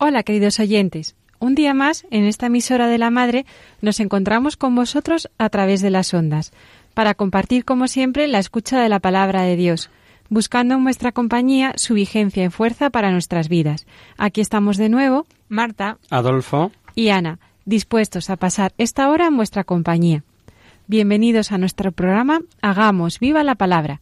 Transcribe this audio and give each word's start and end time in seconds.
Hola, 0.00 0.22
queridos 0.22 0.60
oyentes. 0.60 1.16
Un 1.40 1.56
día 1.56 1.74
más, 1.74 2.06
en 2.12 2.24
esta 2.24 2.46
emisora 2.46 2.86
de 2.86 2.98
la 2.98 3.10
Madre, 3.10 3.46
nos 3.80 3.98
encontramos 3.98 4.56
con 4.56 4.76
vosotros 4.76 5.28
a 5.38 5.48
través 5.48 5.82
de 5.82 5.90
las 5.90 6.14
ondas, 6.14 6.52
para 6.94 7.14
compartir, 7.14 7.64
como 7.64 7.88
siempre, 7.88 8.28
la 8.28 8.38
escucha 8.38 8.80
de 8.80 8.88
la 8.88 9.00
palabra 9.00 9.42
de 9.42 9.56
Dios, 9.56 9.90
buscando 10.28 10.76
en 10.76 10.84
vuestra 10.84 11.10
compañía 11.10 11.72
su 11.74 11.94
vigencia 11.94 12.44
y 12.44 12.48
fuerza 12.48 12.90
para 12.90 13.10
nuestras 13.10 13.48
vidas. 13.48 13.86
Aquí 14.16 14.40
estamos 14.40 14.76
de 14.76 14.88
nuevo, 14.88 15.26
Marta 15.48 15.98
Adolfo, 16.10 16.70
y 16.94 17.08
Ana, 17.08 17.40
dispuestos 17.64 18.30
a 18.30 18.36
pasar 18.36 18.74
esta 18.78 19.10
hora 19.10 19.26
en 19.26 19.36
vuestra 19.36 19.64
compañía. 19.64 20.22
Bienvenidos 20.86 21.50
a 21.50 21.58
nuestro 21.58 21.90
programa 21.90 22.40
Hagamos 22.62 23.18
viva 23.18 23.42
la 23.42 23.56
palabra. 23.56 24.00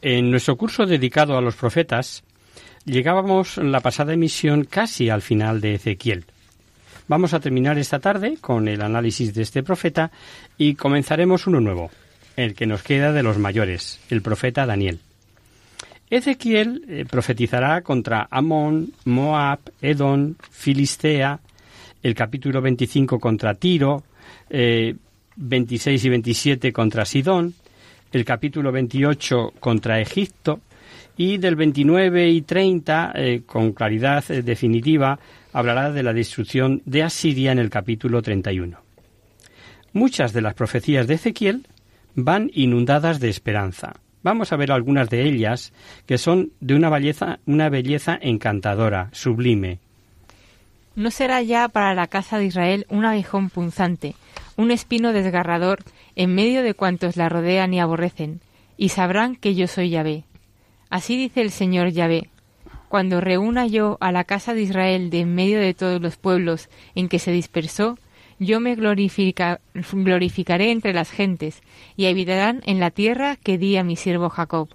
en 0.00 0.30
nuestro 0.30 0.56
curso 0.56 0.86
dedicado 0.86 1.36
a 1.36 1.42
los 1.42 1.56
profetas, 1.56 2.24
llegábamos 2.88 3.58
la 3.58 3.80
pasada 3.80 4.14
emisión 4.14 4.64
casi 4.64 5.10
al 5.10 5.22
final 5.22 5.60
de 5.60 5.74
Ezequiel. 5.74 6.24
Vamos 7.06 7.34
a 7.34 7.40
terminar 7.40 7.78
esta 7.78 8.00
tarde 8.00 8.38
con 8.40 8.68
el 8.68 8.82
análisis 8.82 9.32
de 9.34 9.42
este 9.42 9.62
profeta 9.62 10.10
y 10.56 10.74
comenzaremos 10.74 11.46
uno 11.46 11.60
nuevo, 11.60 11.90
el 12.36 12.54
que 12.54 12.66
nos 12.66 12.82
queda 12.82 13.12
de 13.12 13.22
los 13.22 13.38
mayores, 13.38 14.00
el 14.10 14.22
profeta 14.22 14.66
Daniel. 14.66 15.00
Ezequiel 16.10 16.84
eh, 16.88 17.04
profetizará 17.08 17.82
contra 17.82 18.26
Amón, 18.30 18.92
Moab, 19.04 19.60
Edom, 19.80 20.34
Filistea, 20.50 21.40
el 22.02 22.14
capítulo 22.14 22.62
25 22.62 23.18
contra 23.20 23.54
Tiro, 23.54 24.04
eh, 24.48 24.94
26 25.36 26.04
y 26.04 26.08
27 26.08 26.72
contra 26.72 27.04
Sidón, 27.04 27.54
el 28.12 28.24
capítulo 28.24 28.72
28 28.72 29.54
contra 29.60 30.00
Egipto 30.00 30.60
y 31.18 31.36
del 31.36 31.56
29 31.56 32.30
y 32.30 32.42
30 32.42 33.12
eh, 33.14 33.42
con 33.44 33.72
claridad 33.72 34.24
eh, 34.30 34.40
definitiva 34.42 35.18
hablará 35.52 35.90
de 35.90 36.04
la 36.04 36.12
destrucción 36.12 36.80
de 36.86 37.02
Asiria 37.02 37.50
en 37.50 37.58
el 37.58 37.68
capítulo 37.68 38.22
31. 38.22 38.78
Muchas 39.92 40.32
de 40.32 40.40
las 40.40 40.54
profecías 40.54 41.08
de 41.08 41.14
Ezequiel 41.14 41.66
van 42.14 42.50
inundadas 42.54 43.18
de 43.18 43.28
esperanza. 43.28 43.94
Vamos 44.22 44.52
a 44.52 44.56
ver 44.56 44.70
algunas 44.70 45.10
de 45.10 45.24
ellas 45.24 45.72
que 46.06 46.18
son 46.18 46.52
de 46.60 46.74
una 46.74 46.88
belleza, 46.88 47.40
una 47.46 47.68
belleza 47.68 48.16
encantadora, 48.20 49.08
sublime. 49.12 49.80
No 50.94 51.10
será 51.10 51.42
ya 51.42 51.68
para 51.68 51.94
la 51.94 52.06
casa 52.06 52.38
de 52.38 52.46
Israel 52.46 52.86
un 52.90 53.04
aguijón 53.04 53.50
punzante, 53.50 54.14
un 54.56 54.70
espino 54.70 55.12
desgarrador 55.12 55.80
en 56.14 56.34
medio 56.34 56.62
de 56.62 56.74
cuantos 56.74 57.16
la 57.16 57.28
rodean 57.28 57.74
y 57.74 57.80
aborrecen, 57.80 58.40
y 58.76 58.90
sabrán 58.90 59.34
que 59.34 59.56
yo 59.56 59.66
soy 59.66 59.90
Yahvé. 59.90 60.24
Así 60.90 61.16
dice 61.16 61.42
el 61.42 61.50
Señor 61.50 61.88
Yahvé. 61.90 62.30
Cuando 62.88 63.20
reúna 63.20 63.66
yo 63.66 63.98
a 64.00 64.12
la 64.12 64.24
casa 64.24 64.54
de 64.54 64.62
Israel 64.62 65.10
de 65.10 65.20
en 65.20 65.34
medio 65.34 65.60
de 65.60 65.74
todos 65.74 66.00
los 66.00 66.16
pueblos 66.16 66.70
en 66.94 67.08
que 67.08 67.18
se 67.18 67.32
dispersó, 67.32 67.98
yo 68.38 68.60
me 68.60 68.74
glorifica- 68.76 69.60
glorificaré 69.92 70.70
entre 70.70 70.94
las 70.94 71.10
gentes, 71.10 71.62
y 71.96 72.06
habitarán 72.06 72.62
en 72.64 72.80
la 72.80 72.90
tierra 72.90 73.36
que 73.36 73.58
di 73.58 73.76
a 73.76 73.84
mi 73.84 73.96
siervo 73.96 74.30
Jacob. 74.30 74.68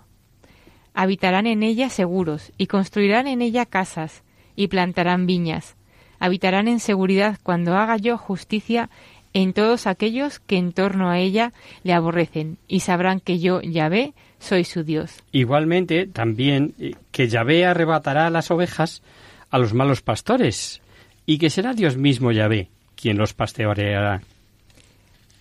Habitarán 0.94 1.48
en 1.48 1.64
ella 1.64 1.90
seguros, 1.90 2.52
y 2.58 2.68
construirán 2.68 3.26
en 3.26 3.42
ella 3.42 3.66
casas, 3.66 4.22
y 4.56 4.68
plantarán 4.68 5.26
viñas. 5.26 5.76
Habitarán 6.20 6.68
en 6.68 6.80
seguridad 6.80 7.40
cuando 7.42 7.76
haga 7.76 7.98
yo 7.98 8.18
justicia 8.18 8.90
en 9.34 9.54
todos 9.54 9.88
aquellos 9.88 10.40
que 10.40 10.58
en 10.58 10.74
torno 10.74 11.10
a 11.10 11.18
ella 11.18 11.54
le 11.82 11.94
aborrecen, 11.94 12.60
y 12.68 12.82
sabrán 12.82 13.20
que 13.20 13.40
yo, 13.40 13.62
Yahvé, 13.62 14.14
soy 14.44 14.64
su 14.64 14.84
Dios. 14.84 15.24
Igualmente, 15.32 16.06
también 16.06 16.76
eh, 16.80 16.96
que 17.12 17.28
Yahvé 17.28 17.66
arrebatará 17.66 18.30
las 18.30 18.52
ovejas 18.52 19.02
a 19.50 19.58
los 19.58 19.74
malos 19.74 20.02
pastores, 20.02 20.82
y 21.26 21.38
que 21.38 21.50
será 21.50 21.74
Dios 21.74 21.98
mismo 21.98 22.32
Yahvé 22.32 22.70
quien 22.96 23.18
los 23.18 23.34
pastoreará. 23.34 24.22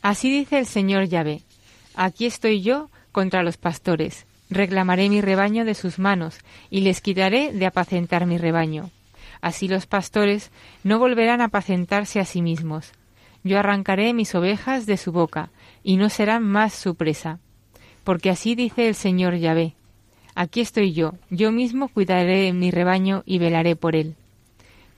Así 0.00 0.32
dice 0.32 0.58
el 0.58 0.66
Señor 0.66 1.04
Yahvé. 1.04 1.42
Aquí 1.94 2.26
estoy 2.26 2.60
yo 2.62 2.90
contra 3.12 3.42
los 3.42 3.56
pastores. 3.56 4.26
Reclamaré 4.50 5.08
mi 5.08 5.20
rebaño 5.20 5.64
de 5.64 5.74
sus 5.74 5.98
manos, 5.98 6.38
y 6.70 6.80
les 6.80 7.00
quitaré 7.00 7.52
de 7.52 7.66
apacentar 7.66 8.26
mi 8.26 8.36
rebaño. 8.36 8.90
Así 9.40 9.68
los 9.68 9.86
pastores 9.86 10.50
no 10.82 10.98
volverán 10.98 11.40
a 11.40 11.46
apacentarse 11.46 12.20
a 12.20 12.24
sí 12.24 12.42
mismos. 12.42 12.92
Yo 13.44 13.58
arrancaré 13.58 14.12
mis 14.12 14.34
ovejas 14.34 14.86
de 14.86 14.96
su 14.96 15.12
boca, 15.12 15.50
y 15.82 15.96
no 15.96 16.08
serán 16.08 16.42
más 16.42 16.74
su 16.74 16.96
presa. 16.96 17.38
Porque 18.04 18.30
así 18.30 18.54
dice 18.54 18.88
el 18.88 18.94
Señor 18.94 19.36
Yahvé. 19.36 19.74
Aquí 20.34 20.60
estoy 20.60 20.92
yo, 20.92 21.14
yo 21.30 21.52
mismo 21.52 21.88
cuidaré 21.88 22.42
de 22.42 22.52
mi 22.52 22.70
rebaño 22.70 23.22
y 23.26 23.38
velaré 23.38 23.76
por 23.76 23.94
él. 23.94 24.16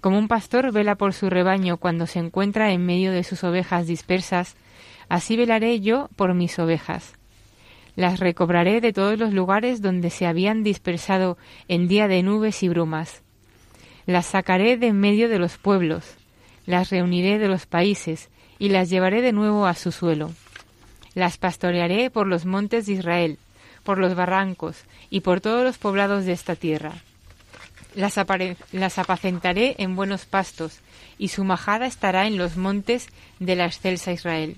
Como 0.01 0.19
un 0.19 0.29
pastor 0.29 0.71
vela 0.71 0.95
por 0.95 1.13
su 1.13 1.31
rebaño 1.31 1.79
cuando 1.79 2.07
se 2.07 2.19
encuentra 2.19 2.73
en 2.73 2.85
medio 2.85 3.11
de 3.11 3.25
sus 3.25 3.43
ovejas 3.43 3.87
dispersas, 3.87 4.55
así 5.09 5.37
velaré 5.37 5.81
yo 5.81 6.09
por 6.15 6.35
mis 6.35 6.59
ovejas. 6.59 7.15
Las 7.97 8.21
recobraré 8.21 8.81
de 8.81 8.93
todos 8.93 9.19
los 9.19 9.33
lugares 9.33 9.81
donde 9.81 10.11
se 10.11 10.27
habían 10.27 10.63
dispersado 10.63 11.37
en 11.69 11.89
día 11.89 12.07
de 12.07 12.23
nubes 12.23 12.63
y 12.63 12.69
brumas. 12.69 13.23
Las 14.07 14.27
sacaré 14.27 14.77
de 14.77 14.89
en 14.89 15.01
medio 15.01 15.29
de 15.29 15.39
los 15.39 15.59
pueblos, 15.59 16.17
las 16.67 16.91
reuniré 16.91 17.39
de 17.39 17.49
los 17.49 17.67
países 17.67 18.31
y 18.59 18.69
las 18.69 18.91
llevaré 18.91 19.23
de 19.23 19.33
nuevo 19.33 19.67
a 19.67 19.75
su 19.75 19.91
suelo. 19.91 20.31
Las 21.15 21.39
pastorearé 21.39 22.11
por 22.11 22.27
los 22.27 22.45
montes 22.45 22.87
de 22.87 22.95
Israel, 22.95 23.39
por 23.85 23.99
los 23.99 24.15
barrancos 24.15 24.85
y 25.11 25.21
por 25.21 25.41
todos 25.41 25.63
los 25.63 25.79
poblados 25.79 26.25
de 26.25 26.33
esta 26.33 26.57
tierra. 26.57 26.93
Las, 27.95 28.19
las 28.73 28.99
apacentaré 28.99 29.77
en 29.79 29.95
buenos 29.95 30.25
pastos, 30.25 30.81
y 31.17 31.29
su 31.29 31.45
majada 31.45 31.87
estará 31.87 32.27
en 32.27 32.37
los 32.37 32.57
montes 32.57 33.09
de 33.39 33.55
la 33.55 33.67
excelsa 33.67 34.11
Israel. 34.11 34.57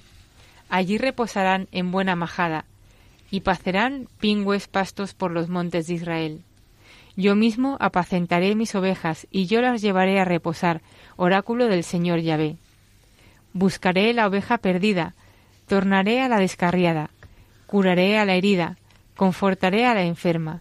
Allí 0.70 0.96
reposarán 0.96 1.68
en 1.70 1.90
buena 1.90 2.16
majada, 2.16 2.64
y 3.30 3.40
pacerán 3.40 4.08
pingües 4.20 4.68
pastos 4.68 5.12
por 5.12 5.30
los 5.30 5.48
montes 5.48 5.86
de 5.86 5.94
Israel. 5.94 6.42
Yo 7.16 7.34
mismo 7.34 7.76
apacentaré 7.80 8.54
mis 8.54 8.74
ovejas, 8.74 9.26
y 9.30 9.46
yo 9.46 9.60
las 9.60 9.82
llevaré 9.82 10.18
a 10.18 10.24
reposar, 10.24 10.80
oráculo 11.16 11.66
del 11.66 11.84
Señor 11.84 12.20
Yahvé. 12.20 12.56
Buscaré 13.52 14.12
la 14.12 14.26
oveja 14.26 14.58
perdida, 14.58 15.14
tornaré 15.66 16.20
a 16.20 16.28
la 16.28 16.38
descarriada, 16.38 17.10
curaré 17.66 18.18
a 18.18 18.24
la 18.24 18.34
herida, 18.34 18.76
confortaré 19.16 19.86
a 19.86 19.94
la 19.94 20.04
enferma, 20.04 20.60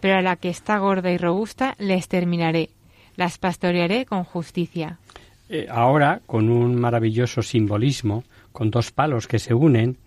pero 0.00 0.16
a 0.16 0.22
la 0.22 0.36
que 0.36 0.48
está 0.48 0.78
gorda 0.78 1.10
y 1.10 1.18
robusta 1.18 1.74
le 1.78 1.94
exterminaré, 1.94 2.70
las 3.16 3.38
pastorearé 3.38 4.06
con 4.06 4.24
justicia. 4.24 4.98
Eh, 5.48 5.66
ahora, 5.70 6.20
con 6.26 6.48
un 6.48 6.76
maravilloso 6.76 7.42
simbolismo, 7.42 8.24
con 8.52 8.70
dos 8.70 8.92
palos 8.92 9.26
que 9.26 9.38
se 9.38 9.54
unen, 9.54 9.98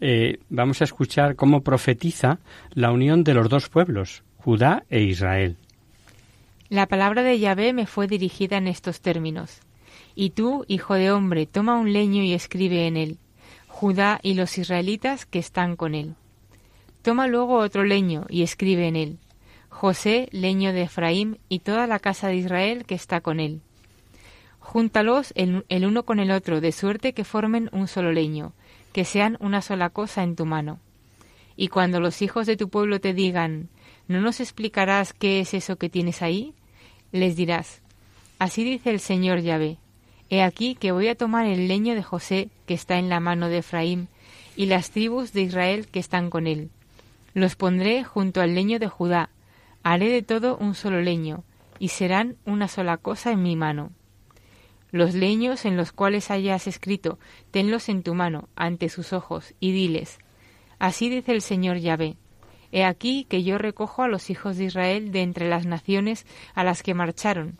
eh, 0.00 0.38
vamos 0.48 0.80
a 0.80 0.84
escuchar 0.84 1.36
cómo 1.36 1.60
profetiza 1.60 2.38
la 2.74 2.90
unión 2.90 3.22
de 3.22 3.34
los 3.34 3.48
dos 3.48 3.68
pueblos, 3.68 4.24
Judá 4.38 4.84
e 4.90 5.02
Israel. 5.02 5.56
La 6.68 6.86
palabra 6.86 7.22
de 7.22 7.38
Yahvé 7.38 7.72
me 7.72 7.86
fue 7.86 8.08
dirigida 8.08 8.56
en 8.56 8.66
estos 8.66 9.00
términos. 9.00 9.60
Y 10.14 10.30
tú, 10.30 10.64
hijo 10.66 10.94
de 10.94 11.12
hombre, 11.12 11.46
toma 11.46 11.78
un 11.78 11.92
leño 11.92 12.22
y 12.22 12.32
escribe 12.32 12.86
en 12.86 12.96
él, 12.96 13.18
Judá 13.82 14.20
y 14.22 14.34
los 14.34 14.58
israelitas 14.58 15.26
que 15.26 15.40
están 15.40 15.74
con 15.74 15.96
él. 15.96 16.14
Toma 17.02 17.26
luego 17.26 17.56
otro 17.56 17.82
leño 17.82 18.26
y 18.28 18.44
escribe 18.44 18.86
en 18.86 18.94
él, 18.94 19.18
José, 19.70 20.28
leño 20.30 20.72
de 20.72 20.82
Efraín, 20.82 21.40
y 21.48 21.58
toda 21.58 21.88
la 21.88 21.98
casa 21.98 22.28
de 22.28 22.36
Israel 22.36 22.84
que 22.84 22.94
está 22.94 23.22
con 23.22 23.40
él. 23.40 23.60
Júntalos 24.60 25.32
el, 25.34 25.66
el 25.68 25.84
uno 25.84 26.04
con 26.04 26.20
el 26.20 26.30
otro, 26.30 26.60
de 26.60 26.70
suerte 26.70 27.12
que 27.12 27.24
formen 27.24 27.70
un 27.72 27.88
solo 27.88 28.12
leño, 28.12 28.52
que 28.92 29.04
sean 29.04 29.36
una 29.40 29.60
sola 29.62 29.90
cosa 29.90 30.22
en 30.22 30.36
tu 30.36 30.46
mano. 30.46 30.78
Y 31.56 31.66
cuando 31.66 31.98
los 31.98 32.22
hijos 32.22 32.46
de 32.46 32.56
tu 32.56 32.68
pueblo 32.68 33.00
te 33.00 33.14
digan, 33.14 33.68
¿no 34.06 34.20
nos 34.20 34.38
explicarás 34.38 35.12
qué 35.12 35.40
es 35.40 35.54
eso 35.54 35.74
que 35.74 35.90
tienes 35.90 36.22
ahí? 36.22 36.54
Les 37.10 37.34
dirás, 37.34 37.82
Así 38.38 38.62
dice 38.62 38.90
el 38.90 39.00
Señor 39.00 39.40
Yahvé, 39.40 39.78
He 40.30 40.40
aquí 40.40 40.76
que 40.76 40.92
voy 40.92 41.08
a 41.08 41.14
tomar 41.14 41.46
el 41.46 41.68
leño 41.68 41.94
de 41.94 42.02
José 42.02 42.48
que 42.72 42.76
está 42.76 42.96
en 42.96 43.10
la 43.10 43.20
mano 43.20 43.50
de 43.50 43.58
Efraín, 43.58 44.08
y 44.56 44.64
las 44.64 44.92
tribus 44.92 45.34
de 45.34 45.42
Israel 45.42 45.88
que 45.88 46.00
están 46.00 46.30
con 46.30 46.46
él. 46.46 46.70
Los 47.34 47.54
pondré 47.54 48.02
junto 48.02 48.40
al 48.40 48.54
leño 48.54 48.78
de 48.78 48.88
Judá, 48.88 49.28
haré 49.82 50.08
de 50.08 50.22
todo 50.22 50.56
un 50.56 50.74
solo 50.74 51.02
leño, 51.02 51.44
y 51.78 51.88
serán 51.88 52.38
una 52.46 52.68
sola 52.68 52.96
cosa 52.96 53.30
en 53.30 53.42
mi 53.42 53.56
mano. 53.56 53.90
Los 54.90 55.12
leños 55.12 55.66
en 55.66 55.76
los 55.76 55.92
cuales 55.92 56.30
hayas 56.30 56.66
escrito, 56.66 57.18
tenlos 57.50 57.90
en 57.90 58.02
tu 58.02 58.14
mano, 58.14 58.48
ante 58.56 58.88
sus 58.88 59.12
ojos, 59.12 59.52
y 59.60 59.72
diles, 59.72 60.18
Así 60.78 61.10
dice 61.10 61.32
el 61.32 61.42
Señor 61.42 61.76
Yahvé, 61.76 62.16
He 62.72 62.86
aquí 62.86 63.26
que 63.28 63.42
yo 63.42 63.58
recojo 63.58 64.02
a 64.02 64.08
los 64.08 64.30
hijos 64.30 64.56
de 64.56 64.64
Israel 64.64 65.12
de 65.12 65.20
entre 65.20 65.46
las 65.46 65.66
naciones 65.66 66.24
a 66.54 66.64
las 66.64 66.82
que 66.82 66.94
marcharon. 66.94 67.58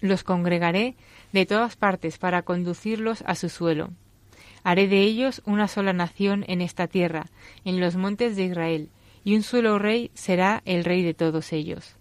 Los 0.00 0.24
congregaré 0.24 0.96
de 1.32 1.46
todas 1.46 1.76
partes 1.76 2.18
para 2.18 2.42
conducirlos 2.42 3.22
a 3.24 3.36
su 3.36 3.48
suelo. 3.48 3.90
Haré 4.68 4.88
de 4.88 5.02
ellos 5.02 5.42
una 5.44 5.68
sola 5.68 5.92
nación 5.92 6.44
en 6.48 6.60
esta 6.60 6.88
tierra, 6.88 7.26
en 7.64 7.78
los 7.78 7.94
montes 7.94 8.34
de 8.34 8.46
Israel, 8.46 8.88
y 9.22 9.36
un 9.36 9.44
solo 9.44 9.78
rey 9.78 10.10
será 10.14 10.60
el 10.64 10.82
rey 10.82 11.04
de 11.04 11.14
todos 11.14 11.52
ellos. 11.52 11.94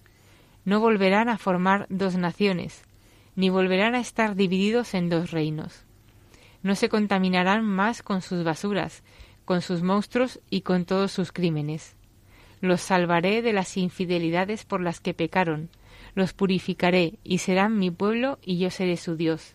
No 0.63 0.79
volverán 0.79 1.29
a 1.29 1.37
formar 1.37 1.85
dos 1.89 2.15
naciones, 2.15 2.81
ni 3.35 3.51
volverán 3.51 3.93
a 3.93 3.99
estar 3.99 4.35
divididos 4.35 4.95
en 4.95 5.09
dos 5.09 5.29
reinos. 5.29 5.83
No 6.63 6.73
se 6.73 6.89
contaminarán 6.89 7.63
más 7.63 8.01
con 8.01 8.23
sus 8.23 8.43
basuras, 8.43 9.03
con 9.45 9.61
sus 9.61 9.83
monstruos 9.83 10.39
y 10.49 10.61
con 10.61 10.85
todos 10.85 11.11
sus 11.11 11.31
crímenes. 11.31 11.95
Los 12.61 12.81
salvaré 12.81 13.43
de 13.43 13.53
las 13.53 13.77
infidelidades 13.77 14.65
por 14.65 14.81
las 14.81 14.99
que 14.99 15.13
pecaron, 15.13 15.69
los 16.15 16.33
purificaré 16.33 17.19
y 17.23 17.37
serán 17.37 17.77
mi 17.77 17.91
pueblo 17.91 18.39
y 18.41 18.57
yo 18.57 18.71
seré 18.71 18.97
su 18.97 19.17
Dios. 19.17 19.53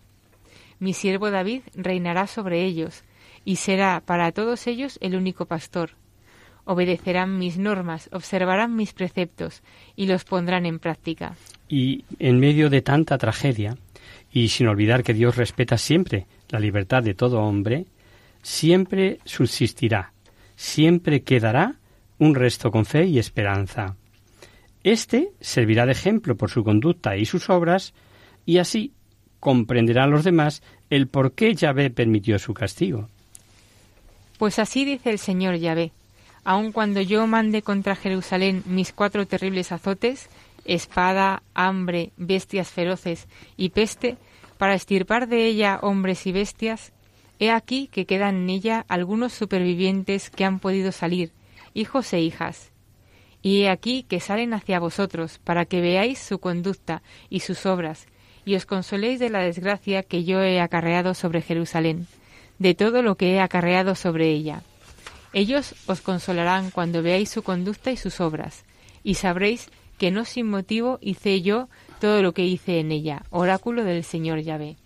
Mi 0.81 0.95
siervo 0.95 1.31
David 1.31 1.61
reinará 1.75 2.27
sobre 2.27 2.65
ellos, 2.65 3.05
y 3.45 3.57
será 3.57 4.03
para 4.05 4.33
todos 4.33 4.67
ellos 4.67 4.99
el 5.03 5.15
único 5.15 5.45
pastor. 5.45 5.91
Obedecerán 6.65 7.39
mis 7.39 7.59
normas, 7.59 8.09
observarán 8.13 8.77
mis 8.77 8.95
preceptos, 8.95 9.63
y 9.95 10.07
los 10.07 10.25
pondrán 10.25 10.65
en 10.65 10.79
práctica. 10.79 11.35
Y 11.69 12.05
en 12.19 12.41
medio 12.41 12.71
de 12.71 12.81
tanta 12.81 13.19
tragedia, 13.19 13.77
y 14.33 14.49
sin 14.49 14.69
olvidar 14.69 15.03
que 15.03 15.13
Dios 15.13 15.37
respeta 15.37 15.77
siempre 15.77 16.27
la 16.49 16.59
libertad 16.59 17.03
de 17.03 17.15
todo 17.15 17.41
hombre, 17.41 17.85
siempre 18.43 19.19
subsistirá, 19.25 20.13
siempre 20.57 21.23
quedará 21.23 21.75
un 22.19 22.35
resto 22.35 22.71
con 22.71 22.87
fe 22.87 23.05
y 23.05 23.19
esperanza. 23.19 23.97
Este 24.83 25.33
servirá 25.41 25.85
de 25.85 25.93
ejemplo 25.93 26.37
por 26.37 26.51
su 26.51 26.65
conducta 26.65 27.17
y 27.19 27.27
sus 27.27 27.51
obras, 27.51 27.93
y 28.47 28.59
así 28.59 28.93
comprenderán 29.41 30.11
los 30.11 30.25
demás 30.25 30.63
el 30.91 31.09
por 31.09 31.33
qué 31.33 31.55
Yahvé 31.55 31.91
permitió 31.91 32.39
su 32.39 32.55
castigo. 32.55 33.09
Pues 34.39 34.59
así 34.59 34.85
dice 34.85 35.11
el 35.11 35.19
Señor 35.19 35.57
Yahvé, 35.57 35.93
aun 36.45 36.73
cuando 36.73 37.01
yo 37.01 37.27
mande 37.27 37.63
contra 37.63 37.97
Jerusalén 37.97 38.63
mis 38.67 38.93
cuatro 38.93 39.27
terribles 39.27 39.73
azotes, 39.73 40.29
espada, 40.65 41.43
hambre, 41.55 42.11
bestias 42.17 42.69
feroces 42.69 43.27
y 43.57 43.71
peste, 43.71 44.17
para 44.59 44.75
estirpar 44.75 45.27
de 45.27 45.47
ella 45.47 45.79
hombres 45.83 46.27
y 46.27 46.33
bestias, 46.33 46.93
he 47.39 47.51
aquí 47.51 47.89
que 47.91 48.05
quedan 48.05 48.37
en 48.37 48.51
ella 48.51 48.85
algunos 48.89 49.33
supervivientes 49.33 50.29
que 50.29 50.45
han 50.45 50.59
podido 50.59 50.93
salir, 50.93 51.33
hijos 51.73 52.13
e 52.13 52.21
hijas. 52.21 52.71
Y 53.43 53.63
he 53.63 53.71
aquí 53.71 54.05
que 54.07 54.21
salen 54.21 54.53
hacia 54.53 54.79
vosotros, 54.79 55.41
para 55.43 55.65
que 55.65 55.81
veáis 55.81 56.19
su 56.19 56.41
conducta 56.41 57.03
y 57.31 57.41
sus 57.41 57.65
obras, 57.65 58.07
y 58.45 58.55
os 58.55 58.67
consoléis 58.67 59.19
de 59.19 59.31
la 59.31 59.41
desgracia 59.41 60.03
que 60.03 60.25
yo 60.25 60.43
he 60.43 60.61
acarreado 60.61 61.15
sobre 61.15 61.43
Jerusalén, 61.43 62.07
de 62.59 62.75
todo 62.75 63.03
lo 63.03 63.17
que 63.17 63.35
he 63.35 63.41
acarreado 63.41 63.95
sobre 63.95 64.31
ella. 64.31 64.63
Ellos 65.33 65.75
os 65.87 66.01
consolarán 66.01 66.71
cuando 66.71 67.03
veáis 67.03 67.31
su 67.31 67.43
conducta 67.43 67.91
y 67.91 67.97
sus 67.97 68.21
obras, 68.21 68.65
y 69.05 69.15
sabréis 69.15 69.71
que 69.99 70.11
no 70.11 70.25
sin 70.25 70.49
motivo 70.49 70.99
hice 71.01 71.43
yo 71.43 71.69
todo 72.01 72.23
lo 72.23 72.33
que 72.33 72.45
hice 72.45 72.81
en 72.81 72.91
ella. 72.91 73.23
Oráculo 73.31 73.85
del 73.85 74.03
Señor 74.03 74.41
Yahvé. 74.41 74.77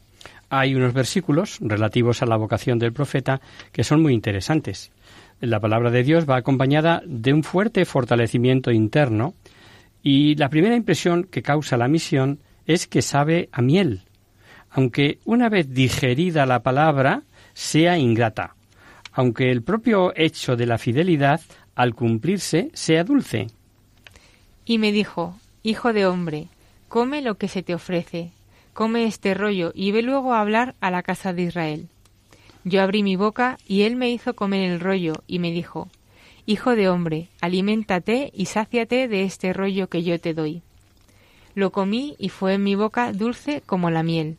Hay 0.51 0.75
unos 0.75 0.93
versículos 0.93 1.59
relativos 1.61 2.23
a 2.23 2.27
la 2.27 2.37
vocación 2.37 2.79
del 2.79 2.93
profeta 2.93 3.41
que 3.73 3.85
son 3.85 4.03
muy 4.03 4.13
interesantes. 4.13 4.93
La 5.41 5.61
palabra 5.61 5.91
de 5.91 6.03
Dios 6.03 6.29
va 6.29 6.37
acompañada 6.37 7.03
de 7.07 7.33
un 7.33 7.43
fuerte 7.43 7.85
fortalecimiento 7.85 8.71
interno 8.71 9.35
y 10.03 10.37
la 10.37 10.49
primera 10.49 10.77
impresión 10.77 11.25
que 11.25 11.43
causa 11.43 11.77
la 11.77 11.89
misión 11.89 12.41
es 12.67 12.87
que 12.87 13.03
sabe 13.03 13.49
a 13.53 13.63
miel, 13.63 14.03
aunque 14.71 15.19
una 15.25 15.49
vez 15.49 15.73
digerida 15.73 16.47
la 16.47 16.63
palabra 16.63 17.23
sea 17.53 17.99
ingrata, 17.99 18.57
aunque 19.13 19.51
el 19.51 19.63
propio 19.63 20.13
hecho 20.17 20.57
de 20.57 20.67
la 20.67 20.79
fidelidad 20.79 21.41
al 21.75 21.95
cumplirse 21.95 22.71
sea 22.75 23.05
dulce. 23.05 23.49
Y 24.65 24.79
me 24.79 24.93
dijo, 24.93 25.39
Hijo 25.63 25.93
de 25.93 26.07
hombre, 26.07 26.49
come 26.89 27.23
lo 27.23 27.37
que 27.37 27.49
se 27.49 27.63
te 27.63 27.75
ofrece, 27.75 28.33
come 28.73 29.05
este 29.05 29.35
rollo 29.35 29.73
y 29.75 29.93
ve 29.93 30.03
luego 30.03 30.35
a 30.35 30.41
hablar 30.41 30.75
a 30.81 30.91
la 30.91 31.03
casa 31.03 31.33
de 31.33 31.43
Israel. 31.43 31.89
Yo 32.65 32.83
abrí 32.83 33.03
mi 33.03 33.17
boca 33.17 33.59
y 33.67 33.83
él 33.83 33.97
me 33.97 34.11
hizo 34.11 34.35
comer 34.35 34.71
el 34.71 34.81
rollo 34.81 35.15
y 35.27 35.39
me 35.39 35.53
dijo, 35.53 35.89
Hijo 36.47 36.77
de 36.77 36.89
hombre, 36.89 37.29
aliméntate 37.41 38.31
y 38.35 38.47
sáciate 38.47 39.09
de 39.09 39.23
este 39.23 39.53
rollo 39.53 39.89
que 39.89 40.03
yo 40.03 40.21
te 40.21 40.35
doy. 40.35 40.63
Lo 41.55 41.71
comí 41.71 42.17
y 42.19 42.29
fue 42.29 42.55
en 42.55 42.63
mi 42.63 42.75
boca 42.75 43.13
dulce 43.13 43.63
como 43.65 43.91
la 43.91 44.03
miel. 44.03 44.37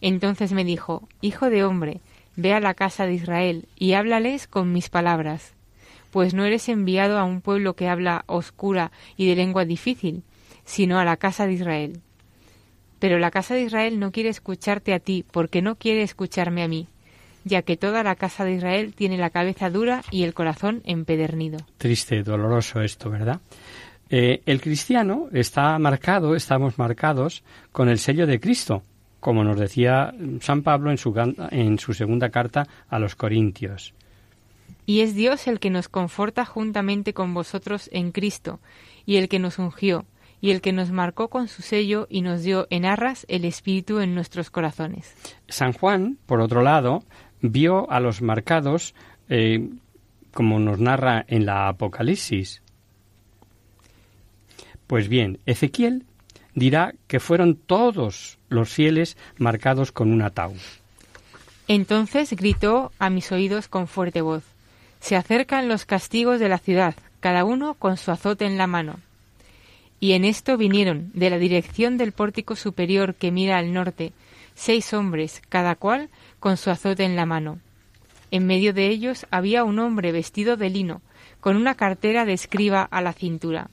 Entonces 0.00 0.52
me 0.52 0.64
dijo, 0.64 1.08
Hijo 1.20 1.50
de 1.50 1.64
hombre, 1.64 2.00
ve 2.36 2.52
a 2.52 2.60
la 2.60 2.74
casa 2.74 3.06
de 3.06 3.14
Israel 3.14 3.66
y 3.76 3.92
háblales 3.92 4.46
con 4.46 4.72
mis 4.72 4.88
palabras, 4.88 5.54
pues 6.10 6.34
no 6.34 6.44
eres 6.44 6.68
enviado 6.68 7.18
a 7.18 7.24
un 7.24 7.40
pueblo 7.40 7.74
que 7.74 7.88
habla 7.88 8.24
oscura 8.26 8.92
y 9.16 9.26
de 9.26 9.36
lengua 9.36 9.64
difícil, 9.64 10.22
sino 10.64 10.98
a 10.98 11.04
la 11.04 11.16
casa 11.16 11.46
de 11.46 11.54
Israel. 11.54 12.00
Pero 12.98 13.18
la 13.18 13.30
casa 13.30 13.54
de 13.54 13.62
Israel 13.62 13.98
no 13.98 14.12
quiere 14.12 14.28
escucharte 14.28 14.94
a 14.94 15.00
ti, 15.00 15.24
porque 15.30 15.62
no 15.62 15.76
quiere 15.76 16.02
escucharme 16.02 16.62
a 16.62 16.68
mí, 16.68 16.86
ya 17.44 17.62
que 17.62 17.76
toda 17.76 18.02
la 18.02 18.14
casa 18.14 18.44
de 18.44 18.52
Israel 18.52 18.94
tiene 18.94 19.16
la 19.16 19.30
cabeza 19.30 19.70
dura 19.70 20.02
y 20.10 20.22
el 20.22 20.34
corazón 20.34 20.82
empedernido. 20.84 21.58
Triste, 21.78 22.22
doloroso 22.22 22.80
esto, 22.80 23.10
¿verdad? 23.10 23.40
Eh, 24.14 24.42
el 24.44 24.60
cristiano 24.60 25.28
está 25.32 25.78
marcado, 25.78 26.36
estamos 26.36 26.78
marcados 26.78 27.42
con 27.72 27.88
el 27.88 27.98
sello 27.98 28.26
de 28.26 28.40
Cristo, 28.40 28.82
como 29.20 29.42
nos 29.42 29.58
decía 29.58 30.12
San 30.40 30.62
Pablo 30.62 30.90
en 30.90 30.98
su, 30.98 31.14
en 31.50 31.78
su 31.78 31.94
segunda 31.94 32.28
carta 32.28 32.68
a 32.90 32.98
los 32.98 33.16
Corintios. 33.16 33.94
Y 34.84 35.00
es 35.00 35.14
Dios 35.14 35.48
el 35.48 35.60
que 35.60 35.70
nos 35.70 35.88
conforta 35.88 36.44
juntamente 36.44 37.14
con 37.14 37.32
vosotros 37.32 37.88
en 37.90 38.12
Cristo, 38.12 38.60
y 39.06 39.16
el 39.16 39.30
que 39.30 39.38
nos 39.38 39.58
ungió, 39.58 40.04
y 40.42 40.50
el 40.50 40.60
que 40.60 40.74
nos 40.74 40.90
marcó 40.90 41.28
con 41.28 41.48
su 41.48 41.62
sello 41.62 42.06
y 42.10 42.20
nos 42.20 42.42
dio 42.42 42.66
en 42.68 42.84
arras 42.84 43.24
el 43.30 43.46
Espíritu 43.46 44.00
en 44.00 44.14
nuestros 44.14 44.50
corazones. 44.50 45.14
San 45.48 45.72
Juan, 45.72 46.18
por 46.26 46.42
otro 46.42 46.60
lado, 46.60 47.02
vio 47.40 47.90
a 47.90 47.98
los 47.98 48.20
marcados, 48.20 48.94
eh, 49.30 49.70
como 50.34 50.58
nos 50.58 50.78
narra 50.80 51.24
en 51.28 51.46
la 51.46 51.68
Apocalipsis. 51.68 52.61
Pues 54.86 55.08
bien, 55.08 55.38
Ezequiel 55.46 56.04
dirá 56.54 56.94
que 57.06 57.20
fueron 57.20 57.56
todos 57.56 58.38
los 58.48 58.70
fieles 58.70 59.16
marcados 59.38 59.92
con 59.92 60.12
un 60.12 60.22
ataúd. 60.22 60.58
Entonces 61.68 62.32
gritó 62.34 62.92
a 62.98 63.08
mis 63.08 63.32
oídos 63.32 63.68
con 63.68 63.86
fuerte 63.86 64.20
voz, 64.20 64.44
Se 65.00 65.16
acercan 65.16 65.68
los 65.68 65.84
castigos 65.84 66.38
de 66.38 66.48
la 66.48 66.58
ciudad, 66.58 66.94
cada 67.20 67.44
uno 67.44 67.74
con 67.74 67.96
su 67.96 68.10
azote 68.10 68.44
en 68.44 68.58
la 68.58 68.66
mano. 68.66 69.00
Y 69.98 70.12
en 70.12 70.24
esto 70.24 70.56
vinieron, 70.56 71.10
de 71.14 71.30
la 71.30 71.38
dirección 71.38 71.96
del 71.96 72.12
pórtico 72.12 72.56
superior 72.56 73.14
que 73.14 73.30
mira 73.30 73.58
al 73.58 73.72
norte, 73.72 74.12
seis 74.54 74.92
hombres, 74.92 75.40
cada 75.48 75.76
cual 75.76 76.08
con 76.40 76.56
su 76.56 76.70
azote 76.70 77.04
en 77.04 77.16
la 77.16 77.26
mano. 77.26 77.58
En 78.30 78.46
medio 78.46 78.72
de 78.72 78.88
ellos 78.88 79.26
había 79.30 79.64
un 79.64 79.78
hombre 79.78 80.10
vestido 80.10 80.56
de 80.56 80.70
lino, 80.70 81.02
con 81.40 81.56
una 81.56 81.74
cartera 81.74 82.24
de 82.24 82.32
escriba 82.32 82.82
a 82.82 83.00
la 83.00 83.12
cintura. 83.12 83.68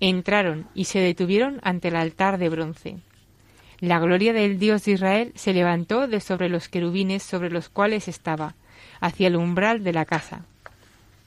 Entraron 0.00 0.66
y 0.74 0.86
se 0.86 0.98
detuvieron 0.98 1.60
ante 1.62 1.88
el 1.88 1.96
altar 1.96 2.38
de 2.38 2.48
bronce. 2.48 2.96
La 3.80 3.98
gloria 3.98 4.32
del 4.32 4.58
Dios 4.58 4.84
de 4.84 4.92
Israel 4.92 5.32
se 5.36 5.54
levantó 5.54 6.06
de 6.06 6.20
sobre 6.20 6.48
los 6.48 6.68
querubines 6.68 7.22
sobre 7.22 7.50
los 7.50 7.68
cuales 7.68 8.08
estaba, 8.08 8.54
hacia 9.00 9.28
el 9.28 9.36
umbral 9.36 9.84
de 9.84 9.92
la 9.92 10.04
casa. 10.04 10.44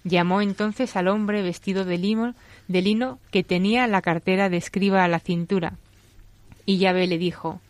Llamó 0.03 0.41
entonces 0.41 0.95
al 0.95 1.07
hombre 1.07 1.41
vestido 1.41 1.85
de 1.85 1.97
lino, 1.97 2.35
de 2.67 2.81
lino 2.81 3.19
que 3.31 3.43
tenía 3.43 3.87
la 3.87 4.01
cartera 4.01 4.49
de 4.49 4.57
escriba 4.57 5.03
a 5.03 5.07
la 5.07 5.19
cintura. 5.19 5.73
Y 6.65 6.77
Yahvé 6.77 7.07
le 7.07 7.17
dijo, 7.17 7.61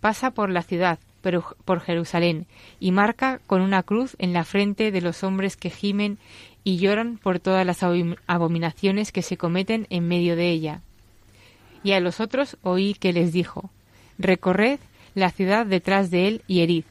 pasa 0.00 0.30
por 0.30 0.50
la 0.50 0.62
ciudad, 0.62 0.98
pero 1.20 1.56
por 1.64 1.80
Jerusalén, 1.80 2.46
y 2.80 2.92
marca 2.92 3.40
con 3.46 3.60
una 3.60 3.82
cruz 3.82 4.16
en 4.18 4.32
la 4.32 4.44
frente 4.44 4.90
de 4.92 5.00
los 5.00 5.24
hombres 5.24 5.56
que 5.56 5.70
gimen 5.70 6.18
y 6.64 6.78
lloran 6.78 7.18
por 7.18 7.38
todas 7.38 7.64
las 7.66 7.82
abominaciones 8.26 9.12
que 9.12 9.22
se 9.22 9.36
cometen 9.36 9.86
en 9.90 10.08
medio 10.08 10.34
de 10.34 10.50
ella. 10.50 10.80
Y 11.82 11.92
a 11.92 12.00
los 12.00 12.18
otros 12.18 12.56
oí 12.62 12.94
que 12.94 13.12
les 13.12 13.32
dijo, 13.32 13.70
Recorred 14.18 14.80
la 15.14 15.30
ciudad 15.30 15.66
detrás 15.66 16.10
de 16.10 16.26
él 16.26 16.42
y 16.46 16.60
herid. 16.60 16.84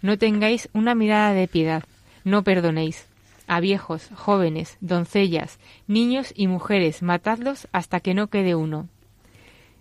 No 0.00 0.16
tengáis 0.16 0.68
una 0.72 0.94
mirada 0.94 1.32
de 1.32 1.48
piedad, 1.48 1.84
no 2.24 2.44
perdonéis. 2.44 3.06
A 3.46 3.60
viejos, 3.60 4.10
jóvenes, 4.14 4.76
doncellas, 4.80 5.58
niños 5.86 6.32
y 6.36 6.46
mujeres, 6.46 7.02
matadlos 7.02 7.66
hasta 7.72 8.00
que 8.00 8.12
no 8.12 8.28
quede 8.28 8.54
uno. 8.54 8.88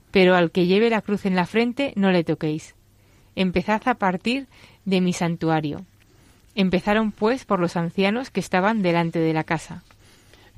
Pero 0.10 0.36
al 0.36 0.52
que 0.52 0.66
lleve 0.66 0.90
la 0.90 1.02
cruz 1.02 1.26
en 1.26 1.36
la 1.36 1.46
frente, 1.46 1.92
no 1.96 2.12
le 2.12 2.24
toquéis. 2.24 2.76
Empezad 3.36 3.82
a 3.86 3.96
partir 3.96 4.48
de 4.86 5.02
mi 5.02 5.12
santuario. 5.12 5.86
Empezaron 6.58 7.12
pues 7.12 7.46
por 7.46 7.60
los 7.60 7.78
ancianos 7.78 8.32
que 8.32 8.40
estaban 8.40 8.82
delante 8.82 9.20
de 9.20 9.32
la 9.32 9.44
casa. 9.44 9.84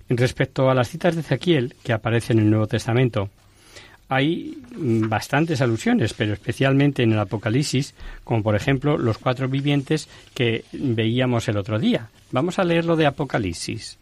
Respecto 0.08 0.70
a 0.70 0.74
las 0.74 0.88
citas 0.88 1.13
de 1.13 1.22
Ezequiel 1.22 1.75
que 1.84 1.91
aparecen 1.91 2.39
en 2.39 2.46
el 2.46 2.51
Nuevo 2.51 2.68
Testamento, 2.68 3.29
hay 4.08 4.58
bastantes 4.72 5.60
alusiones, 5.60 6.13
pero 6.13 6.32
especialmente 6.32 7.03
en 7.03 7.12
el 7.12 7.20
Apocalipsis, 7.20 7.96
como 8.24 8.41
por 8.41 8.56
ejemplo 8.56 8.98
los 8.98 9.18
cuatro 9.18 9.50
vivientes 9.50 10.08
que 10.34 10.63
veíamos 10.72 11.50
el 11.50 11.58
otro 11.58 11.77
día. 11.79 12.08
Vamos 12.32 12.60
a 12.60 12.63
leer 12.63 12.86
lo 12.86 12.96
de 12.96 13.06
Apocalipsis. 13.06 13.98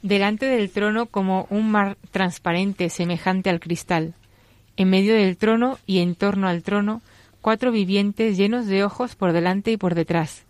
Delante 0.00 0.46
del 0.46 0.70
trono 0.70 1.06
como 1.06 1.46
un 1.50 1.70
mar 1.70 1.98
transparente 2.10 2.88
semejante 2.88 3.50
al 3.50 3.60
cristal. 3.60 4.14
En 4.78 4.88
medio 4.88 5.14
del 5.14 5.36
trono 5.36 5.78
y 5.86 5.98
en 5.98 6.14
torno 6.14 6.48
al 6.48 6.62
trono, 6.62 7.02
cuatro 7.42 7.70
vivientes 7.70 8.38
llenos 8.38 8.66
de 8.66 8.82
ojos 8.82 9.14
por 9.14 9.34
delante 9.34 9.72
y 9.72 9.76
por 9.76 9.94
detrás. 9.94 10.47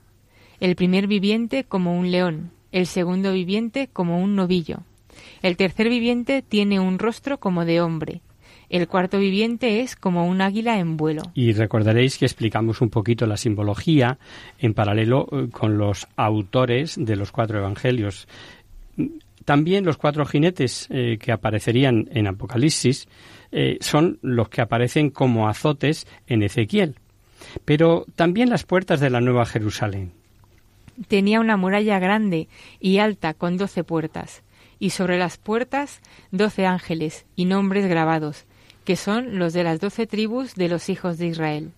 El 0.61 0.77
primer 0.77 1.07
viviente 1.07 1.65
como 1.65 1.99
un 1.99 2.11
león, 2.11 2.50
el 2.73 2.87
segundo 2.87 3.33
viviente 3.33 3.88
como 3.93 4.23
un 4.23 4.37
novillo. 4.37 4.79
El 5.43 5.57
tercer 5.57 5.88
viviente 5.88 6.43
tiene 6.43 6.81
un 6.81 6.99
rostro 6.99 7.38
como 7.38 7.65
de 7.65 7.81
hombre 7.81 8.21
el 8.69 8.87
cuarto 8.87 9.19
viviente 9.19 9.81
es 9.81 9.97
como 9.97 10.27
un 10.27 10.41
águila 10.41 10.79
en 10.79 10.97
vuelo. 10.97 11.23
Y 11.35 11.53
recordaréis 11.53 12.19
que 12.19 12.27
explicamos 12.27 12.81
un 12.81 12.91
poquito 12.91 13.27
la 13.27 13.37
simbología 13.37 14.19
en 14.59 14.75
paralelo 14.75 15.27
eh, 15.33 15.49
con 15.50 15.79
los 15.79 16.07
autores 16.17 16.97
de 16.99 17.17
los 17.17 17.33
cuatro 17.33 17.59
evangelios. 17.59 18.29
También 19.45 19.87
los 19.87 19.97
cuatro 19.97 20.27
jinetes 20.27 20.87
eh, 20.91 21.17
que 21.19 21.33
aparecerían 21.33 22.09
en 22.12 22.27
Apocalipsis 22.27 23.09
eh, 23.50 23.79
son 23.81 24.19
los 24.21 24.50
que 24.50 24.61
aparecen 24.61 25.11
como 25.11 25.49
azotes 25.49 26.07
en 26.27 26.43
Ezequiel. 26.43 26.97
Pero 27.65 28.05
también 28.15 28.50
las 28.50 28.65
puertas 28.65 29.00
de 29.00 29.09
la 29.09 29.21
Nueva 29.21 29.47
Jerusalén. 29.47 30.18
Tenía 31.07 31.40
una 31.40 31.57
muralla 31.57 31.99
grande 31.99 32.49
y 32.81 32.99
alta 32.99 33.35
con 33.35 33.57
doce 33.57 33.85
puertas, 33.85 34.43
y 34.81 34.90
sobre 34.90 35.19
las 35.19 35.37
puertas 35.37 36.00
doce 36.33 36.67
ángeles 36.67 37.26
y 37.37 37.45
nombres 37.45 37.87
grabados, 37.87 38.47
que 38.85 38.97
son 38.97 39.38
los 39.38 39.52
de 39.52 39.64
las 39.64 39.81
doce 39.81 40.07
tribus 40.07 40.55
de 40.55 40.69
los 40.69 40.88
hijos 40.88 41.19
de 41.19 41.28
Israel. 41.28 41.73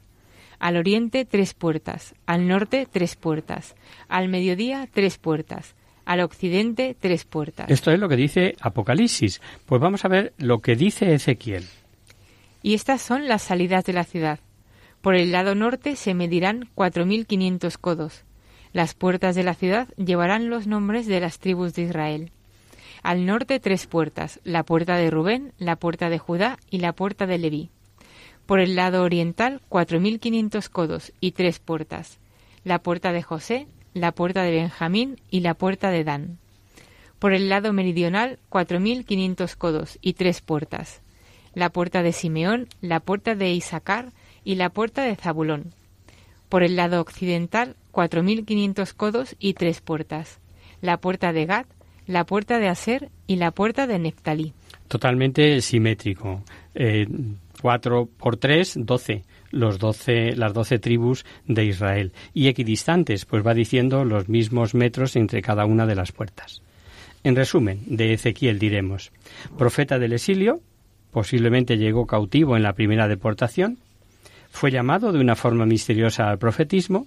Al 0.59 0.77
oriente 0.77 1.25
tres 1.25 1.55
puertas, 1.55 2.15
al 2.27 2.47
norte 2.47 2.87
tres 2.91 3.17
puertas, 3.17 3.75
al 4.09 4.29
mediodía 4.29 4.89
tres 4.93 5.19
puertas, 5.19 5.75
al 6.05 6.21
occidente 6.21 6.97
tres 6.99 7.25
puertas. 7.25 7.71
Esto 7.71 7.91
es 7.91 7.99
lo 7.99 8.09
que 8.09 8.17
dice 8.17 8.55
Apocalipsis. 8.61 9.41
Pues 9.67 9.81
vamos 9.81 10.05
a 10.05 10.09
ver 10.09 10.33
lo 10.39 10.61
que 10.61 10.77
dice 10.77 11.15
Ezequiel. 11.15 11.65
Y 12.63 12.75
estas 12.75 13.01
son 13.01 13.29
las 13.29 13.43
salidas 13.43 13.85
de 13.85 13.93
la 13.93 14.05
ciudad. 14.05 14.41
Por 15.01 15.15
el 15.15 15.33
lado 15.33 15.55
norte 15.55 15.97
se 15.97 16.13
medirán 16.15 16.69
cuatro 16.75 17.07
mil 17.07 17.27
quinientos 17.27 17.79
codos. 17.79 18.25
Las 18.73 18.95
puertas 18.95 19.35
de 19.35 19.43
la 19.43 19.55
ciudad 19.55 19.89
llevarán 19.97 20.49
los 20.49 20.67
nombres 20.67 21.07
de 21.07 21.21
las 21.21 21.39
tribus 21.39 21.75
de 21.75 21.83
Israel. 21.83 22.31
Al 23.03 23.27
norte 23.27 23.59
tres 23.59 23.87
puertas, 23.87 24.41
la 24.45 24.63
puerta 24.63 24.97
de 24.97 25.11
Rubén, 25.11 25.53
la 25.59 25.77
puerta 25.77 26.09
de 26.09 26.19
Judá 26.19 26.59
y 26.71 26.79
la 26.79 26.93
puerta 26.93 27.27
de 27.27 27.39
Leví. 27.39 27.71
Por 28.47 28.61
el 28.61 28.77
lado 28.77 29.03
oriental 29.03 29.61
cuatro 29.69 30.01
mil 30.01 30.21
quinientos 30.21 30.69
codos 30.69 31.13
y 31.21 31.33
tres 31.33 31.59
puertas, 31.59 32.19
la 32.63 32.81
puerta 32.81 33.13
de 33.13 33.23
José, 33.23 33.67
la 33.95 34.13
puerta 34.13 34.43
de 34.43 34.53
Benjamín 34.53 35.21
y 35.31 35.41
la 35.41 35.55
puerta 35.55 35.91
de 35.91 36.05
Dan. 36.05 36.39
Por 37.19 37.33
el 37.33 37.49
lado 37.49 37.73
meridional 37.73 38.39
cuatro 38.49 38.81
mil 38.81 39.05
quinientos 39.05 39.57
codos 39.57 39.99
y 40.01 40.13
tres 40.13 40.43
puertas, 40.43 41.01
la 41.55 41.71
puerta 41.71 42.03
de 42.03 42.13
Simeón, 42.13 42.69
la 42.81 43.01
puerta 43.01 43.35
de 43.35 43.51
Isaacar 43.53 44.13
y 44.45 44.55
la 44.55 44.71
puerta 44.71 45.03
de 45.03 45.17
Zabulón. 45.17 45.75
Por 46.51 46.63
el 46.63 46.77
lado 46.77 47.01
occidental 47.01 47.77
cuatro 47.93 48.23
mil 48.23 48.45
quinientos 48.45 48.93
codos 48.93 49.37
y 49.39 49.55
tres 49.55 49.81
puertas, 49.81 50.41
la 50.83 50.99
puerta 50.99 51.33
de 51.33 51.47
Gad, 51.47 51.65
la 52.07 52.27
puerta 52.27 52.59
de 52.59 52.69
Aser 52.69 53.09
y 53.27 53.37
la 53.37 53.53
puerta 53.53 53.87
de 53.87 53.99
Neftalí. 54.01 54.53
Totalmente 54.89 55.61
simétrico. 55.61 56.43
Eh, 56.75 57.07
cuatro 57.63 58.09
por 58.19 58.37
tres, 58.37 58.75
doce. 58.77 59.23
Los 59.53 59.79
doce, 59.79 60.35
las 60.35 60.53
doce 60.53 60.79
tribus 60.81 61.25
de 61.47 61.65
Israel. 61.65 62.13
Y 62.35 62.49
equidistantes, 62.49 63.25
pues 63.25 63.47
va 63.47 63.55
diciendo 63.55 64.05
los 64.05 64.29
mismos 64.29 64.75
metros 64.75 65.15
entre 65.15 65.43
cada 65.43 65.67
una 65.67 65.87
de 65.87 65.95
las 65.95 66.11
puertas. 66.11 66.63
En 67.23 67.37
resumen, 67.37 67.83
de 67.87 68.13
Ezequiel 68.13 68.59
diremos, 68.59 69.13
profeta 69.57 69.99
del 69.99 70.15
exilio, 70.15 70.61
posiblemente 71.13 71.77
llegó 71.77 72.07
cautivo 72.07 72.57
en 72.57 72.63
la 72.63 72.73
primera 72.73 73.09
deportación, 73.09 73.79
fue 74.51 74.71
llamado 74.71 75.13
de 75.13 75.21
una 75.21 75.37
forma 75.37 75.67
misteriosa 75.67 76.29
al 76.29 76.39
profetismo, 76.39 77.07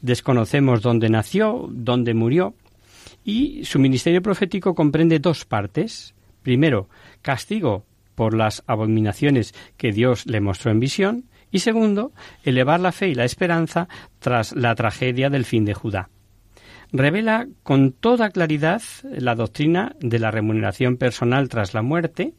desconocemos 0.00 0.82
dónde 0.82 1.08
nació, 1.08 1.68
dónde 1.70 2.14
murió, 2.14 2.54
y 3.24 3.64
su 3.64 3.78
ministerio 3.78 4.22
profético 4.22 4.74
comprende 4.74 5.18
dos 5.18 5.44
partes. 5.44 6.14
Primero, 6.42 6.88
castigo 7.22 7.84
por 8.14 8.34
las 8.34 8.62
abominaciones 8.66 9.54
que 9.76 9.92
Dios 9.92 10.26
le 10.26 10.40
mostró 10.40 10.70
en 10.70 10.80
visión, 10.80 11.24
y 11.50 11.60
segundo, 11.60 12.12
elevar 12.42 12.80
la 12.80 12.92
fe 12.92 13.08
y 13.08 13.14
la 13.14 13.24
esperanza 13.24 13.88
tras 14.18 14.54
la 14.54 14.74
tragedia 14.74 15.30
del 15.30 15.44
fin 15.44 15.64
de 15.64 15.74
Judá. 15.74 16.10
Revela 16.92 17.46
con 17.62 17.92
toda 17.92 18.30
claridad 18.30 18.82
la 19.04 19.34
doctrina 19.34 19.94
de 20.00 20.18
la 20.18 20.30
remuneración 20.30 20.96
personal 20.96 21.48
tras 21.48 21.74
la 21.74 21.82
muerte 21.82 22.34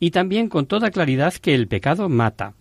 y 0.00 0.10
también 0.10 0.48
con 0.48 0.66
toda 0.66 0.90
claridad 0.90 1.34
que 1.34 1.54
el 1.54 1.68
pecado 1.68 2.08
mata. 2.08 2.54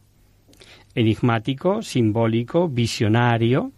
Enigmático, 0.95 1.81
simbólico, 1.81 2.67
visionario, 2.69 3.71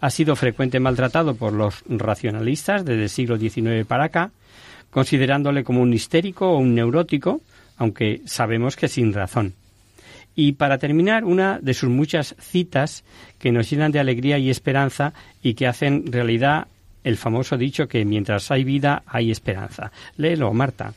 ha 0.00 0.10
sido 0.10 0.36
frecuente 0.36 0.80
maltratado 0.80 1.34
por 1.34 1.52
los 1.52 1.82
racionalistas 1.88 2.84
desde 2.84 3.04
el 3.04 3.08
siglo 3.08 3.38
XIX 3.38 3.86
para 3.86 4.04
acá, 4.04 4.30
considerándole 4.90 5.64
como 5.64 5.80
un 5.80 5.92
histérico 5.92 6.50
o 6.50 6.58
un 6.58 6.74
neurótico, 6.74 7.40
aunque 7.76 8.20
sabemos 8.26 8.76
que 8.76 8.88
sin 8.88 9.12
razón. 9.12 9.54
Y 10.34 10.52
para 10.52 10.78
terminar, 10.78 11.24
una 11.24 11.58
de 11.60 11.74
sus 11.74 11.90
muchas 11.90 12.34
citas 12.38 13.04
que 13.38 13.52
nos 13.52 13.68
llenan 13.68 13.92
de 13.92 14.00
alegría 14.00 14.38
y 14.38 14.50
esperanza 14.50 15.12
y 15.42 15.54
que 15.54 15.66
hacen 15.66 16.10
realidad 16.10 16.68
el 17.04 17.16
famoso 17.16 17.56
dicho 17.56 17.88
que 17.88 18.04
mientras 18.04 18.50
hay 18.50 18.64
vida 18.64 19.02
hay 19.06 19.30
esperanza. 19.30 19.92
Léelo, 20.16 20.52
Marta. 20.52 20.94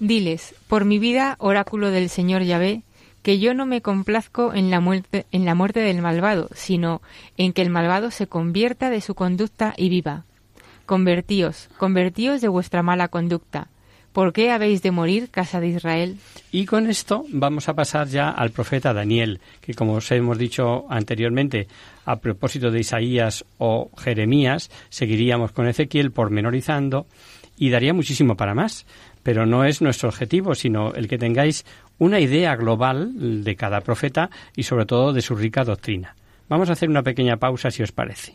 Diles, 0.00 0.54
por 0.68 0.84
mi 0.84 0.98
vida, 0.98 1.36
oráculo 1.38 1.90
del 1.90 2.10
Señor 2.10 2.42
Yahvé, 2.42 2.82
que 3.24 3.38
yo 3.38 3.54
no 3.54 3.64
me 3.64 3.80
complazco 3.80 4.52
en 4.52 4.70
la 4.70 4.80
muerte, 4.80 5.24
en 5.32 5.46
la 5.46 5.54
muerte 5.54 5.80
del 5.80 6.02
malvado, 6.02 6.50
sino 6.54 7.00
en 7.38 7.54
que 7.54 7.62
el 7.62 7.70
malvado 7.70 8.10
se 8.10 8.26
convierta 8.26 8.90
de 8.90 9.00
su 9.00 9.14
conducta 9.14 9.72
y 9.78 9.88
viva. 9.88 10.24
Convertíos, 10.84 11.70
convertíos 11.78 12.42
de 12.42 12.48
vuestra 12.48 12.82
mala 12.82 13.08
conducta. 13.08 13.68
¿Por 14.12 14.34
qué 14.34 14.50
habéis 14.50 14.82
de 14.82 14.90
morir, 14.90 15.30
casa 15.30 15.58
de 15.58 15.68
Israel? 15.68 16.18
Y 16.52 16.66
con 16.66 16.86
esto 16.88 17.24
vamos 17.30 17.70
a 17.70 17.74
pasar 17.74 18.08
ya 18.08 18.28
al 18.28 18.50
profeta 18.50 18.92
Daniel, 18.92 19.40
que 19.62 19.72
como 19.72 19.94
os 19.94 20.12
hemos 20.12 20.36
dicho 20.36 20.84
anteriormente, 20.90 21.66
a 22.04 22.16
propósito 22.16 22.70
de 22.70 22.80
Isaías 22.80 23.46
o 23.56 23.90
Jeremías, 23.96 24.70
seguiríamos 24.90 25.52
con 25.52 25.66
Ezequiel 25.66 26.12
pormenorizando 26.12 27.06
y 27.56 27.70
daría 27.70 27.94
muchísimo 27.94 28.36
para 28.36 28.54
más 28.54 28.84
pero 29.24 29.46
no 29.46 29.64
es 29.64 29.80
nuestro 29.80 30.10
objetivo, 30.10 30.54
sino 30.54 30.92
el 30.92 31.08
que 31.08 31.18
tengáis 31.18 31.64
una 31.98 32.20
idea 32.20 32.56
global 32.56 33.44
de 33.44 33.56
cada 33.56 33.80
profeta 33.80 34.30
y 34.56 34.64
sobre 34.64 34.86
todo 34.86 35.12
de 35.12 35.22
su 35.22 35.34
rica 35.34 35.64
doctrina. 35.64 36.14
Vamos 36.48 36.68
a 36.68 36.72
hacer 36.72 36.88
una 36.88 37.02
pequeña 37.02 37.38
pausa 37.38 37.70
si 37.70 37.82
os 37.82 37.92
parece. 37.92 38.34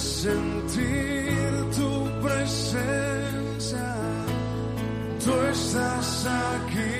Sentir 0.00 1.50
tu 1.76 1.92
presencia. 2.22 3.88
Tú 5.24 5.32
estás 5.52 6.26
aquí, 6.26 6.99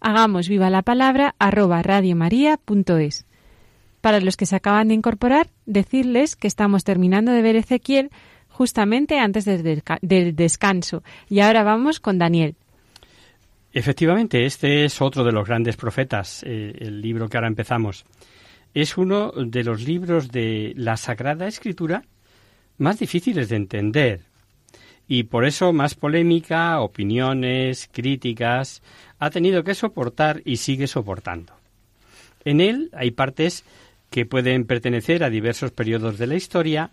hagamos 0.00 0.48
viva 0.48 0.70
la 0.70 0.82
palabra 0.82 1.34
arroba 1.38 1.82
radiomaria.es. 1.82 3.26
Para 4.00 4.20
los 4.20 4.36
que 4.36 4.46
se 4.46 4.56
acaban 4.56 4.88
de 4.88 4.94
incorporar, 4.94 5.48
decirles 5.66 6.36
que 6.36 6.48
estamos 6.48 6.84
terminando 6.84 7.32
de 7.32 7.42
ver 7.42 7.56
Ezequiel 7.56 8.10
justamente 8.48 9.18
antes 9.18 9.44
del, 9.44 10.36
descanso. 10.36 11.02
Y 11.28 11.40
ahora 11.40 11.62
vamos 11.62 12.00
con 12.00 12.18
Daniel. 12.18 12.56
Efectivamente, 13.72 14.46
este 14.46 14.84
es 14.84 15.00
otro 15.00 15.22
de 15.22 15.32
los 15.32 15.46
grandes 15.46 15.76
profetas, 15.76 16.42
eh, 16.44 16.74
el 16.78 17.00
libro 17.00 17.28
que 17.28 17.36
ahora 17.36 17.48
empezamos. 17.48 18.04
Es 18.74 18.96
uno 18.96 19.32
de 19.32 19.64
los 19.64 19.82
libros 19.82 20.30
de 20.30 20.72
la 20.76 20.96
Sagrada 20.96 21.46
Escritura 21.46 22.02
más 22.78 22.98
difíciles 22.98 23.48
de 23.48 23.56
entender, 23.56 24.20
y 25.10 25.24
por 25.24 25.44
eso 25.44 25.72
más 25.72 25.96
polémica, 25.96 26.80
opiniones, 26.80 27.90
críticas, 27.92 28.80
ha 29.20 29.30
tenido 29.30 29.62
que 29.62 29.74
soportar 29.74 30.42
y 30.44 30.56
sigue 30.56 30.88
soportando. 30.88 31.52
En 32.44 32.60
él 32.60 32.90
hay 32.92 33.12
partes 33.12 33.64
que 34.10 34.26
pueden 34.26 34.64
pertenecer 34.64 35.22
a 35.22 35.30
diversos 35.30 35.70
periodos 35.70 36.18
de 36.18 36.26
la 36.26 36.34
historia, 36.34 36.90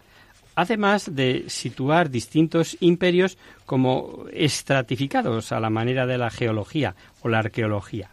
además 0.56 1.16
de 1.16 1.46
situar 1.48 2.12
distintos 2.12 2.78
imperios 2.80 3.38
como 3.66 4.26
estratificados 4.32 5.52
a 5.52 5.60
la 5.60 5.70
manera 5.70 6.06
de 6.06 6.18
la 6.18 6.30
geología 6.30 6.96
o 7.22 7.30
la 7.30 7.40
arqueología. 7.40 8.12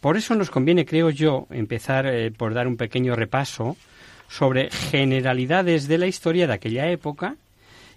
Por 0.00 0.16
eso 0.16 0.34
nos 0.34 0.50
conviene, 0.50 0.86
creo 0.86 1.10
yo, 1.10 1.46
empezar 1.50 2.06
eh, 2.06 2.30
por 2.30 2.54
dar 2.54 2.66
un 2.66 2.76
pequeño 2.76 3.14
repaso 3.14 3.76
sobre 4.28 4.70
generalidades 4.70 5.86
de 5.86 5.98
la 5.98 6.06
historia 6.06 6.46
de 6.46 6.54
aquella 6.54 6.90
época 6.90 7.36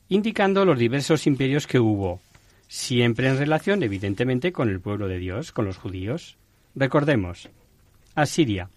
indicando 0.10 0.66
los 0.66 0.78
diversos 0.78 1.26
imperios 1.26 1.68
que 1.68 1.80
hubo, 1.80 2.20
siempre 2.72 3.28
en 3.28 3.38
relación, 3.38 3.84
evidentemente, 3.84 4.54
con 4.54 4.70
el 4.70 4.80
pueblo 4.80 5.10
de 5.10 5.20
Dios, 5.20 5.52
con 5.52 5.66
los 5.66 5.76
judíos. 5.76 6.38
Recordemos, 6.74 7.50
Asiria, 8.16 8.70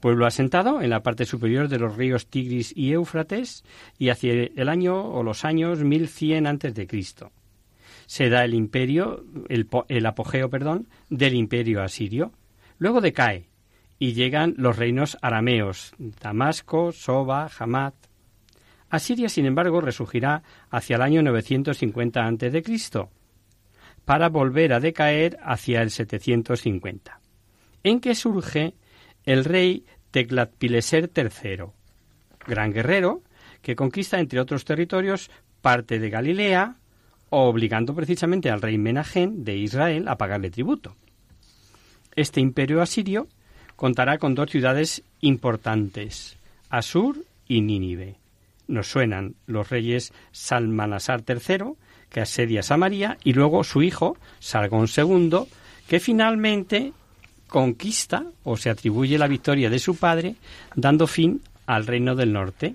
pueblo 0.00 0.26
asentado 0.26 0.82
en 0.82 0.90
la 0.90 1.04
parte 1.04 1.24
superior 1.24 1.68
de 1.68 1.78
los 1.78 1.96
ríos 1.96 2.26
Tigris 2.26 2.76
y 2.76 2.90
Éufrates 2.90 3.62
y 3.96 4.08
hacia 4.08 4.32
el 4.32 4.68
año 4.68 5.00
o 5.00 5.22
los 5.22 5.44
años 5.44 5.84
1100 5.84 6.48
antes 6.48 6.74
de 6.74 6.88
Cristo. 6.88 7.30
Se 8.06 8.28
da 8.28 8.42
el 8.44 8.54
imperio, 8.54 9.24
el, 9.48 9.68
el 9.86 10.06
apogeo, 10.06 10.50
perdón, 10.50 10.88
del 11.08 11.34
imperio 11.34 11.80
asirio. 11.80 12.32
Luego 12.78 13.00
decae 13.00 13.46
y 14.00 14.14
llegan 14.14 14.54
los 14.58 14.78
reinos 14.78 15.16
arameos, 15.22 15.94
Damasco, 16.20 16.90
Soba, 16.90 17.48
Hamad. 17.56 17.94
Asiria, 18.92 19.30
sin 19.30 19.46
embargo, 19.46 19.80
resurgirá 19.80 20.42
hacia 20.68 20.96
el 20.96 21.02
año 21.02 21.22
950 21.22 22.26
a.C., 22.26 22.62
para 24.04 24.28
volver 24.28 24.74
a 24.74 24.80
decaer 24.80 25.38
hacia 25.42 25.80
el 25.80 25.90
750, 25.90 27.18
en 27.84 28.00
que 28.00 28.14
surge 28.14 28.74
el 29.24 29.46
rey 29.46 29.86
Teclatpileser 30.10 31.10
III, 31.16 31.64
gran 32.46 32.72
guerrero, 32.74 33.22
que 33.62 33.76
conquista, 33.76 34.20
entre 34.20 34.40
otros 34.40 34.66
territorios, 34.66 35.30
parte 35.62 35.98
de 35.98 36.10
Galilea, 36.10 36.76
obligando 37.30 37.94
precisamente 37.94 38.50
al 38.50 38.60
rey 38.60 38.76
Menajén 38.76 39.42
de 39.42 39.56
Israel 39.56 40.06
a 40.06 40.18
pagarle 40.18 40.50
tributo. 40.50 40.96
Este 42.14 42.40
imperio 42.40 42.82
asirio 42.82 43.26
contará 43.74 44.18
con 44.18 44.34
dos 44.34 44.50
ciudades 44.50 45.02
importantes, 45.22 46.36
Asur 46.68 47.24
y 47.48 47.62
Nínive. 47.62 48.21
Nos 48.68 48.88
suenan 48.88 49.34
los 49.46 49.70
reyes 49.70 50.12
Salmanasar 50.32 51.24
III, 51.26 51.74
que 52.10 52.20
asedia 52.20 52.62
Samaria, 52.62 53.18
y 53.24 53.32
luego 53.32 53.64
su 53.64 53.82
hijo, 53.82 54.16
Sargón 54.38 54.86
II, 54.94 55.40
que 55.88 56.00
finalmente 56.00 56.92
conquista 57.48 58.24
o 58.44 58.56
se 58.56 58.70
atribuye 58.70 59.18
la 59.18 59.28
victoria 59.28 59.68
de 59.68 59.78
su 59.78 59.96
padre, 59.96 60.36
dando 60.74 61.06
fin 61.06 61.42
al 61.66 61.86
reino 61.86 62.14
del 62.14 62.32
norte, 62.32 62.74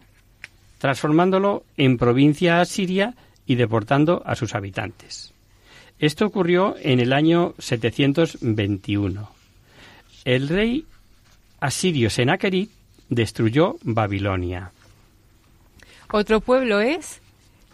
transformándolo 0.78 1.64
en 1.78 1.98
provincia 1.98 2.62
asiria 2.62 3.16
y 3.46 3.56
deportando 3.56 4.22
a 4.26 4.36
sus 4.36 4.54
habitantes. 4.54 5.34
Esto 6.00 6.28
ocurrió 6.28 6.76
en 6.80 7.00
el 7.00 7.12
año 7.12 7.56
721. 7.58 9.32
El 10.26 10.48
rey 10.48 10.86
asirio 11.60 12.10
Sennacherib 12.10 12.70
destruyó 13.10 13.78
Babilonia. 13.82 14.72
Otro 16.12 16.40
pueblo 16.42 16.80
es 16.80 17.22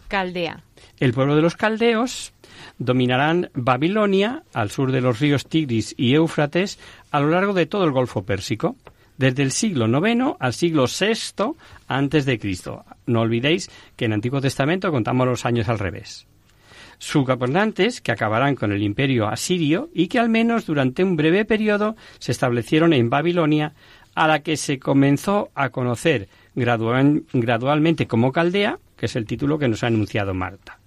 Caldea. 0.08 0.62
El 0.98 1.12
pueblo 1.12 1.36
de 1.36 1.42
los 1.42 1.56
caldeos 1.56 2.32
dominarán 2.78 3.50
Babilonia 3.54 4.42
al 4.52 4.70
sur 4.70 4.92
de 4.92 5.00
los 5.00 5.20
ríos 5.20 5.46
Tigris 5.46 5.94
y 5.96 6.14
Éufrates 6.14 6.78
a 7.10 7.20
lo 7.20 7.30
largo 7.30 7.52
de 7.52 7.66
todo 7.66 7.84
el 7.84 7.92
Golfo 7.92 8.24
Pérsico, 8.24 8.76
desde 9.18 9.42
el 9.42 9.52
siglo 9.52 9.86
IX 9.86 10.34
al 10.38 10.52
siglo 10.52 10.86
VI 10.86 11.52
antes 11.86 12.26
de 12.26 12.38
Cristo. 12.38 12.84
No 13.06 13.20
olvidéis 13.20 13.70
que 13.96 14.06
en 14.06 14.12
el 14.12 14.16
Antiguo 14.16 14.40
Testamento 14.40 14.90
contamos 14.90 15.26
los 15.26 15.44
años 15.44 15.68
al 15.68 15.78
revés. 15.78 16.26
Sus 16.98 17.26
gobernantes, 17.26 18.00
que 18.00 18.12
acabarán 18.12 18.54
con 18.54 18.72
el 18.72 18.82
imperio 18.82 19.28
asirio 19.28 19.90
y 19.92 20.06
que 20.06 20.18
al 20.18 20.28
menos 20.28 20.66
durante 20.66 21.04
un 21.04 21.16
breve 21.16 21.44
periodo 21.44 21.96
se 22.18 22.32
establecieron 22.32 22.92
en 22.92 23.10
Babilonia, 23.10 23.74
a 24.14 24.26
la 24.28 24.40
que 24.42 24.56
se 24.56 24.78
comenzó 24.78 25.50
a 25.54 25.70
conocer 25.70 26.28
gradual- 26.54 27.24
gradualmente 27.32 28.06
como 28.06 28.32
Caldea, 28.32 28.78
que 28.96 29.06
es 29.06 29.16
el 29.16 29.26
título 29.26 29.58
que 29.58 29.68
nos 29.68 29.82
ha 29.82 29.88
anunciado 29.88 30.34
Marta. 30.34 30.78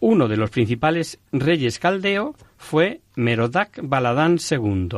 Uno 0.00 0.28
de 0.28 0.36
los 0.36 0.50
principales 0.50 1.18
reyes 1.32 1.78
caldeo 1.78 2.34
fue 2.58 3.00
Merodach 3.14 3.78
Baladán 3.82 4.38
II, 4.50 4.88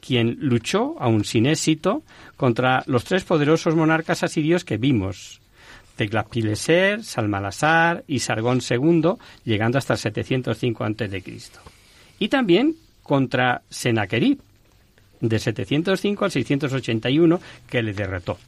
quien 0.00 0.38
luchó, 0.40 0.96
aun 0.98 1.24
sin 1.24 1.46
éxito, 1.46 2.02
contra 2.36 2.82
los 2.86 3.04
tres 3.04 3.24
poderosos 3.24 3.74
monarcas 3.74 4.22
asirios 4.22 4.64
que 4.64 4.78
vimos, 4.78 5.40
Teclapileser, 5.96 7.02
Salmanasar 7.04 8.04
y 8.06 8.20
Sargón 8.20 8.60
II, 8.68 9.14
llegando 9.44 9.78
hasta 9.78 9.94
el 9.94 9.98
705 9.98 10.84
a.C. 10.84 11.22
Y 12.18 12.28
también 12.28 12.74
contra 13.02 13.62
Sennacherib, 13.68 14.38
de 15.20 15.38
705 15.38 16.24
al 16.24 16.30
681, 16.30 17.40
que 17.68 17.82
le 17.82 17.92
derrotó. 17.92 18.38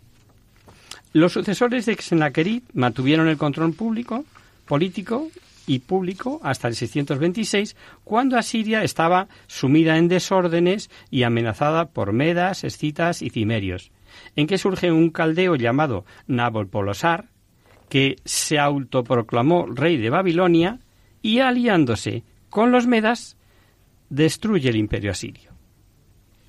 Los 1.12 1.32
sucesores 1.32 1.86
de 1.86 1.96
Sennacherib 1.96 2.62
mantuvieron 2.74 3.28
el 3.28 3.38
control 3.38 3.72
público, 3.72 4.24
político 4.66 5.28
y 5.66 5.80
público 5.80 6.40
hasta 6.42 6.68
el 6.68 6.74
626, 6.74 7.76
cuando 8.04 8.36
Asiria 8.36 8.82
estaba 8.82 9.28
sumida 9.46 9.96
en 9.96 10.08
desórdenes 10.08 10.90
y 11.10 11.22
amenazada 11.22 11.86
por 11.86 12.12
medas, 12.12 12.64
escitas 12.64 13.22
y 13.22 13.30
cimerios, 13.30 13.90
en 14.36 14.46
que 14.46 14.58
surge 14.58 14.92
un 14.92 15.10
caldeo 15.10 15.56
llamado 15.56 16.04
Nabopolosar, 16.26 17.28
que 17.88 18.16
se 18.24 18.58
autoproclamó 18.58 19.66
rey 19.66 19.96
de 19.96 20.10
Babilonia 20.10 20.78
y 21.22 21.40
aliándose 21.40 22.22
con 22.50 22.70
los 22.70 22.86
medas 22.86 23.36
destruye 24.10 24.68
el 24.68 24.76
imperio 24.76 25.10
asirio. 25.10 25.47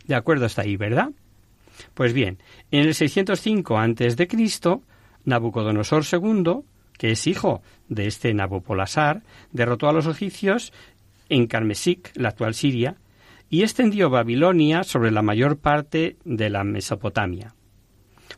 De 0.10 0.16
acuerdo 0.16 0.48
hasta 0.48 0.64
ahí, 0.64 0.76
¿verdad? 0.76 1.12
Pues 1.94 2.14
bien, 2.14 2.40
en 2.72 2.88
el 2.88 2.96
605 2.96 3.78
a.C., 3.78 4.82
Nabucodonosor 5.24 6.04
II, 6.12 6.62
que 6.98 7.12
es 7.12 7.28
hijo 7.28 7.62
de 7.90 8.08
este 8.08 8.34
Nabopolassar, 8.34 9.22
derrotó 9.52 9.88
a 9.88 9.94
los 9.94 10.08
egipcios 10.08 10.74
en 11.30 11.46
Carmesic, 11.46 12.12
la 12.16 12.30
actual 12.30 12.56
Siria, 12.56 12.96
y 13.52 13.62
extendió 13.62 14.10
Babilonia 14.10 14.84
sobre 14.84 15.12
la 15.12 15.22
mayor 15.22 15.60
parte 15.60 16.18
de 16.26 16.50
la 16.50 16.64
Mesopotamia. 16.64 17.54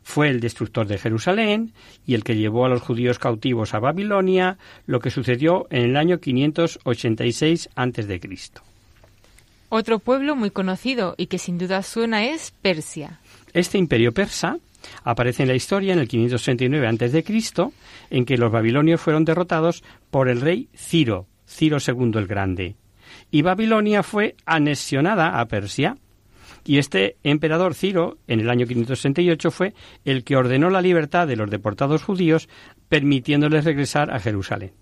Fue 0.02 0.28
el 0.28 0.40
destructor 0.40 0.86
de 0.86 0.98
Jerusalén 0.98 1.72
y 2.04 2.12
el 2.12 2.22
que 2.22 2.36
llevó 2.36 2.66
a 2.66 2.68
los 2.68 2.82
judíos 2.82 3.18
cautivos 3.18 3.72
a 3.72 3.78
Babilonia, 3.78 4.58
lo 4.84 5.00
que 5.00 5.08
sucedió 5.08 5.66
en 5.70 5.84
el 5.84 5.96
año 5.96 6.20
586 6.20 7.70
a.C. 7.74 8.20
Otro 9.74 10.00
pueblo 10.00 10.36
muy 10.36 10.50
conocido 10.50 11.14
y 11.16 11.28
que 11.28 11.38
sin 11.38 11.56
duda 11.56 11.82
suena 11.82 12.26
es 12.26 12.50
Persia. 12.60 13.20
Este 13.54 13.78
imperio 13.78 14.12
persa 14.12 14.58
aparece 15.02 15.44
en 15.44 15.48
la 15.48 15.54
historia 15.54 15.94
en 15.94 15.98
el 15.98 16.08
569 16.08 16.86
a.C., 16.86 17.24
en 18.10 18.26
que 18.26 18.36
los 18.36 18.52
babilonios 18.52 19.00
fueron 19.00 19.24
derrotados 19.24 19.82
por 20.10 20.28
el 20.28 20.42
rey 20.42 20.68
Ciro, 20.76 21.26
Ciro 21.48 21.78
II 21.78 22.10
el 22.16 22.26
Grande, 22.26 22.76
y 23.30 23.40
Babilonia 23.40 24.02
fue 24.02 24.36
anexionada 24.44 25.40
a 25.40 25.46
Persia. 25.46 25.96
Y 26.66 26.76
este 26.76 27.16
emperador 27.22 27.74
Ciro, 27.74 28.18
en 28.26 28.40
el 28.40 28.50
año 28.50 28.66
568, 28.66 29.50
fue 29.50 29.72
el 30.04 30.22
que 30.22 30.36
ordenó 30.36 30.68
la 30.68 30.82
libertad 30.82 31.26
de 31.26 31.36
los 31.36 31.48
deportados 31.48 32.02
judíos, 32.02 32.50
permitiéndoles 32.90 33.64
regresar 33.64 34.10
a 34.10 34.20
Jerusalén. 34.20 34.72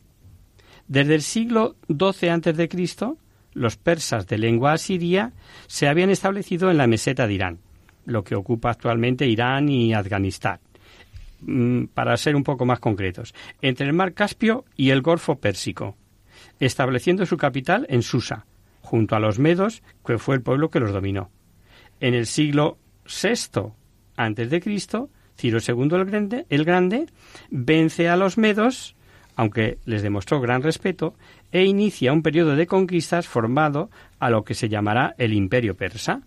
Desde 0.89 1.15
el 1.15 1.23
siglo 1.23 1.77
XII 1.87 2.31
a.C., 2.31 2.69
los 3.53 3.77
persas 3.77 4.27
de 4.27 4.39
lengua 4.39 4.73
asiria 4.73 5.33
se 5.67 5.89
habían 5.89 6.11
establecido 6.11 6.71
en 6.71 6.79
la 6.79 6.87
meseta 6.87 7.27
de 7.27 7.35
Irán, 7.35 7.59
lo 8.07 8.25
que 8.25 8.35
ocupa 8.35 8.71
actualmente 8.71 9.27
Irán 9.27 9.69
y 9.69 9.95
Afganistán. 9.95 10.61
Mm, 11.41 11.85
Para 11.87 12.17
ser 12.17 12.37
un 12.37 12.45
poco 12.45 12.67
más 12.67 12.81
concretos, 12.81 13.35
entre 13.63 13.87
el 13.87 13.93
mar 13.93 14.13
Caspio 14.13 14.65
y 14.77 14.91
el 14.91 15.03
Golfo 15.03 15.37
Pérsico, 15.37 15.97
estableciendo 16.59 17.25
su 17.27 17.37
capital 17.37 17.87
en 17.89 18.03
Susa, 18.03 18.47
junto 18.83 19.17
a 19.17 19.21
los 19.21 19.39
medos, 19.39 19.83
que 20.05 20.19
fue 20.19 20.35
el 20.37 20.43
pueblo 20.43 20.71
que 20.71 20.81
los 20.81 20.93
dominó. 20.93 21.31
En 22.01 22.15
el 22.15 22.27
siglo 22.27 22.79
VI 23.07 23.73
Cristo, 24.61 25.11
Ciro 25.39 25.59
II 25.67 25.89
el 25.93 26.05
Grande, 26.05 26.47
el 26.51 26.65
Grande 26.65 27.07
vence 27.51 28.09
a 28.09 28.17
los 28.17 28.37
medos, 28.37 28.95
aunque 29.41 29.79
les 29.87 30.03
demostró 30.03 30.39
gran 30.39 30.63
respeto, 30.63 31.15
e 31.51 31.65
inicia 31.65 32.13
un 32.13 32.21
periodo 32.21 32.57
de 32.57 32.67
conquistas 32.67 33.27
formado 33.27 33.89
a 34.19 34.29
lo 34.29 34.45
que 34.45 34.53
se 34.53 34.69
llamará 34.69 35.15
el 35.17 35.33
Imperio 35.33 35.75
Persa. 35.79 36.21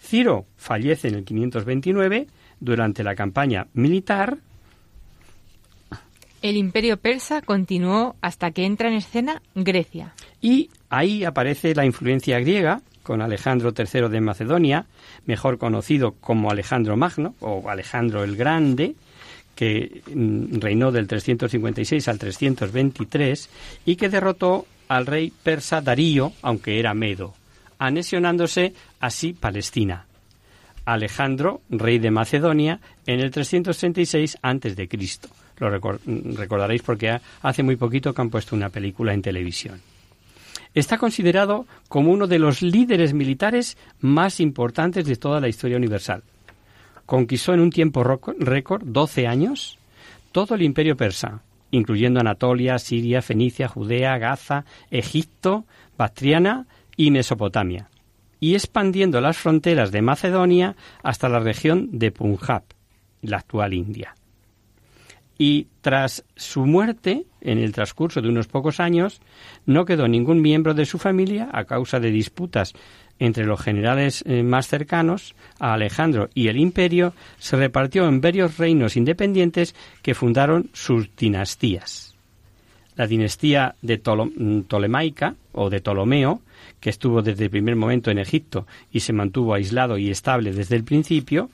Ciro 0.00 0.46
fallece 0.56 1.08
en 1.08 1.16
el 1.16 1.24
529 1.24 2.28
durante 2.60 3.02
la 3.02 3.16
campaña 3.16 3.66
militar 3.74 4.38
El 6.40 6.56
imperio 6.56 6.98
persa 6.98 7.42
continuó 7.42 8.14
hasta 8.20 8.52
que 8.52 8.64
entra 8.64 8.88
en 8.88 8.94
escena 8.94 9.42
Grecia. 9.56 10.14
y 10.40 10.70
ahí 10.90 11.24
aparece 11.24 11.74
la 11.74 11.84
influencia 11.84 12.38
griega 12.38 12.82
con 13.02 13.20
Alejandro 13.20 13.72
III 13.76 14.08
de 14.08 14.20
Macedonia, 14.20 14.86
mejor 15.26 15.58
conocido 15.58 16.12
como 16.12 16.52
Alejandro 16.52 16.96
Magno 16.96 17.34
o 17.40 17.68
Alejandro 17.68 18.22
el 18.22 18.36
Grande, 18.36 18.94
que 19.58 20.02
mm, 20.14 20.60
reinó 20.60 20.92
del 20.92 21.08
356 21.08 22.06
al 22.06 22.16
323 22.20 23.50
y 23.86 23.96
que 23.96 24.08
derrotó 24.08 24.66
al 24.86 25.04
rey 25.04 25.32
persa 25.42 25.80
Darío, 25.80 26.32
aunque 26.42 26.78
era 26.78 26.94
medo, 26.94 27.34
anexionándose 27.80 28.72
así 29.00 29.32
Palestina. 29.32 30.04
Alejandro, 30.84 31.60
rey 31.70 31.98
de 31.98 32.12
Macedonia, 32.12 32.78
en 33.04 33.18
el 33.18 33.32
336 33.32 34.38
a.C. 34.42 34.88
Lo 35.58 35.68
recor- 35.76 35.98
recordaréis 36.36 36.82
porque 36.82 37.10
ha- 37.10 37.20
hace 37.42 37.64
muy 37.64 37.74
poquito 37.74 38.14
que 38.14 38.22
han 38.22 38.30
puesto 38.30 38.54
una 38.54 38.68
película 38.70 39.12
en 39.12 39.22
televisión. 39.22 39.80
Está 40.72 40.98
considerado 40.98 41.66
como 41.88 42.12
uno 42.12 42.28
de 42.28 42.38
los 42.38 42.62
líderes 42.62 43.12
militares 43.12 43.76
más 44.00 44.38
importantes 44.38 45.04
de 45.04 45.16
toda 45.16 45.40
la 45.40 45.48
historia 45.48 45.76
universal. 45.76 46.22
Conquistó 47.08 47.54
en 47.54 47.60
un 47.60 47.70
tiempo 47.70 48.04
récord, 48.04 48.82
12 48.84 49.26
años, 49.26 49.78
todo 50.30 50.56
el 50.56 50.60
imperio 50.60 50.94
persa, 50.94 51.40
incluyendo 51.70 52.20
Anatolia, 52.20 52.78
Siria, 52.78 53.22
Fenicia, 53.22 53.66
Judea, 53.66 54.18
Gaza, 54.18 54.66
Egipto, 54.90 55.64
Bactriana 55.96 56.66
y 56.98 57.10
Mesopotamia, 57.10 57.88
y 58.40 58.52
expandiendo 58.52 59.22
las 59.22 59.38
fronteras 59.38 59.90
de 59.90 60.02
Macedonia 60.02 60.76
hasta 61.02 61.30
la 61.30 61.38
región 61.38 61.88
de 61.92 62.12
Punjab, 62.12 62.64
la 63.22 63.38
actual 63.38 63.72
India. 63.72 64.14
Y 65.38 65.68
tras 65.80 66.26
su 66.36 66.66
muerte, 66.66 67.24
en 67.40 67.56
el 67.56 67.72
transcurso 67.72 68.20
de 68.20 68.28
unos 68.28 68.48
pocos 68.48 68.80
años, 68.80 69.22
no 69.64 69.86
quedó 69.86 70.08
ningún 70.08 70.42
miembro 70.42 70.74
de 70.74 70.84
su 70.84 70.98
familia 70.98 71.48
a 71.54 71.64
causa 71.64 72.00
de 72.00 72.10
disputas 72.10 72.74
entre 73.18 73.44
los 73.44 73.60
generales 73.60 74.22
eh, 74.26 74.42
más 74.42 74.68
cercanos 74.68 75.34
a 75.58 75.74
Alejandro 75.74 76.28
y 76.34 76.48
el 76.48 76.56
imperio, 76.56 77.14
se 77.38 77.56
repartió 77.56 78.06
en 78.08 78.20
varios 78.20 78.58
reinos 78.58 78.96
independientes 78.96 79.74
que 80.02 80.14
fundaron 80.14 80.70
sus 80.72 81.14
dinastías. 81.16 82.14
La 82.96 83.06
dinastía 83.06 83.74
de 83.82 84.02
Tolo- 84.02 84.32
mm, 84.36 84.62
Ptolemaica 84.62 85.34
o 85.52 85.70
de 85.70 85.80
Ptolomeo, 85.80 86.42
que 86.80 86.90
estuvo 86.90 87.22
desde 87.22 87.44
el 87.44 87.50
primer 87.50 87.76
momento 87.76 88.10
en 88.10 88.18
Egipto 88.18 88.66
y 88.92 89.00
se 89.00 89.12
mantuvo 89.12 89.54
aislado 89.54 89.98
y 89.98 90.10
estable 90.10 90.52
desde 90.52 90.76
el 90.76 90.84
principio, 90.84 91.50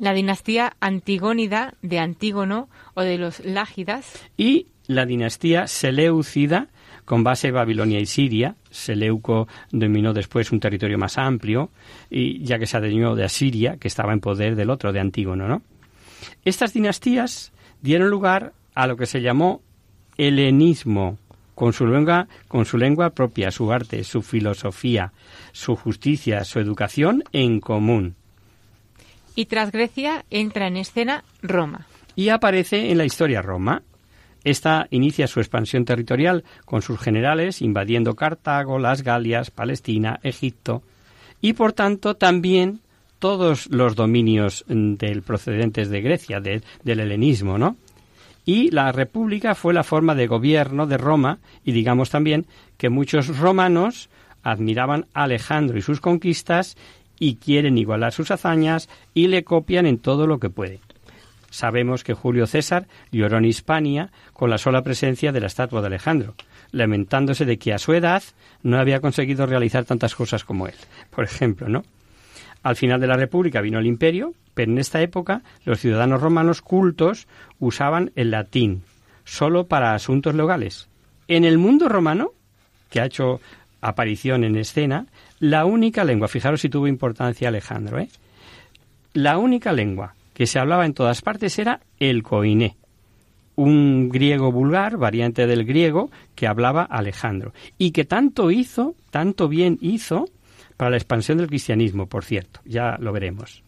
La 0.00 0.12
dinastía 0.12 0.74
Antigónida 0.80 1.74
de 1.82 2.00
Antígono 2.00 2.68
o 2.94 3.02
de 3.02 3.16
los 3.16 3.44
Lágidas, 3.44 4.12
y 4.36 4.66
la 4.88 5.06
dinastía 5.06 5.66
Seleucida, 5.68 6.66
con 7.04 7.24
base 7.24 7.48
en 7.48 7.54
Babilonia 7.54 8.00
y 8.00 8.06
Siria. 8.06 8.56
Seleuco 8.70 9.48
dominó 9.70 10.12
después 10.12 10.52
un 10.52 10.60
territorio 10.60 10.98
más 10.98 11.18
amplio, 11.18 11.70
y 12.10 12.42
ya 12.44 12.58
que 12.58 12.66
se 12.66 12.76
adueñó 12.76 13.14
de 13.14 13.24
Asiria, 13.24 13.76
que 13.76 13.88
estaba 13.88 14.12
en 14.12 14.20
poder 14.20 14.56
del 14.56 14.70
otro, 14.70 14.92
de 14.92 15.00
Antígono, 15.00 15.48
¿no? 15.48 15.62
Estas 16.44 16.72
dinastías 16.72 17.52
dieron 17.82 18.08
lugar 18.08 18.52
a 18.74 18.86
lo 18.86 18.96
que 18.96 19.06
se 19.06 19.20
llamó 19.20 19.62
helenismo, 20.16 21.18
con 21.54 21.72
su 21.72 21.86
lengua, 21.86 22.26
con 22.48 22.64
su 22.64 22.78
lengua 22.78 23.10
propia, 23.10 23.50
su 23.50 23.72
arte, 23.72 24.02
su 24.04 24.22
filosofía, 24.22 25.12
su 25.52 25.76
justicia, 25.76 26.44
su 26.44 26.58
educación 26.58 27.22
en 27.32 27.60
común. 27.60 28.14
y 29.36 29.46
tras 29.46 29.72
Grecia 29.72 30.24
entra 30.30 30.68
en 30.68 30.76
escena 30.76 31.24
Roma. 31.42 31.86
y 32.16 32.28
aparece 32.28 32.90
en 32.90 32.98
la 32.98 33.04
historia 33.04 33.42
Roma. 33.42 33.82
Esta 34.44 34.86
inicia 34.90 35.26
su 35.26 35.40
expansión 35.40 35.84
territorial 35.84 36.44
con 36.64 36.82
sus 36.82 37.00
generales 37.00 37.62
invadiendo 37.62 38.14
Cartago, 38.14 38.78
las 38.78 39.02
Galias, 39.02 39.50
Palestina, 39.50 40.20
Egipto 40.22 40.82
y 41.40 41.54
por 41.54 41.72
tanto 41.72 42.14
también 42.14 42.80
todos 43.18 43.68
los 43.70 43.96
dominios 43.96 44.64
mm, 44.68 44.94
del 44.94 45.22
procedentes 45.22 45.88
de 45.88 46.00
Grecia, 46.02 46.40
de- 46.40 46.62
del 46.82 47.00
helenismo, 47.00 47.56
¿no? 47.58 47.76
Y 48.46 48.70
la 48.70 48.92
república 48.92 49.54
fue 49.54 49.72
la 49.72 49.82
forma 49.84 50.14
de 50.14 50.26
gobierno 50.26 50.86
de 50.86 50.98
Roma 50.98 51.38
y 51.64 51.72
digamos 51.72 52.10
también 52.10 52.44
que 52.76 52.90
muchos 52.90 53.38
romanos 53.38 54.10
admiraban 54.42 55.06
a 55.14 55.22
Alejandro 55.22 55.78
y 55.78 55.82
sus 55.82 56.00
conquistas 56.02 56.76
y 57.18 57.36
quieren 57.36 57.78
igualar 57.78 58.12
sus 58.12 58.30
hazañas 58.30 58.90
y 59.14 59.28
le 59.28 59.44
copian 59.44 59.86
en 59.86 59.96
todo 59.98 60.26
lo 60.26 60.38
que 60.38 60.50
puede. 60.50 60.80
Sabemos 61.54 62.02
que 62.02 62.14
Julio 62.14 62.48
César 62.48 62.88
lloró 63.12 63.38
en 63.38 63.44
Hispania 63.44 64.10
con 64.32 64.50
la 64.50 64.58
sola 64.58 64.82
presencia 64.82 65.30
de 65.30 65.38
la 65.38 65.46
estatua 65.46 65.80
de 65.82 65.86
Alejandro, 65.86 66.34
lamentándose 66.72 67.44
de 67.44 67.58
que 67.58 67.72
a 67.72 67.78
su 67.78 67.92
edad 67.92 68.24
no 68.64 68.76
había 68.76 68.98
conseguido 68.98 69.46
realizar 69.46 69.84
tantas 69.84 70.16
cosas 70.16 70.42
como 70.42 70.66
él. 70.66 70.74
Por 71.10 71.22
ejemplo, 71.22 71.68
¿no? 71.68 71.84
Al 72.64 72.74
final 72.74 73.00
de 73.00 73.06
la 73.06 73.16
República 73.16 73.60
vino 73.60 73.78
el 73.78 73.86
imperio, 73.86 74.34
pero 74.52 74.72
en 74.72 74.78
esta 74.78 75.00
época 75.00 75.42
los 75.64 75.78
ciudadanos 75.78 76.20
romanos 76.20 76.60
cultos 76.60 77.28
usaban 77.60 78.10
el 78.16 78.32
latín, 78.32 78.82
solo 79.22 79.68
para 79.68 79.94
asuntos 79.94 80.34
legales. 80.34 80.88
En 81.28 81.44
el 81.44 81.58
mundo 81.58 81.88
romano, 81.88 82.32
que 82.90 83.00
ha 83.00 83.06
hecho 83.06 83.40
aparición 83.80 84.42
en 84.42 84.56
escena, 84.56 85.06
la 85.38 85.66
única 85.66 86.02
lengua, 86.02 86.26
fijaros 86.26 86.62
si 86.62 86.68
tuvo 86.68 86.88
importancia 86.88 87.46
Alejandro, 87.46 88.00
¿eh? 88.00 88.08
la 89.12 89.38
única 89.38 89.72
lengua 89.72 90.16
que 90.34 90.46
se 90.46 90.58
hablaba 90.58 90.84
en 90.84 90.94
todas 90.94 91.22
partes 91.22 91.58
era 91.58 91.80
el 91.98 92.22
coiné, 92.22 92.76
un 93.56 94.08
griego 94.10 94.52
vulgar, 94.52 94.96
variante 94.96 95.46
del 95.46 95.64
griego, 95.64 96.10
que 96.34 96.46
hablaba 96.46 96.82
Alejandro, 96.82 97.54
y 97.78 97.92
que 97.92 98.04
tanto 98.04 98.50
hizo, 98.50 98.94
tanto 99.10 99.48
bien 99.48 99.78
hizo, 99.80 100.26
para 100.76 100.90
la 100.90 100.96
expansión 100.96 101.38
del 101.38 101.46
cristianismo, 101.46 102.06
por 102.06 102.24
cierto, 102.24 102.60
ya 102.64 102.96
lo 102.98 103.12
veremos. 103.12 103.62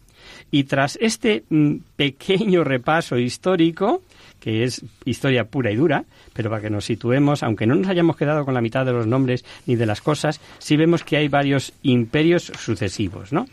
Y 0.51 0.65
tras 0.65 0.97
este 1.01 1.45
mm, 1.49 1.75
pequeño 1.95 2.65
repaso 2.65 3.17
histórico, 3.17 4.01
que 4.41 4.63
es 4.63 4.83
historia 5.05 5.45
pura 5.45 5.71
y 5.71 5.75
dura, 5.75 6.03
pero 6.33 6.49
para 6.49 6.61
que 6.61 6.69
nos 6.69 6.85
situemos, 6.85 7.43
aunque 7.43 7.65
no 7.65 7.75
nos 7.75 7.87
hayamos 7.87 8.17
quedado 8.17 8.43
con 8.43 8.53
la 8.53 8.61
mitad 8.61 8.85
de 8.85 8.91
los 8.91 9.07
nombres 9.07 9.45
ni 9.65 9.75
de 9.75 9.85
las 9.85 10.01
cosas, 10.01 10.41
sí 10.59 10.75
vemos 10.75 11.03
que 11.03 11.17
hay 11.17 11.29
varios 11.29 11.73
imperios 11.81 12.51
sucesivos, 12.57 13.31
¿no? 13.31 13.45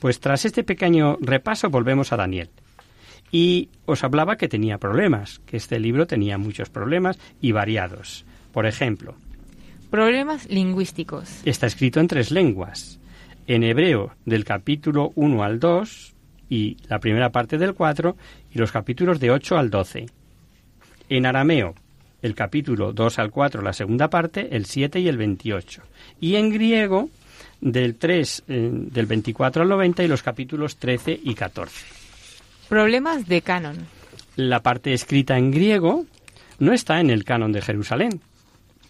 Pues 0.00 0.20
tras 0.20 0.44
este 0.44 0.64
pequeño 0.64 1.16
repaso 1.20 1.70
volvemos 1.70 2.12
a 2.12 2.16
Daniel. 2.16 2.50
Y 3.32 3.68
os 3.86 4.02
hablaba 4.02 4.36
que 4.36 4.48
tenía 4.48 4.78
problemas, 4.78 5.40
que 5.46 5.56
este 5.56 5.78
libro 5.78 6.06
tenía 6.06 6.38
muchos 6.38 6.68
problemas 6.70 7.18
y 7.40 7.52
variados. 7.52 8.24
Por 8.52 8.66
ejemplo, 8.66 9.14
Problemas 9.90 10.48
lingüísticos. 10.48 11.40
está 11.44 11.66
escrito 11.66 11.98
en 11.98 12.06
tres 12.06 12.30
lenguas. 12.30 13.00
En 13.48 13.64
hebreo 13.64 14.12
del 14.24 14.44
capítulo 14.44 15.10
1 15.16 15.42
al 15.42 15.58
2 15.58 16.14
y 16.48 16.76
la 16.88 17.00
primera 17.00 17.30
parte 17.30 17.58
del 17.58 17.74
4 17.74 18.16
y 18.54 18.58
los 18.58 18.70
capítulos 18.70 19.18
de 19.18 19.32
8 19.32 19.58
al 19.58 19.70
12. 19.70 20.06
En 21.08 21.26
arameo 21.26 21.74
el 22.22 22.34
capítulo 22.34 22.92
2 22.92 23.18
al 23.18 23.30
4, 23.30 23.62
la 23.62 23.72
segunda 23.72 24.10
parte, 24.10 24.54
el 24.54 24.66
7 24.66 25.00
y 25.00 25.08
el 25.08 25.16
28. 25.16 25.82
Y 26.20 26.36
en 26.36 26.50
griego 26.50 27.08
del 27.60 27.96
3 27.96 28.44
eh, 28.48 28.70
del 28.72 29.06
24 29.06 29.62
al 29.62 29.68
90 29.68 30.02
y 30.04 30.08
los 30.08 30.22
capítulos 30.22 30.76
13 30.76 31.18
y 31.22 31.34
14. 31.34 31.84
Problemas 32.68 33.26
de 33.26 33.42
canon. 33.42 33.76
La 34.36 34.62
parte 34.62 34.92
escrita 34.92 35.36
en 35.36 35.50
griego 35.50 36.06
no 36.58 36.72
está 36.72 37.00
en 37.00 37.10
el 37.10 37.24
canon 37.24 37.52
de 37.52 37.60
Jerusalén. 37.62 38.20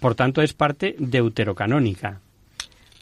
Por 0.01 0.15
tanto, 0.15 0.43
es 0.43 0.53
parte 0.55 0.95
deuterocanónica. 0.99 2.21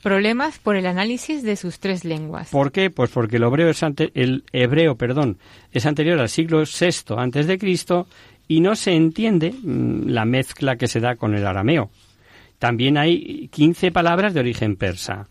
Problemas 0.03 0.59
por 0.59 0.77
el 0.77 0.87
análisis 0.87 1.43
de 1.43 1.57
sus 1.57 1.81
tres 1.81 2.05
lenguas. 2.05 2.51
¿Por 2.51 2.71
qué? 2.71 2.89
Pues 2.91 3.11
porque 3.11 3.37
el 3.37 3.43
hebreo 3.43 3.69
es, 3.69 3.83
ante- 3.83 4.13
el 4.15 4.45
hebreo, 4.53 4.95
perdón, 4.97 5.39
es 5.73 5.87
anterior 5.87 6.19
al 6.21 6.29
siglo 6.29 6.63
VI 6.63 7.15
antes 7.17 7.47
de 7.49 7.59
Cristo 7.59 8.07
y 8.47 8.61
no 8.61 8.77
se 8.77 8.93
entiende 8.93 9.53
mm, 9.53 10.09
la 10.09 10.25
mezcla 10.25 10.77
que 10.77 10.87
se 10.87 11.01
da 11.01 11.17
con 11.17 11.35
el 11.35 11.47
arameo. 11.47 11.91
También 12.61 12.97
hay 12.97 13.49
15 13.53 13.91
palabras 13.91 14.35
de 14.35 14.41
origen 14.41 14.77
persa, 14.77 15.29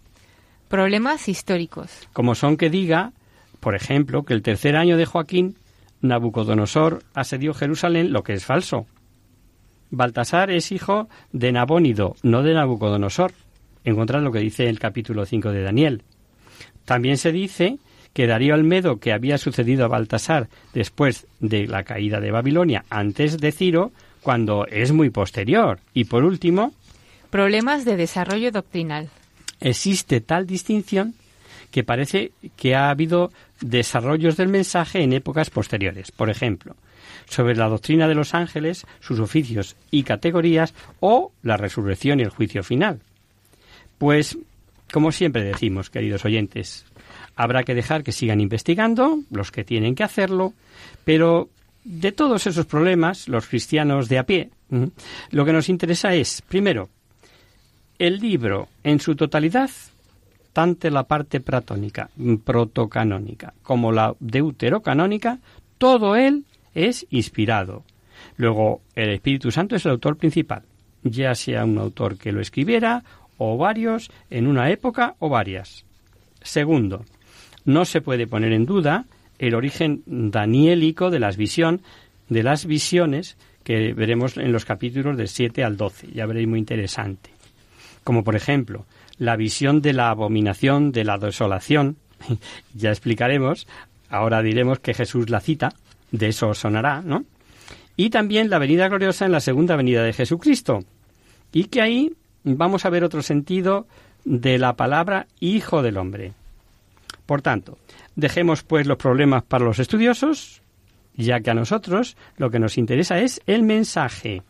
Problemas 0.69 1.29
históricos. 1.29 2.07
como 2.13 2.35
son 2.35 2.57
que 2.57 2.69
diga, 2.69 3.13
por 3.59 3.75
ejemplo, 3.75 4.23
que 4.23 4.33
el 4.33 4.41
tercer 4.41 4.75
año 4.75 4.97
de 4.97 5.05
Joaquín, 5.05 5.55
Nabucodonosor 6.01 7.03
asedió 7.13 7.53
Jerusalén, 7.53 8.11
lo 8.11 8.23
que 8.23 8.33
es 8.33 8.45
falso. 8.45 8.85
Baltasar 9.89 10.51
es 10.51 10.71
hijo 10.71 11.07
de 11.31 11.51
Nabónido, 11.51 12.15
no 12.21 12.43
de 12.43 12.53
Nabucodonosor. 12.53 13.31
Encontrad 13.83 14.21
lo 14.21 14.31
que 14.31 14.39
dice 14.39 14.67
el 14.67 14.79
capítulo 14.79 15.25
5 15.25 15.51
de 15.51 15.63
Daniel. 15.63 16.03
También 16.85 17.17
se 17.17 17.31
dice 17.31 17.77
que 18.13 18.27
Darío 18.27 18.53
Almedo, 18.53 18.97
que 18.97 19.13
había 19.13 19.37
sucedido 19.37 19.85
a 19.85 19.89
Baltasar 19.89 20.49
después 20.73 21.27
de 21.39 21.67
la 21.67 21.83
caída 21.83 22.19
de 22.19 22.31
Babilonia, 22.31 22.83
antes 22.89 23.37
de 23.37 23.51
Ciro, 23.51 23.91
cuando 24.21 24.65
es 24.67 24.91
muy 24.91 25.09
posterior. 25.09 25.79
Y 25.93 26.05
por 26.05 26.25
último, 26.25 26.73
Problemas 27.29 27.83
de 27.83 27.97
desarrollo 27.97 28.51
doctrinal. 28.51 29.09
Existe 29.59 30.21
tal 30.21 30.45
distinción 30.47 31.13
que 31.71 31.83
parece 31.83 32.31
que 32.55 32.75
ha 32.75 32.89
habido 32.89 33.31
desarrollos 33.61 34.37
del 34.37 34.47
mensaje 34.47 35.01
en 35.01 35.13
épocas 35.13 35.49
posteriores. 35.49 36.11
Por 36.11 36.29
ejemplo, 36.29 36.75
sobre 37.29 37.55
la 37.55 37.67
doctrina 37.67 38.07
de 38.07 38.15
los 38.15 38.33
ángeles, 38.33 38.85
sus 38.99 39.19
oficios 39.19 39.75
y 39.91 40.03
categorías 40.03 40.73
o 40.99 41.31
la 41.43 41.57
resurrección 41.57 42.19
y 42.19 42.23
el 42.23 42.29
juicio 42.29 42.63
final. 42.63 43.01
Pues, 43.97 44.37
como 44.91 45.11
siempre 45.11 45.43
decimos, 45.43 45.89
queridos 45.89 46.23
oyentes, 46.23 46.85
habrá 47.35 47.63
que 47.63 47.75
dejar 47.75 48.03
que 48.03 48.11
sigan 48.11 48.39
investigando, 48.39 49.19
los 49.29 49.51
que 49.51 49.63
tienen 49.63 49.95
que 49.95 50.03
hacerlo, 50.03 50.53
pero 51.03 51.49
de 51.83 52.11
todos 52.11 52.47
esos 52.47 52.65
problemas, 52.65 53.27
los 53.27 53.47
cristianos 53.47 54.09
de 54.09 54.19
a 54.19 54.23
pie, 54.23 54.49
lo 55.31 55.45
que 55.45 55.53
nos 55.53 55.69
interesa 55.69 56.13
es, 56.13 56.41
primero, 56.41 56.89
el 57.99 58.19
libro 58.19 58.67
en 58.83 58.99
su 58.99 59.15
totalidad 59.15 59.69
tanto 60.57 60.89
la 60.89 61.03
parte 61.03 61.39
platónica, 61.39 62.09
protocanónica, 62.43 63.53
como 63.61 63.91
la 63.91 64.15
deuterocanónica, 64.19 65.37
todo 65.77 66.15
él 66.15 66.45
es 66.73 67.05
inspirado. 67.11 67.83
Luego, 68.37 68.81
el 68.95 69.09
Espíritu 69.09 69.51
Santo 69.51 69.75
es 69.75 69.85
el 69.85 69.91
autor 69.91 70.17
principal, 70.17 70.63
ya 71.03 71.35
sea 71.35 71.63
un 71.63 71.77
autor 71.77 72.17
que 72.17 72.31
lo 72.31 72.41
escribiera 72.41 73.03
o 73.37 73.55
varios 73.55 74.09
en 74.31 74.47
una 74.47 74.71
época 74.71 75.15
o 75.19 75.29
varias. 75.29 75.85
Segundo, 76.41 77.05
no 77.63 77.85
se 77.85 78.01
puede 78.01 78.25
poner 78.25 78.51
en 78.51 78.65
duda 78.65 79.05
el 79.37 79.53
origen 79.53 80.01
daniélico 80.07 81.11
de 81.11 81.19
las 81.19 81.37
visión, 81.37 81.81
de 82.29 82.41
las 82.41 82.65
visiones 82.65 83.37
que 83.63 83.93
veremos 83.93 84.37
en 84.37 84.51
los 84.51 84.65
capítulos 84.65 85.17
del 85.17 85.27
7 85.27 85.63
al 85.63 85.77
12. 85.77 86.07
Ya 86.13 86.25
veréis 86.25 86.47
muy 86.47 86.57
interesante. 86.57 87.36
Como 88.07 88.23
por 88.23 88.37
ejemplo, 88.37 88.85
la 89.17 89.35
visión 89.35 89.81
de 89.81 89.91
la 89.91 90.11
abominación 90.11 90.93
de 90.93 91.03
la 91.03 91.17
desolación. 91.17 91.97
ya 92.73 92.89
explicaremos, 92.89 93.67
ahora 94.09 94.41
diremos 94.41 94.79
que 94.79 94.93
Jesús 94.93 95.29
la 95.29 95.41
cita, 95.41 95.73
de 96.11 96.29
eso 96.29 96.53
sonará, 96.53 97.01
¿no? 97.01 97.25
Y 97.97 98.09
también 98.09 98.49
la 98.49 98.59
venida 98.59 98.87
gloriosa 98.87 99.25
en 99.25 99.33
la 99.33 99.41
segunda 99.41 99.75
venida 99.75 100.03
de 100.03 100.13
Jesucristo. 100.13 100.85
Y 101.51 101.65
que 101.65 101.81
ahí 101.81 102.13
vamos 102.45 102.85
a 102.85 102.89
ver 102.89 103.03
otro 103.03 103.21
sentido 103.21 103.87
de 104.23 104.57
la 104.57 104.77
palabra 104.77 105.27
Hijo 105.41 105.81
del 105.81 105.97
Hombre. 105.97 106.31
Por 107.25 107.41
tanto, 107.41 107.77
dejemos 108.15 108.63
pues 108.63 108.87
los 108.87 108.95
problemas 108.95 109.43
para 109.43 109.65
los 109.65 109.79
estudiosos, 109.79 110.61
ya 111.17 111.41
que 111.41 111.49
a 111.49 111.55
nosotros 111.55 112.15
lo 112.37 112.51
que 112.51 112.59
nos 112.59 112.77
interesa 112.77 113.19
es 113.19 113.41
el 113.47 113.63
mensaje. 113.63 114.43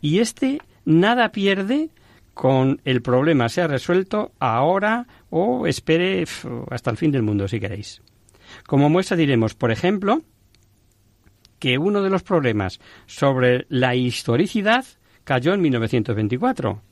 Y 0.00 0.18
este 0.18 0.60
nada 0.84 1.28
pierde 1.28 1.90
con 2.34 2.80
el 2.84 3.00
problema 3.00 3.48
sea 3.48 3.68
resuelto 3.68 4.32
ahora 4.38 5.06
o 5.30 5.66
espere 5.66 6.24
hasta 6.70 6.90
el 6.90 6.96
fin 6.96 7.12
del 7.12 7.22
mundo, 7.22 7.48
si 7.48 7.60
queréis. 7.60 8.02
Como 8.66 8.88
muestra 8.88 9.16
diremos, 9.16 9.54
por 9.54 9.70
ejemplo, 9.70 10.22
que 11.58 11.78
uno 11.78 12.02
de 12.02 12.10
los 12.10 12.22
problemas 12.22 12.80
sobre 13.06 13.66
la 13.68 13.94
historicidad 13.94 14.84
cayó 15.24 15.54
en 15.54 15.62
1924, 15.62 16.82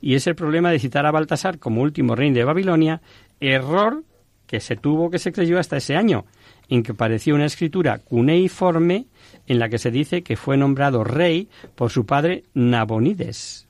y 0.00 0.14
es 0.14 0.26
el 0.26 0.34
problema 0.34 0.70
de 0.70 0.78
citar 0.78 1.06
a 1.06 1.12
Baltasar 1.12 1.58
como 1.58 1.82
último 1.82 2.16
rey 2.16 2.32
de 2.32 2.44
Babilonia, 2.44 3.00
error 3.40 4.02
que 4.46 4.60
se 4.60 4.76
tuvo 4.76 5.10
que 5.10 5.18
se 5.18 5.32
creyó 5.32 5.58
hasta 5.58 5.76
ese 5.76 5.96
año, 5.96 6.24
en 6.68 6.82
que 6.82 6.94
pareció 6.94 7.34
una 7.34 7.46
escritura 7.46 7.98
cuneiforme 7.98 9.06
en 9.46 9.58
la 9.58 9.68
que 9.68 9.78
se 9.78 9.90
dice 9.90 10.22
que 10.22 10.36
fue 10.36 10.56
nombrado 10.56 11.04
rey 11.04 11.48
por 11.74 11.90
su 11.90 12.06
padre 12.06 12.44
Nabonides. 12.54 13.65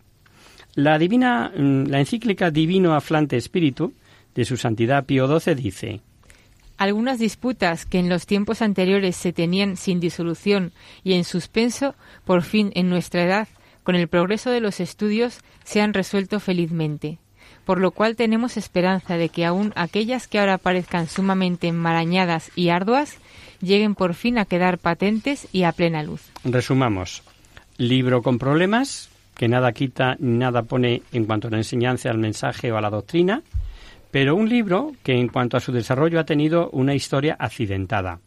La 0.76 0.98
divina, 0.98 1.50
mm, 1.56 1.86
la 1.86 1.98
encíclica 1.98 2.52
Divino 2.52 2.94
Aflante 2.94 3.36
Espíritu 3.36 3.92
de 4.34 4.44
su 4.44 4.56
santidad 4.56 5.04
Pío 5.04 5.26
XII 5.26 5.54
dice 5.54 6.00
algunas 6.76 7.18
disputas 7.18 7.86
que 7.86 7.98
en 7.98 8.10
los 8.10 8.26
tiempos 8.26 8.60
anteriores 8.60 9.16
se 9.16 9.32
tenían 9.32 9.78
sin 9.78 9.98
disolución 9.98 10.72
y 11.02 11.14
en 11.14 11.24
suspenso, 11.24 11.94
por 12.26 12.42
fin 12.42 12.70
en 12.74 12.90
nuestra 12.90 13.24
edad, 13.24 13.48
con 13.82 13.94
el 13.94 14.08
progreso 14.08 14.50
de 14.50 14.60
los 14.60 14.78
estudios, 14.80 15.40
se 15.64 15.80
han 15.80 15.94
resuelto 15.94 16.38
felizmente 16.38 17.18
por 17.66 17.80
lo 17.80 17.90
cual 17.90 18.14
tenemos 18.14 18.56
esperanza 18.56 19.16
de 19.16 19.28
que 19.28 19.44
aún 19.44 19.72
aquellas 19.74 20.28
que 20.28 20.38
ahora 20.38 20.56
parezcan 20.56 21.08
sumamente 21.08 21.66
enmarañadas 21.66 22.50
y 22.54 22.68
arduas 22.68 23.16
lleguen 23.60 23.96
por 23.96 24.14
fin 24.14 24.38
a 24.38 24.44
quedar 24.44 24.78
patentes 24.78 25.48
y 25.52 25.64
a 25.64 25.72
plena 25.72 26.04
luz. 26.04 26.22
Resumamos. 26.44 27.24
Libro 27.76 28.22
con 28.22 28.38
problemas, 28.38 29.10
que 29.36 29.48
nada 29.48 29.72
quita 29.72 30.16
ni 30.18 30.38
nada 30.38 30.62
pone 30.62 31.02
en 31.12 31.26
cuanto 31.26 31.48
a 31.48 31.50
la 31.50 31.58
enseñanza, 31.58 32.10
al 32.10 32.18
mensaje 32.18 32.72
o 32.72 32.78
a 32.78 32.80
la 32.80 32.90
doctrina, 32.90 33.42
pero 34.10 34.34
un 34.34 34.48
libro 34.48 34.92
que 35.02 35.12
en 35.12 35.28
cuanto 35.28 35.56
a 35.56 35.60
su 35.60 35.72
desarrollo 35.72 36.18
ha 36.18 36.24
tenido 36.24 36.70
una 36.70 36.94
historia 36.94 37.36
accidentada. 37.38 38.20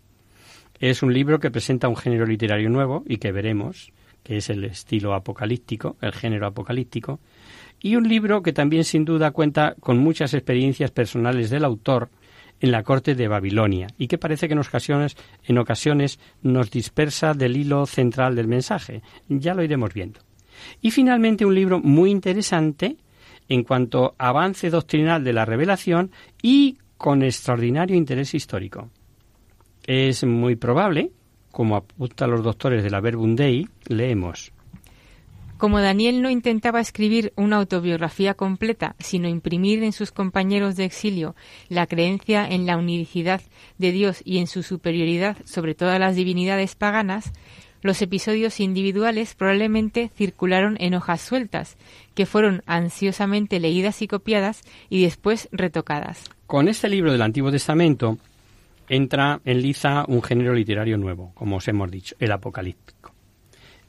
Es 0.79 1.01
un 1.01 1.13
libro 1.13 1.39
que 1.39 1.51
presenta 1.51 1.89
un 1.89 1.95
género 1.95 2.25
literario 2.25 2.69
nuevo 2.69 3.03
y 3.07 3.17
que 3.17 3.31
veremos, 3.31 3.91
que 4.23 4.37
es 4.37 4.49
el 4.49 4.63
estilo 4.65 5.13
apocalíptico, 5.13 5.97
el 6.01 6.13
género 6.13 6.45
apocalíptico, 6.45 7.19
y 7.81 7.95
un 7.95 8.07
libro 8.07 8.43
que 8.43 8.53
también 8.53 8.83
sin 8.83 9.03
duda 9.03 9.31
cuenta 9.31 9.75
con 9.79 9.97
muchas 9.97 10.33
experiencias 10.33 10.91
personales 10.91 11.49
del 11.49 11.65
autor 11.65 12.09
en 12.61 12.71
la 12.71 12.83
corte 12.83 13.15
de 13.15 13.27
Babilonia 13.27 13.87
y 13.97 14.07
que 14.07 14.17
parece 14.17 14.47
que 14.47 14.53
en 14.53 14.59
ocasiones, 14.59 15.17
en 15.45 15.57
ocasiones 15.57 16.19
nos 16.43 16.69
dispersa 16.69 17.33
del 17.33 17.57
hilo 17.57 17.85
central 17.85 18.35
del 18.35 18.47
mensaje. 18.47 19.01
Ya 19.27 19.53
lo 19.53 19.63
iremos 19.63 19.93
viendo. 19.93 20.19
Y 20.81 20.91
finalmente 20.91 21.45
un 21.45 21.55
libro 21.55 21.79
muy 21.79 22.11
interesante 22.11 22.97
en 23.47 23.63
cuanto 23.63 24.15
a 24.17 24.29
avance 24.29 24.69
doctrinal 24.69 25.23
de 25.23 25.33
la 25.33 25.45
revelación 25.45 26.11
y 26.41 26.77
con 26.97 27.23
extraordinario 27.23 27.95
interés 27.95 28.33
histórico. 28.33 28.89
Es 29.85 30.23
muy 30.23 30.55
probable, 30.55 31.11
como 31.51 31.75
apuntan 31.75 32.31
los 32.31 32.43
doctores 32.43 32.83
de 32.83 32.89
la 32.89 33.01
Verbum 33.01 33.35
Dei, 33.35 33.67
leemos 33.87 34.51
como 35.59 35.81
Daniel 35.81 36.21
no 36.21 36.29
intentaba 36.29 36.79
escribir 36.79 37.33
una 37.35 37.57
autobiografía 37.57 38.33
completa, 38.33 38.95
sino 38.97 39.27
imprimir 39.27 39.83
en 39.83 39.91
sus 39.91 40.13
compañeros 40.13 40.77
de 40.77 40.85
exilio 40.85 41.35
la 41.67 41.85
creencia 41.85 42.47
en 42.47 42.65
la 42.65 42.77
unicidad 42.77 43.41
de 43.77 43.91
Dios 43.91 44.21
y 44.23 44.37
en 44.37 44.47
su 44.47 44.63
superioridad 44.63 45.35
sobre 45.43 45.75
todas 45.75 45.99
las 45.99 46.15
divinidades 46.15 46.75
paganas, 46.75 47.33
los 47.81 48.01
episodios 48.01 48.59
individuales 48.59 49.35
probablemente 49.35 50.11
circularon 50.15 50.77
en 50.79 50.93
hojas 50.93 51.21
sueltas, 51.21 51.77
que 52.15 52.25
fueron 52.25 52.63
ansiosamente 52.65 53.59
leídas 53.59 54.01
y 54.01 54.07
copiadas 54.07 54.61
y 54.89 55.03
después 55.03 55.49
retocadas. 55.51 56.29
Con 56.47 56.67
este 56.67 56.89
libro 56.89 57.11
del 57.11 57.21
Antiguo 57.21 57.51
Testamento 57.51 58.17
entra 58.87 59.39
en 59.45 59.61
liza 59.61 60.03
un 60.07 60.21
género 60.21 60.53
literario 60.53 60.97
nuevo, 60.97 61.31
como 61.35 61.57
os 61.57 61.67
hemos 61.67 61.89
dicho, 61.89 62.15
el 62.19 62.31
apocalíptico. 62.31 63.13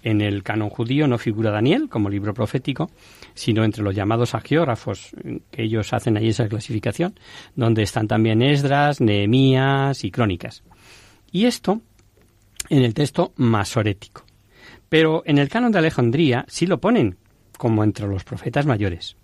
En 0.02 0.20
el 0.20 0.42
canon 0.42 0.70
judío 0.70 1.06
no 1.06 1.18
figura 1.18 1.50
Daniel 1.50 1.88
como 1.90 2.08
libro 2.08 2.32
profético, 2.32 2.90
sino 3.34 3.64
entre 3.64 3.82
los 3.82 3.94
llamados 3.94 4.34
agiógrafos, 4.34 5.10
que 5.50 5.62
ellos 5.62 5.92
hacen 5.92 6.16
ahí 6.16 6.28
esa 6.28 6.48
clasificación, 6.48 7.18
donde 7.54 7.82
están 7.82 8.08
también 8.08 8.40
Esdras, 8.40 9.00
Nehemías 9.00 10.04
y 10.04 10.10
Crónicas. 10.10 10.62
Y 11.32 11.44
esto 11.44 11.80
en 12.68 12.82
el 12.82 12.94
texto 12.94 13.32
masorético. 13.36 14.24
Pero 14.88 15.22
en 15.24 15.38
el 15.38 15.48
canon 15.48 15.72
de 15.72 15.78
Alejandría 15.78 16.44
sí 16.48 16.66
lo 16.66 16.80
ponen 16.80 17.16
como 17.56 17.84
entre 17.84 18.06
los 18.06 18.24
profetas 18.24 18.66
mayores. 18.66 19.16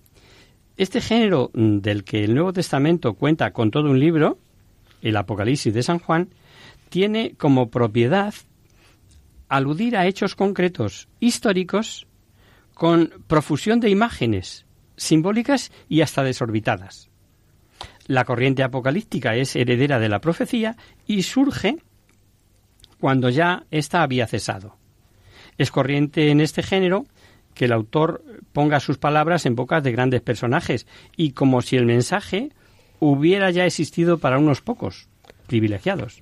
Este 0.76 1.00
género 1.00 1.50
del 1.54 2.04
que 2.04 2.24
el 2.24 2.34
Nuevo 2.34 2.52
Testamento 2.52 3.14
cuenta 3.14 3.52
con 3.52 3.70
todo 3.70 3.90
un 3.90 3.98
libro, 3.98 4.38
el 5.00 5.16
Apocalipsis 5.16 5.72
de 5.72 5.82
San 5.82 5.98
Juan, 5.98 6.28
tiene 6.90 7.34
como 7.36 7.70
propiedad 7.70 8.34
aludir 9.48 9.96
a 9.96 10.06
hechos 10.06 10.34
concretos 10.34 11.08
históricos 11.20 12.06
con 12.74 13.12
profusión 13.26 13.80
de 13.80 13.90
imágenes 13.90 14.66
simbólicas 14.96 15.72
y 15.88 16.00
hasta 16.00 16.22
desorbitadas. 16.22 17.10
La 18.06 18.24
corriente 18.24 18.62
apocalíptica 18.62 19.34
es 19.34 19.56
heredera 19.56 19.98
de 19.98 20.08
la 20.08 20.20
profecía 20.20 20.76
y 21.06 21.22
surge 21.22 21.78
cuando 23.06 23.28
ya 23.28 23.62
ésta 23.70 24.02
había 24.02 24.26
cesado. 24.26 24.74
Es 25.58 25.70
corriente 25.70 26.32
en 26.32 26.40
este 26.40 26.64
género 26.64 27.06
que 27.54 27.66
el 27.66 27.72
autor 27.72 28.24
ponga 28.52 28.80
sus 28.80 28.98
palabras 28.98 29.46
en 29.46 29.54
bocas 29.54 29.84
de 29.84 29.92
grandes 29.92 30.22
personajes 30.22 30.88
y 31.16 31.30
como 31.30 31.62
si 31.62 31.76
el 31.76 31.86
mensaje 31.86 32.50
hubiera 32.98 33.52
ya 33.52 33.64
existido 33.64 34.18
para 34.18 34.40
unos 34.40 34.60
pocos 34.60 35.06
privilegiados. 35.46 36.18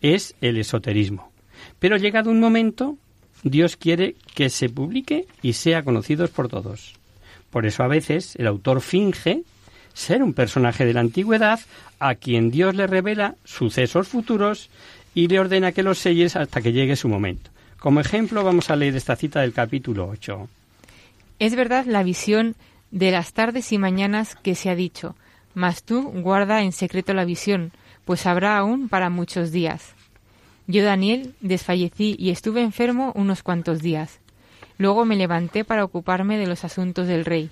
Es 0.00 0.34
el 0.40 0.56
esoterismo. 0.56 1.30
Pero 1.78 1.98
llegado 1.98 2.30
un 2.30 2.40
momento, 2.40 2.96
Dios 3.42 3.76
quiere 3.76 4.16
que 4.34 4.48
se 4.48 4.70
publique 4.70 5.26
y 5.42 5.52
sea 5.52 5.82
conocido 5.82 6.26
por 6.28 6.48
todos. 6.48 6.94
Por 7.50 7.66
eso 7.66 7.82
a 7.82 7.88
veces 7.88 8.34
el 8.36 8.46
autor 8.46 8.80
finge 8.80 9.42
ser 9.92 10.22
un 10.22 10.32
personaje 10.32 10.86
de 10.86 10.94
la 10.94 11.00
antigüedad 11.00 11.60
a 11.98 12.14
quien 12.14 12.50
Dios 12.50 12.74
le 12.74 12.86
revela 12.86 13.34
sucesos 13.44 14.08
futuros 14.08 14.70
y 15.14 15.28
le 15.28 15.40
ordena 15.40 15.72
que 15.72 15.82
los 15.82 15.98
selles 15.98 16.36
hasta 16.36 16.60
que 16.60 16.72
llegue 16.72 16.96
su 16.96 17.08
momento. 17.08 17.50
Como 17.78 18.00
ejemplo 18.00 18.42
vamos 18.42 18.70
a 18.70 18.76
leer 18.76 18.96
esta 18.96 19.16
cita 19.16 19.40
del 19.40 19.52
capítulo 19.52 20.08
8. 20.08 20.48
Es 21.38 21.54
verdad 21.54 21.84
la 21.86 22.02
visión 22.02 22.56
de 22.90 23.10
las 23.10 23.32
tardes 23.32 23.72
y 23.72 23.78
mañanas 23.78 24.34
que 24.36 24.54
se 24.54 24.70
ha 24.70 24.74
dicho, 24.74 25.14
mas 25.54 25.82
tú 25.82 26.02
guarda 26.02 26.62
en 26.62 26.72
secreto 26.72 27.14
la 27.14 27.24
visión, 27.24 27.72
pues 28.04 28.26
habrá 28.26 28.56
aún 28.56 28.88
para 28.88 29.10
muchos 29.10 29.52
días. 29.52 29.94
Yo, 30.66 30.84
Daniel, 30.84 31.34
desfallecí 31.40 32.16
y 32.18 32.30
estuve 32.30 32.62
enfermo 32.62 33.12
unos 33.14 33.42
cuantos 33.42 33.80
días. 33.80 34.20
Luego 34.76 35.04
me 35.04 35.16
levanté 35.16 35.64
para 35.64 35.84
ocuparme 35.84 36.38
de 36.38 36.46
los 36.46 36.64
asuntos 36.64 37.06
del 37.06 37.24
rey. 37.24 37.50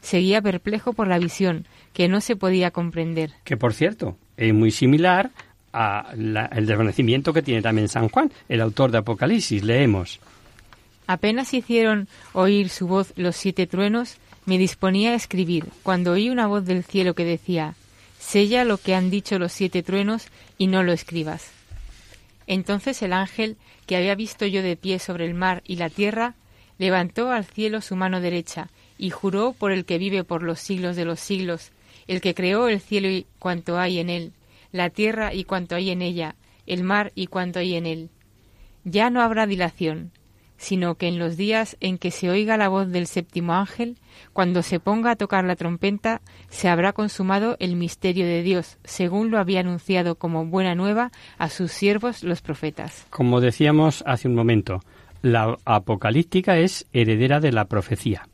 Seguía 0.00 0.42
perplejo 0.42 0.92
por 0.92 1.08
la 1.08 1.18
visión, 1.18 1.66
que 1.92 2.08
no 2.08 2.20
se 2.20 2.36
podía 2.36 2.70
comprender. 2.70 3.32
Que, 3.44 3.56
por 3.56 3.72
cierto, 3.72 4.16
es 4.36 4.52
muy 4.52 4.70
similar 4.70 5.30
al 5.74 6.66
desvanecimiento 6.66 7.32
que 7.32 7.42
tiene 7.42 7.60
también 7.60 7.88
San 7.88 8.08
Juan, 8.08 8.32
el 8.48 8.60
autor 8.60 8.90
de 8.92 8.98
Apocalipsis. 8.98 9.64
Leemos. 9.64 10.20
Apenas 11.06 11.52
hicieron 11.52 12.08
oír 12.32 12.68
su 12.68 12.86
voz 12.86 13.12
los 13.16 13.36
siete 13.36 13.66
truenos, 13.66 14.16
me 14.46 14.56
disponía 14.56 15.10
a 15.10 15.14
escribir, 15.14 15.66
cuando 15.82 16.12
oí 16.12 16.30
una 16.30 16.46
voz 16.46 16.64
del 16.64 16.84
cielo 16.84 17.14
que 17.14 17.24
decía, 17.24 17.74
Sella 18.18 18.64
lo 18.64 18.78
que 18.78 18.94
han 18.94 19.10
dicho 19.10 19.38
los 19.38 19.52
siete 19.52 19.82
truenos 19.82 20.28
y 20.56 20.66
no 20.68 20.82
lo 20.82 20.92
escribas. 20.92 21.50
Entonces 22.46 23.02
el 23.02 23.12
ángel, 23.12 23.56
que 23.86 23.96
había 23.96 24.14
visto 24.14 24.46
yo 24.46 24.62
de 24.62 24.76
pie 24.76 24.98
sobre 24.98 25.26
el 25.26 25.34
mar 25.34 25.62
y 25.66 25.76
la 25.76 25.90
tierra, 25.90 26.34
levantó 26.78 27.30
al 27.30 27.44
cielo 27.44 27.80
su 27.80 27.96
mano 27.96 28.20
derecha 28.20 28.68
y 28.96 29.10
juró 29.10 29.52
por 29.52 29.72
el 29.72 29.84
que 29.84 29.98
vive 29.98 30.24
por 30.24 30.42
los 30.42 30.60
siglos 30.60 30.96
de 30.96 31.04
los 31.04 31.20
siglos, 31.20 31.70
el 32.06 32.20
que 32.20 32.34
creó 32.34 32.68
el 32.68 32.80
cielo 32.80 33.08
y 33.08 33.26
cuanto 33.38 33.78
hay 33.78 33.98
en 33.98 34.10
él, 34.10 34.32
la 34.74 34.90
tierra 34.90 35.32
y 35.32 35.44
cuanto 35.44 35.76
hay 35.76 35.90
en 35.90 36.02
ella, 36.02 36.34
el 36.66 36.82
mar 36.82 37.12
y 37.14 37.28
cuanto 37.28 37.60
hay 37.60 37.76
en 37.76 37.86
él. 37.86 38.10
Ya 38.82 39.08
no 39.08 39.22
habrá 39.22 39.46
dilación, 39.46 40.10
sino 40.56 40.96
que 40.96 41.06
en 41.06 41.20
los 41.20 41.36
días 41.36 41.76
en 41.78 41.96
que 41.96 42.10
se 42.10 42.28
oiga 42.28 42.56
la 42.56 42.68
voz 42.68 42.90
del 42.90 43.06
séptimo 43.06 43.54
ángel, 43.54 43.98
cuando 44.32 44.62
se 44.62 44.80
ponga 44.80 45.12
a 45.12 45.16
tocar 45.16 45.44
la 45.44 45.54
trompeta, 45.54 46.22
se 46.48 46.68
habrá 46.68 46.92
consumado 46.92 47.56
el 47.60 47.76
misterio 47.76 48.26
de 48.26 48.42
Dios, 48.42 48.78
según 48.82 49.30
lo 49.30 49.38
había 49.38 49.60
anunciado 49.60 50.16
como 50.16 50.44
buena 50.44 50.74
nueva 50.74 51.12
a 51.38 51.50
sus 51.50 51.70
siervos 51.70 52.24
los 52.24 52.42
profetas. 52.42 53.06
Como 53.10 53.40
decíamos 53.40 54.02
hace 54.06 54.26
un 54.26 54.34
momento, 54.34 54.80
la 55.22 55.56
apocalíptica 55.64 56.58
es 56.58 56.86
heredera 56.92 57.38
de 57.38 57.52
la 57.52 57.66
profecía. 57.66 58.28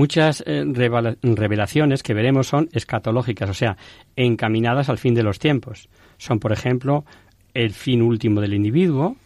Muchas 0.00 0.42
eh, 0.46 0.64
revelaciones 0.64 2.02
que 2.02 2.14
veremos 2.14 2.46
son 2.46 2.70
escatológicas, 2.72 3.50
o 3.50 3.52
sea, 3.52 3.76
encaminadas 4.16 4.88
al 4.88 4.96
fin 4.96 5.12
de 5.12 5.22
los 5.22 5.38
tiempos. 5.38 5.90
Son, 6.16 6.40
por 6.40 6.52
ejemplo, 6.52 7.04
el 7.52 7.74
fin 7.74 8.00
último 8.00 8.40
del 8.40 8.54
individuo, 8.54 9.16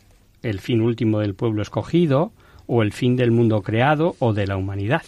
el 0.43 0.59
fin 0.59 0.81
último 0.81 1.20
del 1.20 1.37
pueblo 1.37 1.62
escogido, 1.62 2.33
o 2.66 2.83
el 2.83 2.93
fin 2.93 3.14
del 3.14 3.31
mundo 3.31 3.62
creado 3.62 4.16
o 4.18 4.33
de 4.33 4.49
la 4.49 4.57
humanidad. 4.57 5.03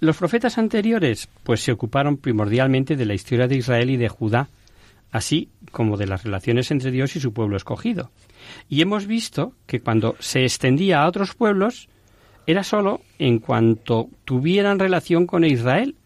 Los 0.00 0.16
profetas 0.16 0.58
anteriores, 0.58 1.28
pues 1.44 1.60
se 1.60 1.70
ocuparon 1.70 2.16
primordialmente 2.16 2.96
de 2.96 3.06
la 3.06 3.14
historia 3.14 3.46
de 3.46 3.54
Israel 3.54 3.88
y 3.88 3.98
de 3.98 4.08
Judá, 4.08 4.48
así 5.12 5.48
como 5.70 5.96
de 5.96 6.08
las 6.08 6.24
relaciones 6.24 6.72
entre 6.72 6.90
Dios 6.90 7.14
y 7.14 7.20
su 7.20 7.32
pueblo 7.32 7.56
escogido. 7.56 8.10
Y 8.68 8.82
hemos 8.82 9.06
visto 9.06 9.52
que 9.68 9.78
cuando 9.78 10.16
se 10.18 10.42
extendía 10.42 11.02
a 11.02 11.06
otros 11.06 11.36
pueblos, 11.36 11.88
era 12.50 12.64
sólo 12.64 13.00
en 13.18 13.38
cuanto 13.38 14.08
tuvieran 14.24 14.78
relación 14.78 15.26
con 15.26 15.44
Israel, 15.44 15.96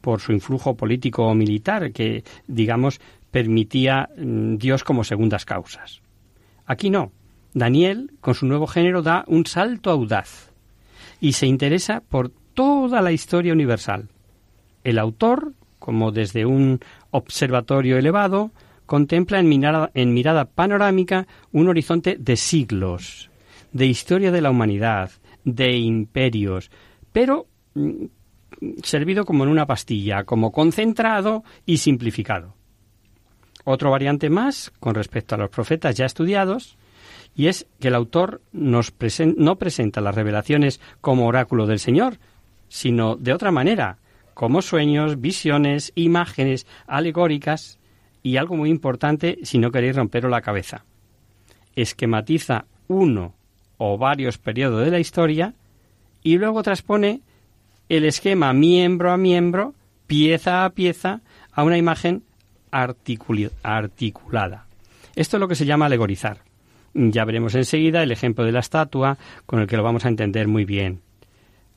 por 0.00 0.20
su 0.20 0.32
influjo 0.32 0.76
político 0.76 1.26
o 1.26 1.34
militar, 1.34 1.92
que, 1.92 2.22
digamos, 2.46 3.00
permitía 3.30 4.08
mm, 4.16 4.56
Dios 4.56 4.84
como 4.84 5.04
segundas 5.04 5.44
causas. 5.44 6.00
Aquí 6.64 6.90
no. 6.90 7.12
Daniel, 7.54 8.12
con 8.20 8.34
su 8.34 8.46
nuevo 8.46 8.66
género, 8.66 9.02
da 9.02 9.24
un 9.28 9.46
salto 9.46 9.90
audaz 9.90 10.52
y 11.20 11.32
se 11.32 11.46
interesa 11.46 12.02
por 12.06 12.30
toda 12.54 13.00
la 13.00 13.12
historia 13.12 13.52
universal. 13.52 14.08
El 14.84 14.98
autor, 14.98 15.52
como 15.78 16.12
desde 16.12 16.44
un 16.44 16.80
observatorio 17.10 17.96
elevado, 17.96 18.50
contempla 18.84 19.40
en 19.40 19.48
mirada, 19.48 19.90
en 19.94 20.14
mirada 20.14 20.44
panorámica 20.44 21.26
un 21.50 21.68
horizonte 21.68 22.16
de 22.18 22.36
siglos, 22.36 23.30
de 23.72 23.86
historia 23.86 24.30
de 24.30 24.40
la 24.40 24.50
humanidad, 24.50 25.10
de 25.46 25.76
imperios, 25.76 26.70
pero 27.12 27.46
mm, 27.74 28.04
servido 28.82 29.24
como 29.24 29.44
en 29.44 29.50
una 29.50 29.66
pastilla, 29.66 30.24
como 30.24 30.52
concentrado 30.52 31.44
y 31.64 31.78
simplificado. 31.78 32.54
Otro 33.64 33.90
variante 33.90 34.28
más 34.28 34.72
con 34.78 34.94
respecto 34.94 35.34
a 35.34 35.38
los 35.38 35.50
profetas 35.50 35.96
ya 35.96 36.04
estudiados, 36.04 36.76
y 37.34 37.46
es 37.46 37.66
que 37.80 37.88
el 37.88 37.94
autor 37.94 38.42
nos 38.52 38.92
no 39.36 39.56
presenta 39.56 40.00
las 40.00 40.14
revelaciones 40.14 40.80
como 41.00 41.26
oráculo 41.26 41.66
del 41.66 41.78
Señor, 41.78 42.18
sino 42.68 43.16
de 43.16 43.32
otra 43.32 43.52
manera, 43.52 43.98
como 44.34 44.62
sueños, 44.62 45.20
visiones, 45.20 45.92
imágenes 45.94 46.66
alegóricas 46.86 47.78
y 48.22 48.36
algo 48.36 48.56
muy 48.56 48.70
importante 48.70 49.38
si 49.42 49.58
no 49.58 49.70
queréis 49.70 49.96
romperos 49.96 50.30
la 50.30 50.40
cabeza. 50.40 50.84
Esquematiza 51.74 52.66
uno 52.88 53.35
o 53.78 53.98
varios 53.98 54.38
periodos 54.38 54.84
de 54.84 54.90
la 54.90 54.98
historia 54.98 55.54
y 56.22 56.38
luego 56.38 56.62
transpone 56.62 57.20
el 57.88 58.04
esquema 58.04 58.52
miembro 58.52 59.12
a 59.12 59.16
miembro, 59.16 59.74
pieza 60.06 60.64
a 60.64 60.70
pieza, 60.70 61.20
a 61.52 61.62
una 61.62 61.78
imagen 61.78 62.22
articulada. 62.70 64.66
Esto 65.14 65.36
es 65.36 65.40
lo 65.40 65.48
que 65.48 65.54
se 65.54 65.66
llama 65.66 65.86
alegorizar. 65.86 66.38
Ya 66.94 67.24
veremos 67.24 67.54
enseguida 67.54 68.02
el 68.02 68.10
ejemplo 68.10 68.44
de 68.44 68.52
la 68.52 68.60
estatua 68.60 69.18
con 69.44 69.60
el 69.60 69.66
que 69.66 69.76
lo 69.76 69.82
vamos 69.82 70.04
a 70.04 70.08
entender 70.08 70.48
muy 70.48 70.64
bien. 70.64 71.00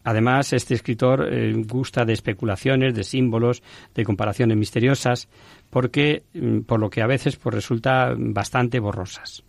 Además, 0.03 0.53
este 0.53 0.73
escritor 0.73 1.27
eh, 1.29 1.53
gusta 1.67 2.05
de 2.05 2.13
especulaciones, 2.13 2.95
de 2.95 3.03
símbolos, 3.03 3.61
de 3.93 4.05
comparaciones 4.05 4.57
misteriosas, 4.57 5.27
porque 5.69 6.23
mm, 6.33 6.61
por 6.61 6.79
lo 6.79 6.89
que 6.89 7.01
a 7.01 7.07
veces 7.07 7.35
pues, 7.35 7.53
resulta 7.53 8.13
bastante 8.17 8.79
borrosas. 8.79 9.43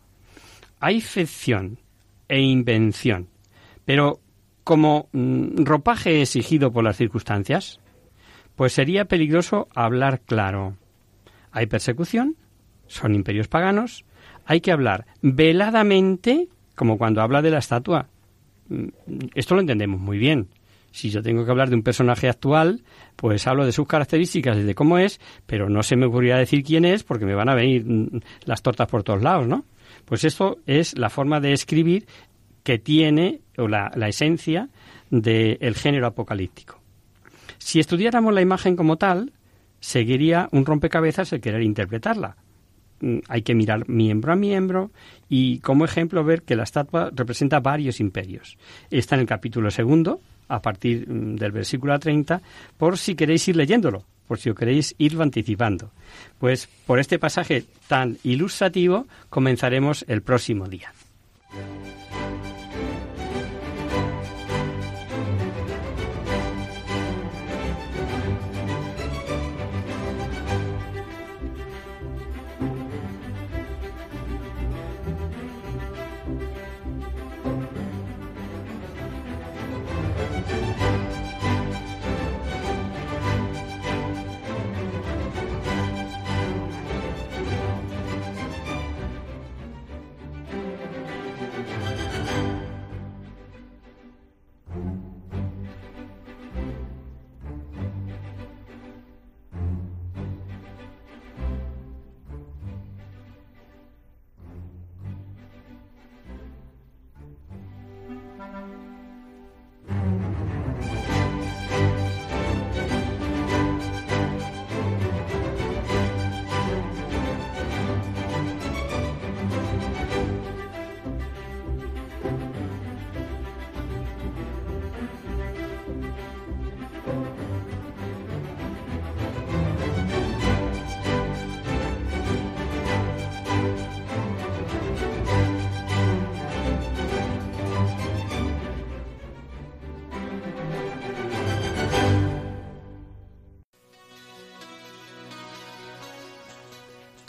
Hay 0.81 1.01
ficción, 1.01 1.79
e 2.31 2.41
invención. 2.41 3.29
Pero 3.85 4.21
como 4.65 5.09
mm, 5.13 5.65
ropaje 5.65 6.23
exigido 6.23 6.73
por 6.73 6.85
las 6.85 6.97
circunstancias, 6.97 7.81
pues 8.55 8.73
sería 8.73 9.07
peligroso 9.07 9.69
hablar 9.75 10.21
claro. 10.21 10.77
Hay 11.51 11.67
persecución, 11.67 12.37
son 12.87 13.17
imperios 13.17 13.49
paganos, 13.49 14.05
hay 14.47 14.61
que 14.61 14.71
hablar 14.71 15.07
veladamente, 15.23 16.49
como 16.77 16.99
cuando 16.99 17.21
habla 17.21 17.43
de 17.43 17.51
la 17.51 17.59
estatua. 17.59 18.09
Mm, 18.69 18.89
esto 19.35 19.57
lo 19.57 19.61
entendemos 19.61 20.01
muy 20.01 20.19
bien. 20.19 20.49
Si 20.93 21.11
yo 21.11 21.23
tengo 21.23 21.45
que 21.45 21.51
hablar 21.51 21.69
de 21.69 21.77
un 21.77 21.83
personaje 21.83 22.29
actual, 22.29 22.83
pues 23.17 23.47
hablo 23.47 23.65
de 23.65 23.73
sus 23.73 23.87
características 23.87 24.57
de 24.65 24.75
cómo 24.75 24.99
es, 24.99 25.21
pero 25.47 25.69
no 25.69 25.83
se 25.83 25.97
me 25.97 26.07
ocurrirá 26.07 26.39
decir 26.39 26.63
quién 26.65 26.85
es 26.85 27.05
porque 27.05 27.27
me 27.27 27.35
van 27.35 27.49
a 27.49 27.55
venir 27.55 27.85
mm, 27.85 28.21
las 28.45 28.63
tortas 28.63 28.89
por 28.89 29.03
todos 29.03 29.23
lados, 29.23 29.47
¿no? 29.47 29.65
Pues 30.05 30.25
esto 30.25 30.59
es 30.67 30.99
la 30.99 31.11
forma 31.11 31.41
de 31.41 31.53
escribir 31.53 32.07
que 32.63 32.79
tiene, 32.79 33.41
o 33.57 33.69
la, 33.69 33.91
esencia 34.09 34.69
del 35.11 35.75
género 35.75 36.07
apocalíptico. 36.07 36.81
Si 37.59 37.81
estudiáramos 37.81 38.35
la 38.35 38.41
imagen 38.41 38.77
como 38.77 38.97
tal, 38.97 39.33
seguiría 39.81 40.49
un 40.53 40.67
rompecabezas 40.67 41.33
el 41.33 41.41
querer 41.41 41.63
interpretarla. 41.63 42.37
Mm, 43.01 43.19
hay 43.29 43.43
que 43.43 43.55
mirar 43.55 43.89
miembro 43.89 44.33
a 44.33 44.37
miembro 44.37 44.91
y 45.29 45.61
como 45.61 45.85
ejemplo 45.85 46.25
ver 46.25 46.43
que 46.43 46.57
la 46.57 46.65
estatua 46.65 47.11
representa 47.15 47.61
varios 47.61 48.01
imperios. 48.01 48.59
Está 48.91 49.15
en 49.15 49.23
el 49.23 49.27
capítulo 49.27 49.71
segundo, 49.71 50.21
a 50.51 50.61
partir 50.61 51.09
mm, 51.09 51.37
del 51.37 51.53
versículo 51.53 51.99
30, 51.99 52.43
por 52.77 52.99
si 52.99 53.15
queréis 53.15 53.49
ir 53.49 53.57
leyéndolo 53.57 54.05
por 54.31 54.39
si 54.39 54.55
queréis 54.55 54.95
ir 54.97 55.21
anticipando. 55.21 55.91
Pues 56.39 56.69
por 56.87 57.01
este 57.01 57.19
pasaje 57.19 57.65
tan 57.89 58.17
ilustrativo 58.23 59.09
comenzaremos 59.29 60.05
el 60.07 60.23
próximo 60.23 60.69
día. 60.69 60.93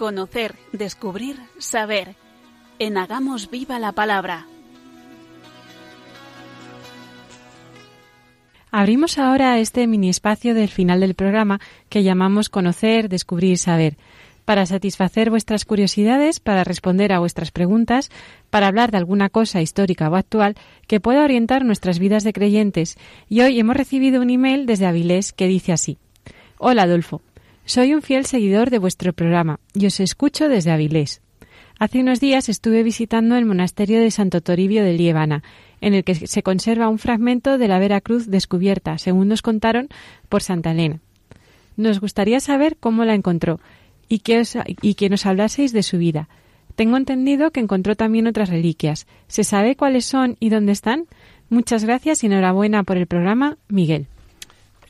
Conocer, 0.01 0.55
descubrir, 0.71 1.37
saber. 1.59 2.15
En 2.79 2.97
Hagamos 2.97 3.51
Viva 3.51 3.77
la 3.77 3.91
Palabra. 3.91 4.47
Abrimos 8.71 9.19
ahora 9.19 9.59
este 9.59 9.85
mini 9.85 10.09
espacio 10.09 10.55
del 10.55 10.69
final 10.69 11.01
del 11.01 11.13
programa 11.13 11.59
que 11.87 12.01
llamamos 12.01 12.49
Conocer, 12.49 13.09
Descubrir, 13.09 13.59
Saber, 13.59 13.95
para 14.43 14.65
satisfacer 14.65 15.29
vuestras 15.29 15.65
curiosidades, 15.65 16.39
para 16.39 16.63
responder 16.63 17.13
a 17.13 17.19
vuestras 17.19 17.51
preguntas, 17.51 18.09
para 18.49 18.69
hablar 18.69 18.89
de 18.89 18.97
alguna 18.97 19.29
cosa 19.29 19.61
histórica 19.61 20.09
o 20.09 20.15
actual 20.15 20.55
que 20.87 20.99
pueda 20.99 21.23
orientar 21.23 21.63
nuestras 21.63 21.99
vidas 21.99 22.23
de 22.23 22.33
creyentes. 22.33 22.97
Y 23.29 23.41
hoy 23.41 23.59
hemos 23.59 23.75
recibido 23.75 24.19
un 24.19 24.31
email 24.31 24.65
desde 24.65 24.87
Avilés 24.87 25.31
que 25.31 25.45
dice 25.45 25.71
así. 25.73 25.99
Hola 26.57 26.83
Adolfo, 26.83 27.21
soy 27.65 27.93
un 27.93 28.01
fiel 28.01 28.25
seguidor 28.25 28.69
de 28.69 28.79
vuestro 28.79 29.13
programa 29.13 29.59
y 29.73 29.85
os 29.85 29.99
escucho 29.99 30.49
desde 30.49 30.71
Avilés. 30.71 31.21
Hace 31.79 31.99
unos 31.99 32.19
días 32.19 32.49
estuve 32.49 32.83
visitando 32.83 33.35
el 33.37 33.45
monasterio 33.45 33.99
de 33.99 34.11
Santo 34.11 34.41
Toribio 34.41 34.83
de 34.83 34.93
Liébana, 34.93 35.41
en 35.79 35.95
el 35.95 36.03
que 36.03 36.13
se 36.13 36.43
conserva 36.43 36.89
un 36.89 36.99
fragmento 36.99 37.57
de 37.57 37.67
la 37.67 37.79
Vera 37.79 38.01
Cruz 38.01 38.27
descubierta, 38.27 38.97
según 38.99 39.29
nos 39.29 39.41
contaron, 39.41 39.89
por 40.29 40.43
Santa 40.43 40.71
Elena. 40.71 40.99
Nos 41.77 41.99
gustaría 41.99 42.39
saber 42.39 42.77
cómo 42.79 43.03
la 43.03 43.15
encontró 43.15 43.59
y 44.07 44.19
que, 44.19 44.43
y 44.81 44.93
que 44.93 45.09
nos 45.09 45.25
hablaseis 45.25 45.73
de 45.73 45.81
su 45.81 45.97
vida. 45.97 46.29
Tengo 46.75 46.97
entendido 46.97 47.51
que 47.51 47.59
encontró 47.59 47.95
también 47.95 48.27
otras 48.27 48.49
reliquias. 48.49 49.07
¿Se 49.27 49.43
sabe 49.43 49.75
cuáles 49.75 50.05
son 50.05 50.37
y 50.39 50.49
dónde 50.49 50.73
están? 50.73 51.05
Muchas 51.49 51.83
gracias 51.83 52.23
y 52.23 52.27
enhorabuena 52.27 52.83
por 52.83 52.97
el 52.97 53.07
programa, 53.07 53.57
Miguel. 53.67 54.07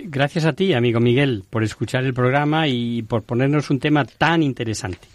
Gracias 0.03 0.45
a 0.45 0.53
ti, 0.53 0.73
amigo 0.73 0.99
Miguel, 0.99 1.43
por 1.47 1.63
escuchar 1.63 2.03
el 2.05 2.13
programa 2.13 2.67
y 2.67 3.03
por 3.03 3.21
ponernos 3.21 3.69
un 3.69 3.79
tema 3.79 4.03
tan 4.03 4.41
interesante. 4.41 5.07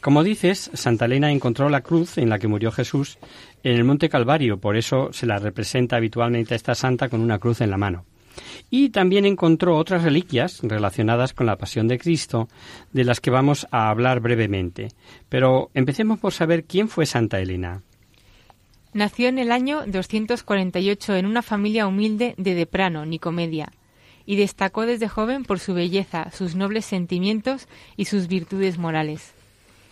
Como 0.00 0.24
dices, 0.24 0.70
Santa 0.74 1.04
Elena 1.04 1.30
encontró 1.30 1.68
la 1.68 1.82
cruz 1.82 2.18
en 2.18 2.28
la 2.28 2.40
que 2.40 2.48
murió 2.48 2.72
Jesús 2.72 3.18
en 3.62 3.76
el 3.76 3.84
Monte 3.84 4.08
Calvario, 4.08 4.58
por 4.58 4.76
eso 4.76 5.12
se 5.12 5.26
la 5.26 5.38
representa 5.38 5.96
habitualmente 5.96 6.54
a 6.54 6.56
esta 6.56 6.74
santa 6.74 7.08
con 7.08 7.20
una 7.20 7.38
cruz 7.38 7.60
en 7.60 7.70
la 7.70 7.76
mano. 7.76 8.04
Y 8.70 8.88
también 8.90 9.24
encontró 9.24 9.76
otras 9.76 10.02
reliquias 10.02 10.60
relacionadas 10.62 11.32
con 11.32 11.46
la 11.46 11.56
pasión 11.56 11.86
de 11.86 11.98
Cristo, 11.98 12.48
de 12.92 13.04
las 13.04 13.20
que 13.20 13.30
vamos 13.30 13.68
a 13.70 13.88
hablar 13.88 14.18
brevemente. 14.18 14.88
Pero 15.28 15.70
empecemos 15.74 16.18
por 16.18 16.32
saber 16.32 16.64
quién 16.64 16.88
fue 16.88 17.06
Santa 17.06 17.38
Elena. 17.38 17.82
Nació 18.94 19.28
en 19.28 19.38
el 19.38 19.52
año 19.52 19.84
248 19.86 21.14
en 21.14 21.26
una 21.26 21.42
familia 21.42 21.86
humilde 21.86 22.34
de 22.36 22.54
Deprano, 22.54 23.06
Nicomedia, 23.06 23.70
y 24.26 24.36
destacó 24.36 24.86
desde 24.86 25.08
joven 25.08 25.44
por 25.44 25.58
su 25.58 25.74
belleza, 25.74 26.30
sus 26.30 26.54
nobles 26.54 26.84
sentimientos 26.84 27.68
y 27.96 28.06
sus 28.06 28.28
virtudes 28.28 28.78
morales. 28.78 29.34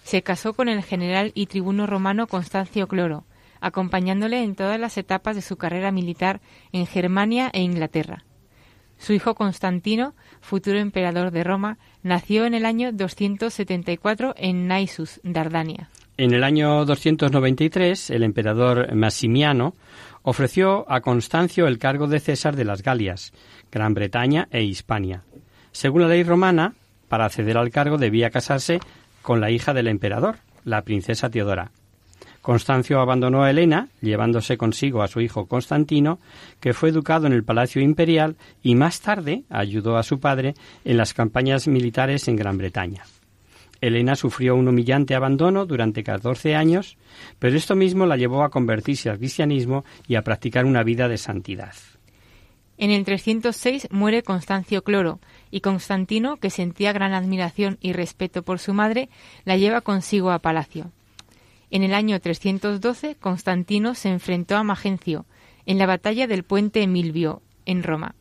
Se 0.05 0.23
casó 0.23 0.55
con 0.55 0.69
el 0.69 0.83
general 0.83 1.33
y 1.35 1.47
tribuno 1.47 1.87
romano 1.87 2.27
Constancio 2.27 2.89
Cloro, 2.89 3.25
acompañándole 3.61 4.43
en 4.43 4.55
todas 4.55 4.81
las 4.81 4.97
etapas 4.97 5.37
de 5.37 5.43
su 5.43 5.57
carrera 5.57 5.93
militar 5.93 6.41
en 6.73 6.87
Germania 6.87 7.51
e 7.53 7.63
Inglaterra. 7.63 8.25
Su 8.99 9.15
hijo 9.15 9.35
Constantino, 9.35 10.15
futuro 10.41 10.79
emperador 10.79 11.31
de 11.31 11.43
Roma, 11.43 11.79
nació 12.03 12.45
en 12.45 12.55
el 12.55 12.67
año 12.67 12.93
274 12.93 14.35
en 14.37 14.69
Naissus, 14.69 15.21
Dardania. 15.23 15.89
En 16.19 16.35
el 16.35 16.45
año 16.45 16.85
293, 16.85 18.11
el 18.11 18.25
emperador 18.25 18.95
Massimiano 18.95 19.75
ofreció 20.23 20.91
a 20.91 21.01
Constancio 21.01 21.67
el 21.67 21.79
cargo 21.79 22.07
de 22.07 22.21
César 22.21 22.57
de 22.57 22.65
las 22.65 22.83
Galias, 22.83 23.33
Gran 23.71 23.95
Bretaña 23.95 24.49
e 24.51 24.63
Hispania. 24.63 25.23
Según 25.73 26.03
la 26.03 26.09
ley 26.09 26.23
romana, 26.23 26.75
para 27.09 27.25
acceder 27.25 27.57
al 27.57 27.71
cargo 27.71 27.99
debía 27.99 28.31
casarse 28.31 28.81
con 29.23 29.41
la 29.41 29.51
hija 29.51 29.75
del 29.75 29.89
emperador, 29.89 30.37
la 30.65 30.83
princesa 30.83 31.31
Teodora. 31.31 31.71
Constancio 32.43 33.01
abandonó 33.01 33.43
a 33.43 33.51
Helena, 33.51 33.89
llevándose 34.01 34.57
consigo 34.57 35.03
a 35.03 35.09
su 35.09 35.21
hijo 35.21 35.47
Constantino, 35.47 36.19
que 36.59 36.73
fue 36.73 36.89
educado 36.89 37.27
en 37.27 37.35
el 37.35 37.45
Palacio 37.45 37.83
Imperial 37.83 38.37
y 38.63 38.75
más 38.77 39.01
tarde 39.01 39.45
ayudó 39.51 39.99
a 39.99 40.03
su 40.03 40.21
padre 40.21 40.55
en 40.85 40.97
las 40.97 41.13
campañas 41.13 41.69
militares 41.69 42.29
en 42.29 42.37
Gran 42.37 42.57
Bretaña. 42.57 43.05
Helena 43.81 44.15
sufrió 44.15 44.57
un 44.57 44.69
humillante 44.69 45.15
abandono 45.15 45.67
durante 45.67 46.05
14 46.05 46.55
años, 46.55 46.97
pero 47.39 47.57
esto 47.57 47.75
mismo 47.75 48.07
la 48.07 48.17
llevó 48.17 48.43
a 48.43 48.51
convertirse 48.51 49.11
al 49.11 49.19
cristianismo 49.19 49.85
y 50.07 50.17
a 50.17 50.23
practicar 50.23 50.65
una 50.65 50.83
vida 50.83 51.09
de 51.09 51.19
santidad. 51.19 51.75
En 52.77 52.91
el 52.91 53.05
306 53.05 53.89
muere 53.91 54.23
Constancio 54.23 54.83
Cloro, 54.83 55.21
y 55.51 55.61
Constantino, 55.61 56.37
que 56.37 56.51
sentía 56.51 56.93
gran 56.93 57.13
admiración 57.13 57.77
y 57.81 57.93
respeto 57.93 58.43
por 58.43 58.59
su 58.59 58.73
madre, 58.73 59.09
la 59.45 59.57
lleva 59.57 59.81
consigo 59.81 60.31
a 60.31 60.39
palacio. 60.39 60.91
En 61.71 61.83
el 61.83 61.93
año 61.93 62.19
312, 62.21 63.17
Constantino 63.17 63.95
se 63.95 64.09
enfrentó 64.09 64.57
a 64.57 64.65
Magencio 64.65 65.27
en 65.67 65.79
la 65.79 65.87
batalla 65.87 66.27
del 66.27 66.43
puente 66.43 66.87
Milvio, 66.87 67.43
en 67.67 67.83
Roma. 67.83 68.15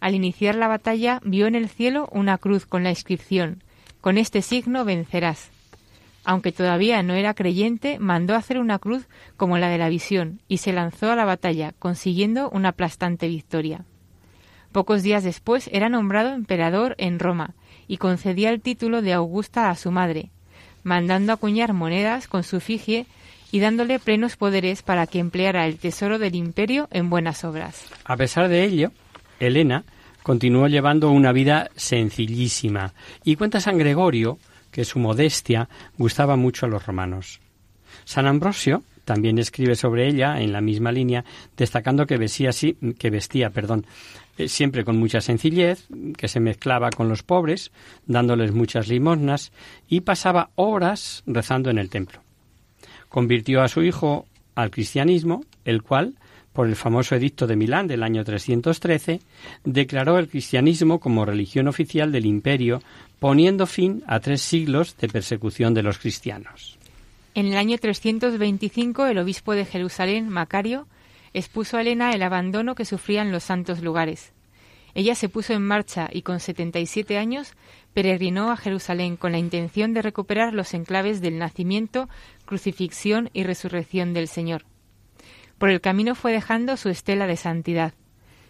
Al 0.00 0.14
iniciar 0.14 0.56
la 0.56 0.68
batalla, 0.68 1.20
vio 1.24 1.46
en 1.46 1.54
el 1.54 1.68
cielo 1.68 2.08
una 2.12 2.38
cruz 2.38 2.66
con 2.66 2.84
la 2.84 2.90
inscripción 2.90 3.62
Con 4.06 4.18
este 4.18 4.40
signo 4.40 4.84
vencerás. 4.84 5.50
Aunque 6.24 6.52
todavía 6.52 7.02
no 7.02 7.14
era 7.14 7.34
creyente, 7.34 7.98
mandó 7.98 8.36
hacer 8.36 8.60
una 8.60 8.78
cruz 8.78 9.08
como 9.36 9.58
la 9.58 9.68
de 9.68 9.78
la 9.78 9.88
visión 9.88 10.40
y 10.46 10.58
se 10.58 10.72
lanzó 10.72 11.10
a 11.10 11.16
la 11.16 11.24
batalla, 11.24 11.74
consiguiendo 11.80 12.48
una 12.50 12.68
aplastante 12.68 13.26
victoria. 13.26 13.84
Pocos 14.70 15.02
días 15.02 15.24
después 15.24 15.68
era 15.72 15.88
nombrado 15.88 16.34
emperador 16.34 16.94
en 16.98 17.18
Roma 17.18 17.56
y 17.88 17.96
concedía 17.96 18.50
el 18.50 18.60
título 18.60 19.02
de 19.02 19.12
Augusta 19.12 19.70
a 19.70 19.74
su 19.74 19.90
madre, 19.90 20.30
mandando 20.84 21.32
acuñar 21.32 21.72
monedas 21.72 22.28
con 22.28 22.44
su 22.44 22.60
figie 22.60 23.06
y 23.50 23.58
dándole 23.58 23.98
plenos 23.98 24.36
poderes 24.36 24.82
para 24.82 25.08
que 25.08 25.18
empleara 25.18 25.66
el 25.66 25.78
tesoro 25.78 26.20
del 26.20 26.36
imperio 26.36 26.86
en 26.92 27.10
buenas 27.10 27.42
obras. 27.42 27.84
A 28.04 28.16
pesar 28.16 28.46
de 28.48 28.62
ello, 28.62 28.92
Elena 29.40 29.82
continuó 30.26 30.66
llevando 30.66 31.12
una 31.12 31.30
vida 31.30 31.70
sencillísima 31.76 32.94
y 33.22 33.36
cuenta 33.36 33.60
San 33.60 33.78
Gregorio 33.78 34.40
que 34.72 34.84
su 34.84 34.98
modestia 34.98 35.68
gustaba 35.96 36.34
mucho 36.34 36.66
a 36.66 36.68
los 36.68 36.84
romanos. 36.84 37.38
San 38.04 38.26
Ambrosio 38.26 38.82
también 39.04 39.38
escribe 39.38 39.76
sobre 39.76 40.08
ella 40.08 40.40
en 40.40 40.52
la 40.52 40.60
misma 40.60 40.90
línea, 40.90 41.24
destacando 41.56 42.08
que 42.08 42.16
vestía, 42.16 42.50
que 42.98 43.08
vestía 43.08 43.50
perdón, 43.50 43.86
eh, 44.36 44.48
siempre 44.48 44.84
con 44.84 44.96
mucha 44.96 45.20
sencillez, 45.20 45.86
que 46.16 46.26
se 46.26 46.40
mezclaba 46.40 46.90
con 46.90 47.08
los 47.08 47.22
pobres, 47.22 47.70
dándoles 48.06 48.50
muchas 48.50 48.88
limosnas, 48.88 49.52
y 49.86 50.00
pasaba 50.00 50.50
horas 50.56 51.22
rezando 51.28 51.70
en 51.70 51.78
el 51.78 51.88
templo. 51.88 52.18
Convirtió 53.08 53.62
a 53.62 53.68
su 53.68 53.84
hijo 53.84 54.26
al 54.56 54.72
cristianismo, 54.72 55.44
el 55.64 55.84
cual, 55.84 56.14
por 56.56 56.66
el 56.66 56.74
famoso 56.74 57.14
edicto 57.14 57.46
de 57.46 57.54
Milán 57.54 57.86
del 57.86 58.02
año 58.02 58.24
313, 58.24 59.20
declaró 59.64 60.18
el 60.18 60.26
cristianismo 60.26 60.98
como 61.00 61.26
religión 61.26 61.68
oficial 61.68 62.10
del 62.10 62.24
imperio, 62.24 62.82
poniendo 63.20 63.66
fin 63.66 64.02
a 64.06 64.20
tres 64.20 64.40
siglos 64.40 64.96
de 64.96 65.08
persecución 65.08 65.74
de 65.74 65.82
los 65.82 65.98
cristianos. 65.98 66.78
En 67.34 67.44
el 67.44 67.58
año 67.58 67.76
325, 67.76 69.04
el 69.04 69.18
obispo 69.18 69.52
de 69.52 69.66
Jerusalén, 69.66 70.30
Macario, 70.30 70.86
expuso 71.34 71.76
a 71.76 71.82
Elena 71.82 72.12
el 72.12 72.22
abandono 72.22 72.74
que 72.74 72.86
sufrían 72.86 73.32
los 73.32 73.44
santos 73.44 73.82
lugares. 73.82 74.32
Ella 74.94 75.14
se 75.14 75.28
puso 75.28 75.52
en 75.52 75.62
marcha 75.62 76.08
y 76.10 76.22
con 76.22 76.40
77 76.40 77.18
años 77.18 77.52
peregrinó 77.92 78.50
a 78.50 78.56
Jerusalén 78.56 79.18
con 79.18 79.32
la 79.32 79.38
intención 79.38 79.92
de 79.92 80.00
recuperar 80.00 80.54
los 80.54 80.72
enclaves 80.72 81.20
del 81.20 81.36
nacimiento, 81.36 82.08
crucifixión 82.46 83.28
y 83.34 83.42
resurrección 83.42 84.14
del 84.14 84.26
Señor. 84.26 84.64
Por 85.58 85.70
el 85.70 85.80
camino 85.80 86.14
fue 86.14 86.32
dejando 86.32 86.76
su 86.76 86.88
estela 86.88 87.26
de 87.26 87.36
santidad. 87.36 87.94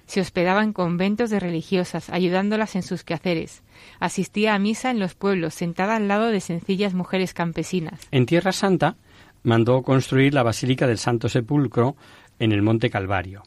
Se 0.07 0.21
hospedaba 0.21 0.63
en 0.63 0.73
conventos 0.73 1.31
de 1.31 1.41
religiosas, 1.41 2.11
ayudándolas 2.11 2.77
en 2.77 2.83
sus 2.83 3.03
quehaceres. 3.03 3.63
Asistía 3.99 4.55
a 4.55 4.59
misa 4.59 4.91
en 4.91 5.01
los 5.01 5.15
pueblos, 5.15 5.55
sentada 5.55 5.97
al 5.97 6.09
lado 6.09 6.27
de 6.29 6.41
sencillas 6.41 6.95
mujeres 6.95 7.35
campesinas. 7.35 8.01
En 8.13 8.27
Tierra 8.27 8.53
Santa 8.53 8.97
mandó 9.43 9.83
construir 9.83 10.35
la 10.35 10.43
Basílica 10.43 10.87
del 10.87 10.99
Santo 10.99 11.29
Sepulcro 11.29 11.97
en 12.39 12.53
el 12.53 12.63
Monte 12.63 12.91
Calvario, 12.91 13.43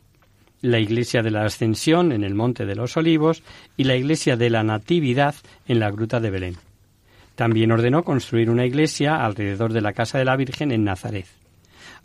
la 0.62 0.80
Iglesia 0.80 1.22
de 1.22 1.32
la 1.32 1.46
Ascensión 1.46 2.12
en 2.12 2.24
el 2.24 2.36
Monte 2.36 2.66
de 2.66 2.76
los 2.76 2.98
Olivos 2.98 3.44
y 3.78 3.86
la 3.86 3.96
Iglesia 3.96 4.36
de 4.36 4.50
la 4.50 4.64
Natividad 4.64 5.36
en 5.68 5.80
la 5.80 5.92
Gruta 5.92 6.20
de 6.20 6.30
Belén. 6.30 6.58
También 7.36 7.72
ordenó 7.72 8.04
construir 8.04 8.50
una 8.50 8.66
iglesia 8.66 9.24
alrededor 9.24 9.72
de 9.72 9.80
la 9.80 9.94
casa 9.94 10.18
de 10.18 10.26
la 10.26 10.36
Virgen 10.36 10.74
en 10.74 10.84
Nazaret. 10.84 11.26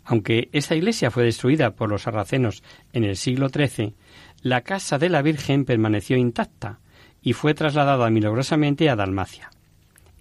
Aunque 0.05 0.49
esta 0.51 0.75
iglesia 0.75 1.09
fue 1.09 1.23
destruida 1.23 1.71
por 1.71 1.89
los 1.89 2.03
sarracenos 2.03 2.63
en 2.93 3.03
el 3.03 3.17
siglo 3.17 3.49
XIII, 3.49 3.95
la 4.41 4.61
casa 4.61 4.99
de 4.99 5.09
la 5.09 5.23
Virgen 5.23 5.65
permaneció 5.65 6.15
intacta 6.15 6.79
y 7.21 7.33
fue 7.33 7.55
trasladada 7.55 8.09
milagrosamente 8.11 8.89
a 8.89 8.95
Dalmacia. 8.95 9.49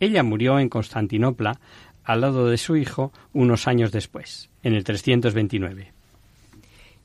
Ella 0.01 0.23
murió 0.23 0.59
en 0.59 0.71
Constantinopla 0.71 1.61
al 2.03 2.23
lado 2.23 2.49
de 2.49 2.57
su 2.57 2.77
hijo 2.77 3.13
unos 3.35 3.69
años 3.69 3.93
después, 3.93 4.51
en 4.63 4.75
el 4.75 4.85
329. 4.85 5.93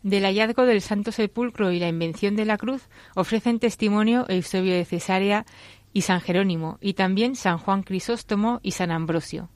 Del 0.02 0.24
hallazgo 0.24 0.66
del 0.66 0.82
Santo 0.82 1.12
Sepulcro 1.12 1.74
y 1.74 1.80
la 1.80 1.90
invención 1.90 2.38
de 2.38 2.46
la 2.46 2.58
cruz 2.58 2.88
ofrecen 3.16 3.60
testimonio 3.60 4.26
Eusebio 4.30 4.74
de 4.74 4.86
Cesarea 4.86 5.46
y 5.92 6.02
San 6.02 6.22
Jerónimo, 6.22 6.78
y 6.80 6.94
también 6.94 7.36
San 7.36 7.58
Juan 7.58 7.84
Crisóstomo 7.84 8.62
y 8.64 8.72
San 8.72 8.92
Ambrosio. 8.92 9.50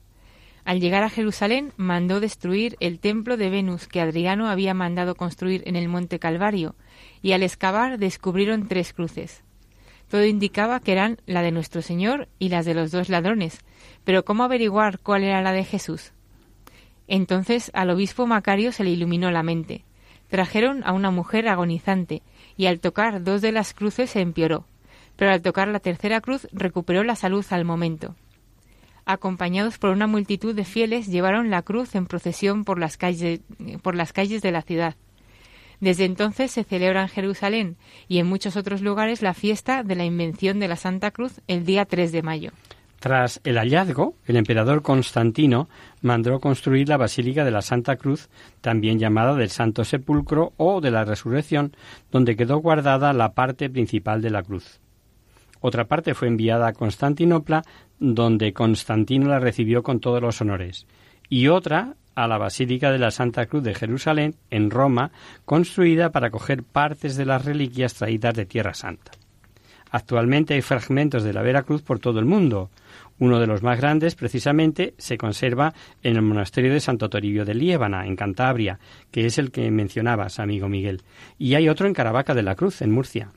Al 0.64 0.80
llegar 0.80 1.02
a 1.02 1.10
Jerusalén, 1.10 1.72
mandó 1.76 2.20
destruir 2.20 2.76
el 2.80 2.98
templo 2.98 3.36
de 3.36 3.50
Venus 3.50 3.86
que 3.86 4.00
Adriano 4.00 4.48
había 4.48 4.72
mandado 4.72 5.14
construir 5.14 5.62
en 5.66 5.76
el 5.76 5.88
monte 5.88 6.18
Calvario, 6.18 6.74
y 7.20 7.32
al 7.32 7.42
excavar 7.42 7.98
descubrieron 7.98 8.66
tres 8.66 8.94
cruces. 8.94 9.42
Todo 10.08 10.24
indicaba 10.24 10.80
que 10.80 10.92
eran 10.92 11.18
la 11.26 11.42
de 11.42 11.50
nuestro 11.50 11.82
Señor 11.82 12.28
y 12.38 12.48
las 12.48 12.64
de 12.64 12.74
los 12.74 12.90
dos 12.90 13.10
ladrones, 13.10 13.58
pero 14.04 14.24
¿cómo 14.24 14.44
averiguar 14.44 14.98
cuál 15.00 15.22
era 15.22 15.42
la 15.42 15.52
de 15.52 15.64
Jesús? 15.64 16.12
Entonces 17.08 17.70
al 17.74 17.90
obispo 17.90 18.26
Macario 18.26 18.72
se 18.72 18.84
le 18.84 18.90
iluminó 18.90 19.30
la 19.30 19.42
mente. 19.42 19.84
Trajeron 20.28 20.82
a 20.84 20.92
una 20.92 21.10
mujer 21.10 21.46
agonizante, 21.48 22.22
y 22.56 22.66
al 22.66 22.80
tocar 22.80 23.22
dos 23.22 23.42
de 23.42 23.52
las 23.52 23.74
cruces 23.74 24.10
se 24.10 24.20
empeoró, 24.20 24.66
pero 25.16 25.30
al 25.30 25.42
tocar 25.42 25.68
la 25.68 25.80
tercera 25.80 26.22
cruz 26.22 26.48
recuperó 26.52 27.04
la 27.04 27.16
salud 27.16 27.44
al 27.50 27.66
momento. 27.66 28.16
Acompañados 29.06 29.78
por 29.78 29.90
una 29.90 30.06
multitud 30.06 30.54
de 30.54 30.64
fieles, 30.64 31.08
llevaron 31.08 31.50
la 31.50 31.62
cruz 31.62 31.94
en 31.94 32.06
procesión 32.06 32.64
por 32.64 32.78
las 32.78 32.96
calles, 32.96 33.40
de 34.42 34.50
la 34.50 34.62
ciudad. 34.62 34.96
Desde 35.80 36.06
entonces 36.06 36.50
se 36.50 36.64
celebra 36.64 37.02
en 37.02 37.08
Jerusalén 37.08 37.76
y 38.08 38.18
en 38.18 38.26
muchos 38.26 38.56
otros 38.56 38.80
lugares 38.80 39.20
la 39.20 39.34
fiesta 39.34 39.82
de 39.82 39.96
la 39.96 40.04
invención 40.04 40.58
de 40.58 40.68
la 40.68 40.76
Santa 40.76 41.10
Cruz 41.10 41.40
el 41.46 41.66
día 41.66 41.84
3 41.84 42.12
de 42.12 42.22
mayo. 42.22 42.52
Tras 43.00 43.42
el 43.44 43.58
hallazgo, 43.58 44.14
el 44.24 44.36
emperador 44.36 44.80
Constantino 44.80 45.68
mandó 46.00 46.40
construir 46.40 46.88
la 46.88 46.96
Basílica 46.96 47.44
de 47.44 47.50
la 47.50 47.60
Santa 47.60 47.96
Cruz, 47.96 48.30
también 48.62 48.98
llamada 48.98 49.34
del 49.34 49.50
Santo 49.50 49.84
Sepulcro 49.84 50.54
o 50.56 50.80
de 50.80 50.90
la 50.90 51.04
Resurrección, 51.04 51.76
donde 52.10 52.34
quedó 52.34 52.56
guardada 52.58 53.12
la 53.12 53.34
parte 53.34 53.68
principal 53.68 54.22
de 54.22 54.30
la 54.30 54.42
cruz. 54.42 54.80
Otra 55.66 55.86
parte 55.86 56.12
fue 56.12 56.28
enviada 56.28 56.66
a 56.66 56.72
Constantinopla, 56.74 57.62
donde 57.98 58.52
Constantino 58.52 59.30
la 59.30 59.40
recibió 59.40 59.82
con 59.82 59.98
todos 59.98 60.20
los 60.20 60.38
honores, 60.42 60.86
y 61.30 61.48
otra 61.48 61.94
a 62.14 62.28
la 62.28 62.36
Basílica 62.36 62.92
de 62.92 62.98
la 62.98 63.10
Santa 63.10 63.46
Cruz 63.46 63.62
de 63.62 63.74
Jerusalén, 63.74 64.34
en 64.50 64.70
Roma, 64.70 65.10
construida 65.46 66.12
para 66.12 66.30
coger 66.30 66.64
partes 66.64 67.16
de 67.16 67.24
las 67.24 67.46
reliquias 67.46 67.94
traídas 67.94 68.34
de 68.34 68.44
Tierra 68.44 68.74
Santa. 68.74 69.12
Actualmente 69.90 70.52
hay 70.52 70.60
fragmentos 70.60 71.22
de 71.22 71.32
la 71.32 71.40
Veracruz 71.40 71.80
por 71.80 71.98
todo 71.98 72.18
el 72.18 72.26
mundo, 72.26 72.68
uno 73.18 73.40
de 73.40 73.46
los 73.46 73.62
más 73.62 73.80
grandes, 73.80 74.16
precisamente, 74.16 74.92
se 74.98 75.16
conserva 75.16 75.72
en 76.02 76.16
el 76.16 76.22
monasterio 76.22 76.74
de 76.74 76.80
Santo 76.80 77.08
Toribio 77.08 77.46
de 77.46 77.54
Liébana, 77.54 78.06
en 78.06 78.16
Cantabria, 78.16 78.80
que 79.10 79.24
es 79.24 79.38
el 79.38 79.50
que 79.50 79.70
mencionabas, 79.70 80.40
amigo 80.40 80.68
Miguel. 80.68 81.00
Y 81.38 81.54
hay 81.54 81.70
otro 81.70 81.86
en 81.86 81.94
Caravaca 81.94 82.34
de 82.34 82.42
la 82.42 82.54
Cruz, 82.54 82.82
en 82.82 82.90
Murcia. 82.90 83.32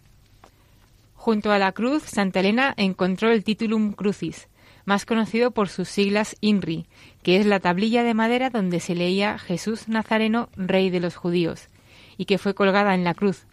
Junto 1.28 1.52
a 1.52 1.60
la 1.60 1.74
cruz, 1.74 2.04
Santa 2.04 2.40
Elena 2.40 2.74
encontró 2.78 3.32
el 3.32 3.44
Titulum 3.44 3.92
Crucis, 3.92 4.48
más 4.86 5.06
conocido 5.06 5.52
por 5.52 5.68
sus 5.68 5.90
siglas 5.90 6.38
INRI, 6.40 6.86
que 7.22 7.36
es 7.36 7.46
la 7.46 7.60
tablilla 7.60 8.04
de 8.04 8.14
madera 8.14 8.50
donde 8.50 8.80
se 8.80 8.96
leía 8.96 9.38
Jesús 9.38 9.90
Nazareno, 9.90 10.48
Rey 10.56 10.90
de 10.90 11.02
los 11.02 11.18
Judíos, 11.18 11.68
y 12.16 12.24
que 12.24 12.38
fue 12.38 12.54
colgada 12.54 12.96
en 12.96 13.04
la 13.04 13.14
cruz. 13.14 13.46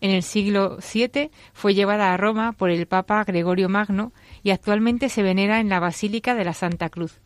En 0.00 0.10
el 0.10 0.22
siglo 0.22 0.78
VII 0.78 1.30
fue 1.52 1.74
llevada 1.74 2.14
a 2.14 2.16
Roma 2.16 2.52
por 2.52 2.70
el 2.70 2.86
Papa 2.86 3.22
Gregorio 3.24 3.68
Magno 3.68 4.14
y 4.42 4.48
actualmente 4.48 5.10
se 5.10 5.22
venera 5.22 5.60
en 5.60 5.68
la 5.68 5.80
Basílica 5.80 6.34
de 6.34 6.46
la 6.46 6.54
Santa 6.54 6.88
Cruz. 6.88 7.20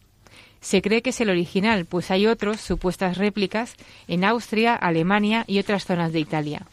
Se 0.60 0.82
cree 0.82 1.00
que 1.00 1.10
es 1.10 1.20
el 1.20 1.30
original, 1.30 1.86
pues 1.86 2.10
hay 2.10 2.26
otros, 2.26 2.60
supuestas 2.60 3.18
réplicas, 3.18 3.76
en 4.08 4.24
Austria, 4.24 4.74
Alemania 4.74 5.44
y 5.46 5.60
otras 5.60 5.84
zonas 5.84 6.12
de 6.12 6.18
Italia. 6.18 6.66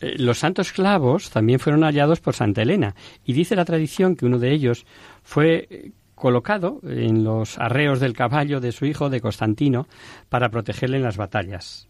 Eh, 0.00 0.14
los 0.18 0.38
santos 0.38 0.72
clavos 0.72 1.30
también 1.30 1.58
fueron 1.58 1.82
hallados 1.82 2.20
por 2.20 2.34
Santa 2.34 2.62
Elena, 2.62 2.94
y 3.24 3.32
dice 3.32 3.56
la 3.56 3.64
tradición 3.64 4.16
que 4.16 4.26
uno 4.26 4.38
de 4.38 4.52
ellos 4.52 4.86
fue 5.22 5.66
eh, 5.70 5.90
colocado 6.14 6.80
en 6.82 7.24
los 7.24 7.58
arreos 7.58 8.00
del 8.00 8.14
caballo 8.14 8.60
de 8.60 8.72
su 8.72 8.86
hijo 8.86 9.10
de 9.10 9.20
Constantino 9.20 9.86
para 10.28 10.48
protegerle 10.50 10.96
en 10.96 11.02
las 11.02 11.16
batallas 11.16 11.88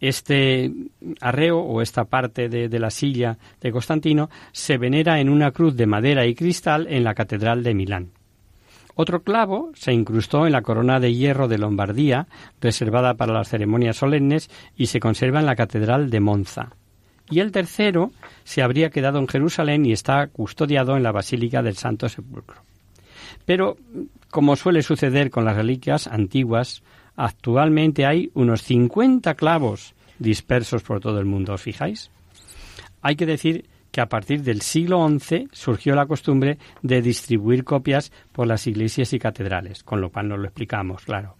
este 0.00 0.72
arreo 1.20 1.58
o 1.58 1.82
esta 1.82 2.04
parte 2.06 2.48
de, 2.48 2.78
la 2.78 2.90
silla 2.90 3.38
de 3.60 3.70
Constantino 3.70 4.30
se 4.52 4.78
venera 4.78 5.20
en 5.20 5.28
una 5.28 5.52
cruz 5.52 5.76
de 5.76 5.86
madera 5.86 6.26
y 6.26 6.34
cristal 6.34 6.86
en 6.88 7.04
la 7.04 7.14
Catedral 7.14 7.62
de 7.62 7.74
Milán. 7.74 8.10
Otro 8.94 9.22
clavo 9.22 9.70
se 9.74 9.92
incrustó 9.92 10.46
en 10.46 10.52
la 10.52 10.62
corona 10.62 11.00
de 11.00 11.14
hierro 11.14 11.48
de 11.48 11.58
Lombardía, 11.58 12.26
reservada 12.60 13.14
para 13.14 13.32
las 13.32 13.48
ceremonias 13.48 13.96
solemnes, 13.96 14.50
y 14.76 14.86
se 14.86 15.00
conserva 15.00 15.40
en 15.40 15.46
la 15.46 15.56
Catedral 15.56 16.10
de 16.10 16.20
Monza. 16.20 16.70
Y 17.30 17.40
el 17.40 17.52
tercero 17.52 18.10
se 18.44 18.62
habría 18.62 18.90
quedado 18.90 19.18
en 19.18 19.28
Jerusalén 19.28 19.86
y 19.86 19.92
está 19.92 20.26
custodiado 20.26 20.96
en 20.96 21.02
la 21.02 21.12
Basílica 21.12 21.62
del 21.62 21.76
Santo 21.76 22.08
Sepulcro. 22.08 22.62
Pero, 23.46 23.76
como 24.30 24.56
suele 24.56 24.82
suceder 24.82 25.30
con 25.30 25.44
las 25.44 25.56
reliquias 25.56 26.06
antiguas, 26.06 26.82
Actualmente 27.22 28.06
hay 28.06 28.30
unos 28.32 28.62
50 28.62 29.34
clavos 29.34 29.94
dispersos 30.18 30.82
por 30.82 31.00
todo 31.00 31.18
el 31.18 31.26
mundo, 31.26 31.52
¿os 31.52 31.60
fijáis? 31.60 32.10
Hay 33.02 33.14
que 33.14 33.26
decir 33.26 33.68
que 33.92 34.00
a 34.00 34.08
partir 34.08 34.42
del 34.42 34.62
siglo 34.62 35.06
XI 35.06 35.48
surgió 35.52 35.94
la 35.94 36.06
costumbre 36.06 36.56
de 36.80 37.02
distribuir 37.02 37.64
copias 37.64 38.10
por 38.32 38.46
las 38.46 38.66
iglesias 38.66 39.12
y 39.12 39.18
catedrales, 39.18 39.82
con 39.82 40.00
lo 40.00 40.08
cual 40.08 40.28
nos 40.28 40.38
lo 40.38 40.46
explicamos, 40.46 41.04
claro. 41.04 41.36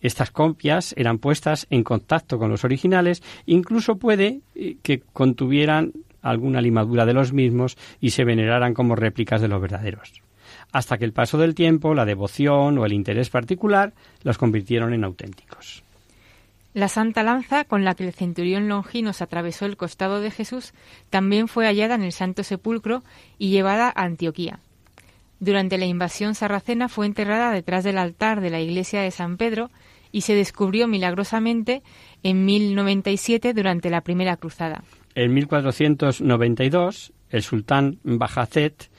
Estas 0.00 0.30
copias 0.30 0.94
eran 0.96 1.18
puestas 1.18 1.66
en 1.70 1.84
contacto 1.84 2.38
con 2.38 2.50
los 2.50 2.64
originales, 2.64 3.22
incluso 3.46 3.96
puede 3.96 4.40
eh, 4.54 4.76
que 4.82 5.00
contuvieran 5.00 5.92
alguna 6.22 6.60
limadura 6.60 7.06
de 7.06 7.14
los 7.14 7.32
mismos 7.32 7.76
y 8.00 8.10
se 8.10 8.24
veneraran 8.24 8.74
como 8.74 8.96
réplicas 8.96 9.40
de 9.40 9.48
los 9.48 9.60
verdaderos 9.60 10.22
hasta 10.72 10.98
que 10.98 11.04
el 11.04 11.12
paso 11.12 11.38
del 11.38 11.54
tiempo, 11.54 11.94
la 11.94 12.04
devoción 12.04 12.78
o 12.78 12.84
el 12.84 12.92
interés 12.92 13.30
particular 13.30 13.92
los 14.22 14.38
convirtieron 14.38 14.92
en 14.92 15.04
auténticos. 15.04 15.82
La 16.74 16.88
santa 16.88 17.22
lanza 17.22 17.64
con 17.64 17.84
la 17.84 17.94
que 17.94 18.06
el 18.06 18.12
centurión 18.12 18.68
Longinos 18.68 19.22
atravesó 19.22 19.64
el 19.64 19.76
costado 19.76 20.20
de 20.20 20.30
Jesús 20.30 20.74
también 21.10 21.48
fue 21.48 21.66
hallada 21.66 21.94
en 21.94 22.02
el 22.02 22.12
Santo 22.12 22.44
Sepulcro 22.44 23.02
y 23.38 23.50
llevada 23.50 23.88
a 23.88 24.04
Antioquía. 24.04 24.60
Durante 25.40 25.78
la 25.78 25.86
invasión 25.86 26.34
sarracena 26.34 26.88
fue 26.88 27.06
enterrada 27.06 27.52
detrás 27.52 27.84
del 27.84 27.98
altar 27.98 28.40
de 28.40 28.50
la 28.50 28.60
iglesia 28.60 29.02
de 29.02 29.10
San 29.10 29.36
Pedro 29.36 29.70
y 30.10 30.22
se 30.22 30.34
descubrió 30.34 30.88
milagrosamente 30.88 31.82
en 32.22 32.44
1097 32.44 33.52
durante 33.54 33.90
la 33.90 34.00
primera 34.00 34.36
cruzada. 34.36 34.82
En 35.14 35.34
1492, 35.34 37.12
el 37.30 37.42
sultán 37.42 37.98
Bajazet 38.02 38.90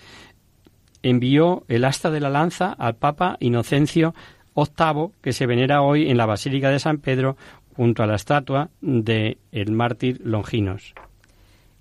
envió 1.01 1.63
el 1.67 1.85
asta 1.85 2.11
de 2.11 2.19
la 2.19 2.29
lanza 2.29 2.73
al 2.73 2.95
Papa 2.95 3.37
Inocencio 3.39 4.13
VIII, 4.55 5.11
que 5.21 5.33
se 5.33 5.45
venera 5.45 5.81
hoy 5.81 6.09
en 6.09 6.17
la 6.17 6.25
Basílica 6.25 6.69
de 6.69 6.79
San 6.79 6.97
Pedro 6.97 7.37
junto 7.75 8.03
a 8.03 8.07
la 8.07 8.15
estatua 8.15 8.69
de 8.81 9.37
el 9.51 9.71
mártir 9.71 10.19
Longinos. 10.23 10.93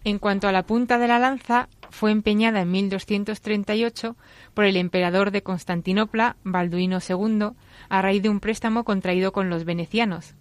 En 0.04 0.18
cuanto 0.18 0.46
a 0.46 0.52
la 0.52 0.62
punta 0.62 0.98
de 0.98 1.08
la 1.08 1.18
lanza, 1.18 1.68
fue 1.90 2.10
empeñada 2.10 2.60
en 2.60 2.70
1238 2.70 4.16
por 4.54 4.64
el 4.64 4.76
emperador 4.76 5.30
de 5.30 5.42
Constantinopla, 5.42 6.36
Balduino 6.44 6.98
II, 7.06 7.50
a 7.88 8.02
raíz 8.02 8.22
de 8.22 8.28
un 8.28 8.40
préstamo 8.40 8.84
contraído 8.84 9.32
con 9.32 9.50
los 9.50 9.64
venecianos. 9.64 10.34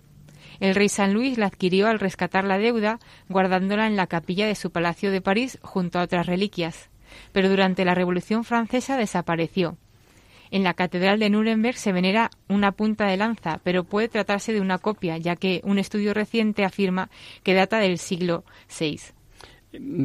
El 0.60 0.76
rey 0.76 0.90
San 0.90 1.14
Luis 1.14 1.38
la 1.38 1.48
adquirió 1.48 1.88
al 1.88 2.00
rescatar 2.00 2.44
la 2.44 2.58
deuda, 2.58 3.00
guardándola 3.30 3.88
en 3.88 3.96
la 3.96 4.08
capilla 4.08 4.48
de 4.48 4.56
su 4.56 4.72
palacio 4.72 5.12
de 5.12 5.22
París 5.22 5.60
junto 5.62 6.00
a 6.00 6.04
otras 6.04 6.26
reliquias 6.26 6.90
pero 7.32 7.50
durante 7.50 7.86
la 7.86 7.96
Revolución 7.96 8.44
Francesa 8.44 8.98
desapareció. 8.98 9.78
En 10.50 10.64
la 10.64 10.74
Catedral 10.74 11.20
de 11.20 11.30
Nuremberg 11.30 11.78
se 11.78 11.92
venera 11.92 12.30
una 12.48 12.72
punta 12.72 13.06
de 13.08 13.18
lanza, 13.18 13.60
pero 13.64 13.84
puede 13.84 14.08
tratarse 14.08 14.54
de 14.54 14.62
una 14.62 14.78
copia, 14.78 15.18
ya 15.18 15.36
que 15.36 15.60
un 15.66 15.78
estudio 15.78 16.14
reciente 16.14 16.64
afirma 16.64 17.10
que 17.44 17.54
data 17.54 17.80
del 17.80 17.98
siglo 17.98 18.46
VI. 18.80 19.17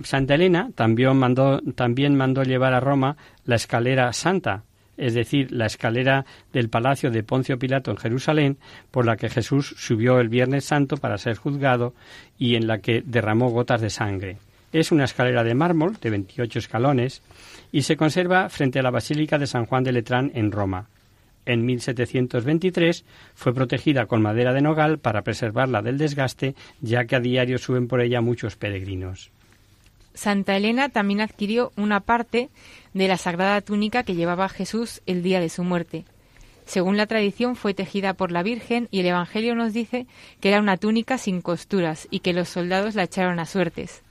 Santa 0.04 0.34
Elena 0.34 0.70
también 0.74 1.16
mandó, 1.16 1.60
también 1.74 2.16
mandó 2.16 2.42
llevar 2.42 2.74
a 2.74 2.80
Roma 2.80 3.16
la 3.44 3.56
escalera 3.56 4.12
santa, 4.12 4.64
es 4.96 5.14
decir, 5.14 5.50
la 5.52 5.66
escalera 5.66 6.24
del 6.52 6.68
palacio 6.68 7.10
de 7.10 7.22
Poncio 7.22 7.58
Pilato 7.58 7.90
en 7.90 7.96
Jerusalén, 7.96 8.58
por 8.90 9.06
la 9.06 9.16
que 9.16 9.30
Jesús 9.30 9.74
subió 9.78 10.20
el 10.20 10.28
Viernes 10.28 10.64
Santo 10.64 10.96
para 10.96 11.18
ser 11.18 11.36
juzgado 11.36 11.94
y 12.38 12.56
en 12.56 12.66
la 12.66 12.78
que 12.78 13.02
derramó 13.04 13.50
gotas 13.50 13.80
de 13.80 13.90
sangre. 13.90 14.38
Es 14.72 14.92
una 14.92 15.04
escalera 15.04 15.44
de 15.44 15.54
mármol 15.54 15.98
de 16.00 16.10
28 16.10 16.58
escalones 16.58 17.22
y 17.72 17.82
se 17.82 17.96
conserva 17.96 18.48
frente 18.48 18.78
a 18.78 18.82
la 18.82 18.90
Basílica 18.90 19.38
de 19.38 19.46
San 19.46 19.66
Juan 19.66 19.84
de 19.84 19.92
Letrán 19.92 20.30
en 20.34 20.50
Roma. 20.52 20.88
En 21.44 21.66
1723 21.66 23.04
fue 23.34 23.52
protegida 23.52 24.06
con 24.06 24.22
madera 24.22 24.52
de 24.52 24.62
nogal 24.62 24.98
para 24.98 25.22
preservarla 25.22 25.82
del 25.82 25.98
desgaste, 25.98 26.54
ya 26.80 27.04
que 27.04 27.16
a 27.16 27.20
diario 27.20 27.58
suben 27.58 27.88
por 27.88 28.00
ella 28.00 28.20
muchos 28.20 28.56
peregrinos. 28.56 29.30
Santa 30.14 30.56
Elena 30.56 30.88
también 30.88 31.20
adquirió 31.20 31.72
una 31.76 32.00
parte 32.00 32.50
de 32.94 33.08
la 33.08 33.16
sagrada 33.16 33.60
túnica 33.60 34.02
que 34.02 34.14
llevaba 34.14 34.48
Jesús 34.48 35.02
el 35.06 35.22
día 35.22 35.40
de 35.40 35.48
su 35.48 35.64
muerte. 35.64 36.04
Según 36.66 36.96
la 36.96 37.06
tradición, 37.06 37.56
fue 37.56 37.74
tejida 37.74 38.14
por 38.14 38.30
la 38.30 38.42
Virgen 38.42 38.88
y 38.90 39.00
el 39.00 39.06
Evangelio 39.06 39.54
nos 39.54 39.72
dice 39.72 40.06
que 40.40 40.48
era 40.48 40.60
una 40.60 40.76
túnica 40.76 41.18
sin 41.18 41.40
costuras 41.40 42.06
y 42.10 42.20
que 42.20 42.32
los 42.32 42.48
soldados 42.48 42.94
la 42.94 43.04
echaron 43.04 43.40
a 43.40 43.46
suertes. 43.46 44.02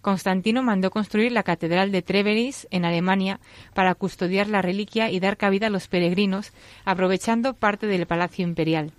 Constantino 0.00 0.62
mandó 0.62 0.90
construir 0.90 1.32
la 1.32 1.42
Catedral 1.42 1.90
de 1.90 2.02
Treveris 2.02 2.68
en 2.70 2.84
Alemania 2.84 3.40
para 3.74 3.94
custodiar 3.94 4.48
la 4.48 4.62
reliquia 4.62 5.10
y 5.10 5.18
dar 5.18 5.36
cabida 5.36 5.66
a 5.66 5.70
los 5.70 5.88
peregrinos, 5.88 6.52
aprovechando 6.84 7.54
parte 7.54 7.86
del 7.86 8.06
Palacio 8.06 8.44
Imperial. 8.44 8.92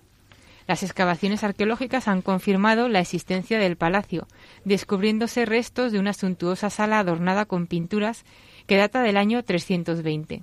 Las 0.68 0.82
excavaciones 0.82 1.44
arqueológicas 1.44 2.08
han 2.08 2.20
confirmado 2.20 2.90
la 2.90 3.00
existencia 3.00 3.58
del 3.58 3.76
palacio, 3.76 4.28
descubriéndose 4.66 5.46
restos 5.46 5.92
de 5.92 5.98
una 5.98 6.12
suntuosa 6.12 6.68
sala 6.68 6.98
adornada 6.98 7.46
con 7.46 7.66
pinturas 7.66 8.26
que 8.66 8.76
data 8.76 9.02
del 9.02 9.16
año 9.16 9.42
320. 9.42 10.42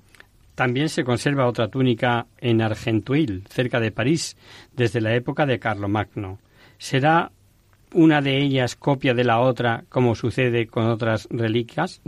También 0.55 0.89
se 0.89 1.03
conserva 1.03 1.45
otra 1.45 1.67
túnica 1.67 2.25
en 2.39 2.63
Argentuil, 2.63 3.43
cerca 3.49 3.79
de 3.79 3.91
París, 3.91 4.35
desde 4.75 4.99
la 4.99 5.13
época 5.13 5.45
de 5.45 5.59
Carlomagno. 5.59 6.39
¿Será 6.79 7.31
una 7.93 8.19
de 8.19 8.41
ellas 8.41 8.75
copia 8.75 9.13
de 9.13 9.25
la 9.25 9.39
otra, 9.39 9.83
como 9.89 10.15
sucede 10.15 10.65
con 10.65 10.87
otras 10.87 11.27
reliquias? 11.29 12.01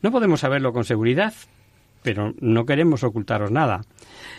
No 0.00 0.12
podemos 0.12 0.40
saberlo 0.40 0.72
con 0.72 0.84
seguridad, 0.84 1.34
pero 2.04 2.34
no 2.40 2.64
queremos 2.66 3.02
ocultaros 3.02 3.50
nada. 3.50 3.80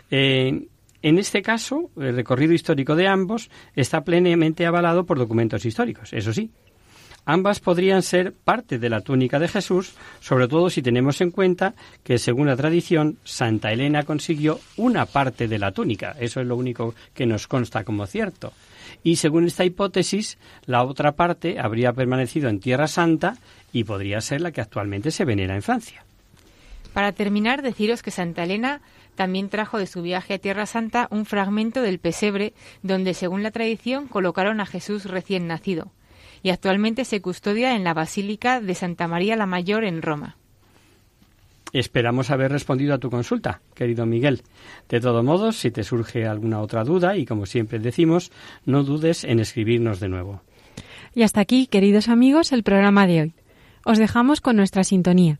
Eh, 0.10 0.68
en 1.02 1.18
este 1.18 1.42
caso, 1.42 1.90
el 1.98 2.16
recorrido 2.16 2.54
histórico 2.54 2.96
de 2.96 3.08
ambos 3.08 3.50
está 3.76 4.04
plenamente 4.04 4.66
avalado 4.66 5.06
por 5.06 5.18
documentos 5.18 5.66
históricos, 5.66 6.14
eso 6.14 6.34
sí. 6.34 6.52
Ambas 7.26 7.60
podrían 7.60 8.02
ser 8.02 8.34
parte 8.34 8.80
de 8.80 8.90
la 8.90 9.02
túnica 9.02 9.38
de 9.38 9.48
Jesús, 9.48 9.94
sobre 10.22 10.48
todo 10.48 10.72
si 10.72 10.82
tenemos 10.82 11.22
en 11.22 11.30
cuenta 11.30 11.76
que, 12.04 12.18
según 12.18 12.48
la 12.48 12.56
tradición, 12.56 13.18
Santa 13.24 13.72
Elena 13.72 14.04
consiguió 14.04 14.60
una 14.76 15.06
parte 15.06 15.48
de 15.48 15.60
la 15.60 15.72
túnica. 15.72 16.16
Eso 16.20 16.42
es 16.42 16.48
lo 16.48 16.56
único 16.56 16.96
que 17.14 17.28
nos 17.28 17.48
consta 17.48 17.84
como 17.84 18.08
cierto. 18.08 18.54
Y 19.04 19.18
según 19.18 19.46
esta 19.46 19.66
hipótesis, 19.66 20.40
la 20.66 20.84
otra 20.84 21.12
parte 21.12 21.60
habría 21.60 21.94
permanecido 21.94 22.50
en 22.50 22.60
Tierra 22.60 22.88
Santa 22.88 23.38
y 23.72 23.84
podría 23.84 24.20
ser 24.20 24.42
la 24.42 24.52
que 24.52 24.62
actualmente 24.62 25.12
se 25.12 25.26
venera 25.26 25.56
en 25.56 25.62
Francia. 25.62 26.04
Para 26.94 27.12
terminar, 27.14 27.62
deciros 27.62 28.02
que 28.02 28.12
Santa 28.12 28.44
Elena 28.44 28.82
también 29.22 29.50
trajo 29.50 29.78
de 29.78 29.86
su 29.86 30.02
viaje 30.02 30.34
a 30.34 30.40
Tierra 30.40 30.66
Santa 30.66 31.08
un 31.12 31.26
fragmento 31.26 31.84
del 31.84 32.00
pesebre 32.00 32.56
donde, 32.82 33.14
según 33.14 33.44
la 33.44 33.52
tradición, 33.52 34.08
colocaron 34.08 34.60
a 34.60 34.66
Jesús 34.66 35.06
recién 35.06 35.46
nacido 35.46 35.92
y 36.42 36.50
actualmente 36.50 37.06
se 37.06 37.22
custodia 37.22 37.76
en 37.76 37.84
la 37.84 37.94
Basílica 37.94 38.60
de 38.62 38.74
Santa 38.74 39.08
María 39.08 39.36
la 39.36 39.46
Mayor 39.46 39.84
en 39.84 40.02
Roma. 40.02 40.38
Esperamos 41.72 42.32
haber 42.32 42.52
respondido 42.52 42.96
a 42.96 42.98
tu 42.98 43.12
consulta, 43.12 43.62
querido 43.76 44.08
Miguel. 44.08 44.42
De 44.90 45.00
todos 45.00 45.24
modos, 45.24 45.58
si 45.58 45.70
te 45.70 45.84
surge 45.84 46.26
alguna 46.26 46.60
otra 46.60 46.84
duda, 46.84 47.16
y 47.16 47.28
como 47.28 47.46
siempre 47.46 47.78
decimos, 47.78 48.32
no 48.66 48.82
dudes 48.82 49.24
en 49.24 49.40
escribirnos 49.40 50.00
de 50.00 50.10
nuevo. 50.10 50.42
Y 51.14 51.22
hasta 51.22 51.42
aquí, 51.42 51.68
queridos 51.68 52.10
amigos, 52.10 52.54
el 52.54 52.64
programa 52.64 53.06
de 53.06 53.22
hoy. 53.22 53.34
Os 53.86 54.00
dejamos 54.00 54.42
con 54.42 54.56
nuestra 54.56 54.84
sintonía 54.84 55.40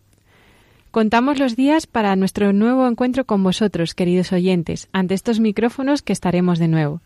Contamos 0.91 1.39
los 1.39 1.55
días 1.55 1.87
para 1.87 2.17
nuestro 2.17 2.51
nuevo 2.51 2.85
encuentro 2.85 3.23
con 3.23 3.41
vosotros, 3.41 3.95
queridos 3.95 4.33
oyentes, 4.33 4.89
ante 4.91 5.13
estos 5.13 5.39
micrófonos 5.39 6.01
que 6.01 6.11
estaremos 6.11 6.59
de 6.59 6.67
nuevo. 6.67 6.99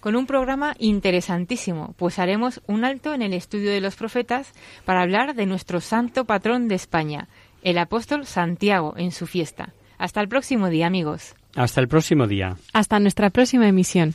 Con 0.00 0.16
un 0.16 0.26
programa 0.26 0.74
interesantísimo, 0.78 1.94
pues 1.96 2.18
haremos 2.18 2.60
un 2.66 2.84
alto 2.84 3.14
en 3.14 3.22
el 3.22 3.32
estudio 3.32 3.70
de 3.70 3.80
los 3.80 3.96
profetas 3.96 4.52
para 4.84 5.00
hablar 5.00 5.34
de 5.34 5.46
nuestro 5.46 5.80
santo 5.80 6.26
patrón 6.26 6.68
de 6.68 6.74
España, 6.74 7.28
el 7.62 7.78
apóstol 7.78 8.26
Santiago, 8.26 8.92
en 8.98 9.12
su 9.12 9.26
fiesta. 9.26 9.72
Hasta 9.96 10.20
el 10.20 10.28
próximo 10.28 10.68
día, 10.68 10.86
amigos. 10.86 11.34
Hasta 11.56 11.80
el 11.80 11.88
próximo 11.88 12.26
día. 12.26 12.58
Hasta 12.74 13.00
nuestra 13.00 13.30
próxima 13.30 13.66
emisión. 13.66 14.14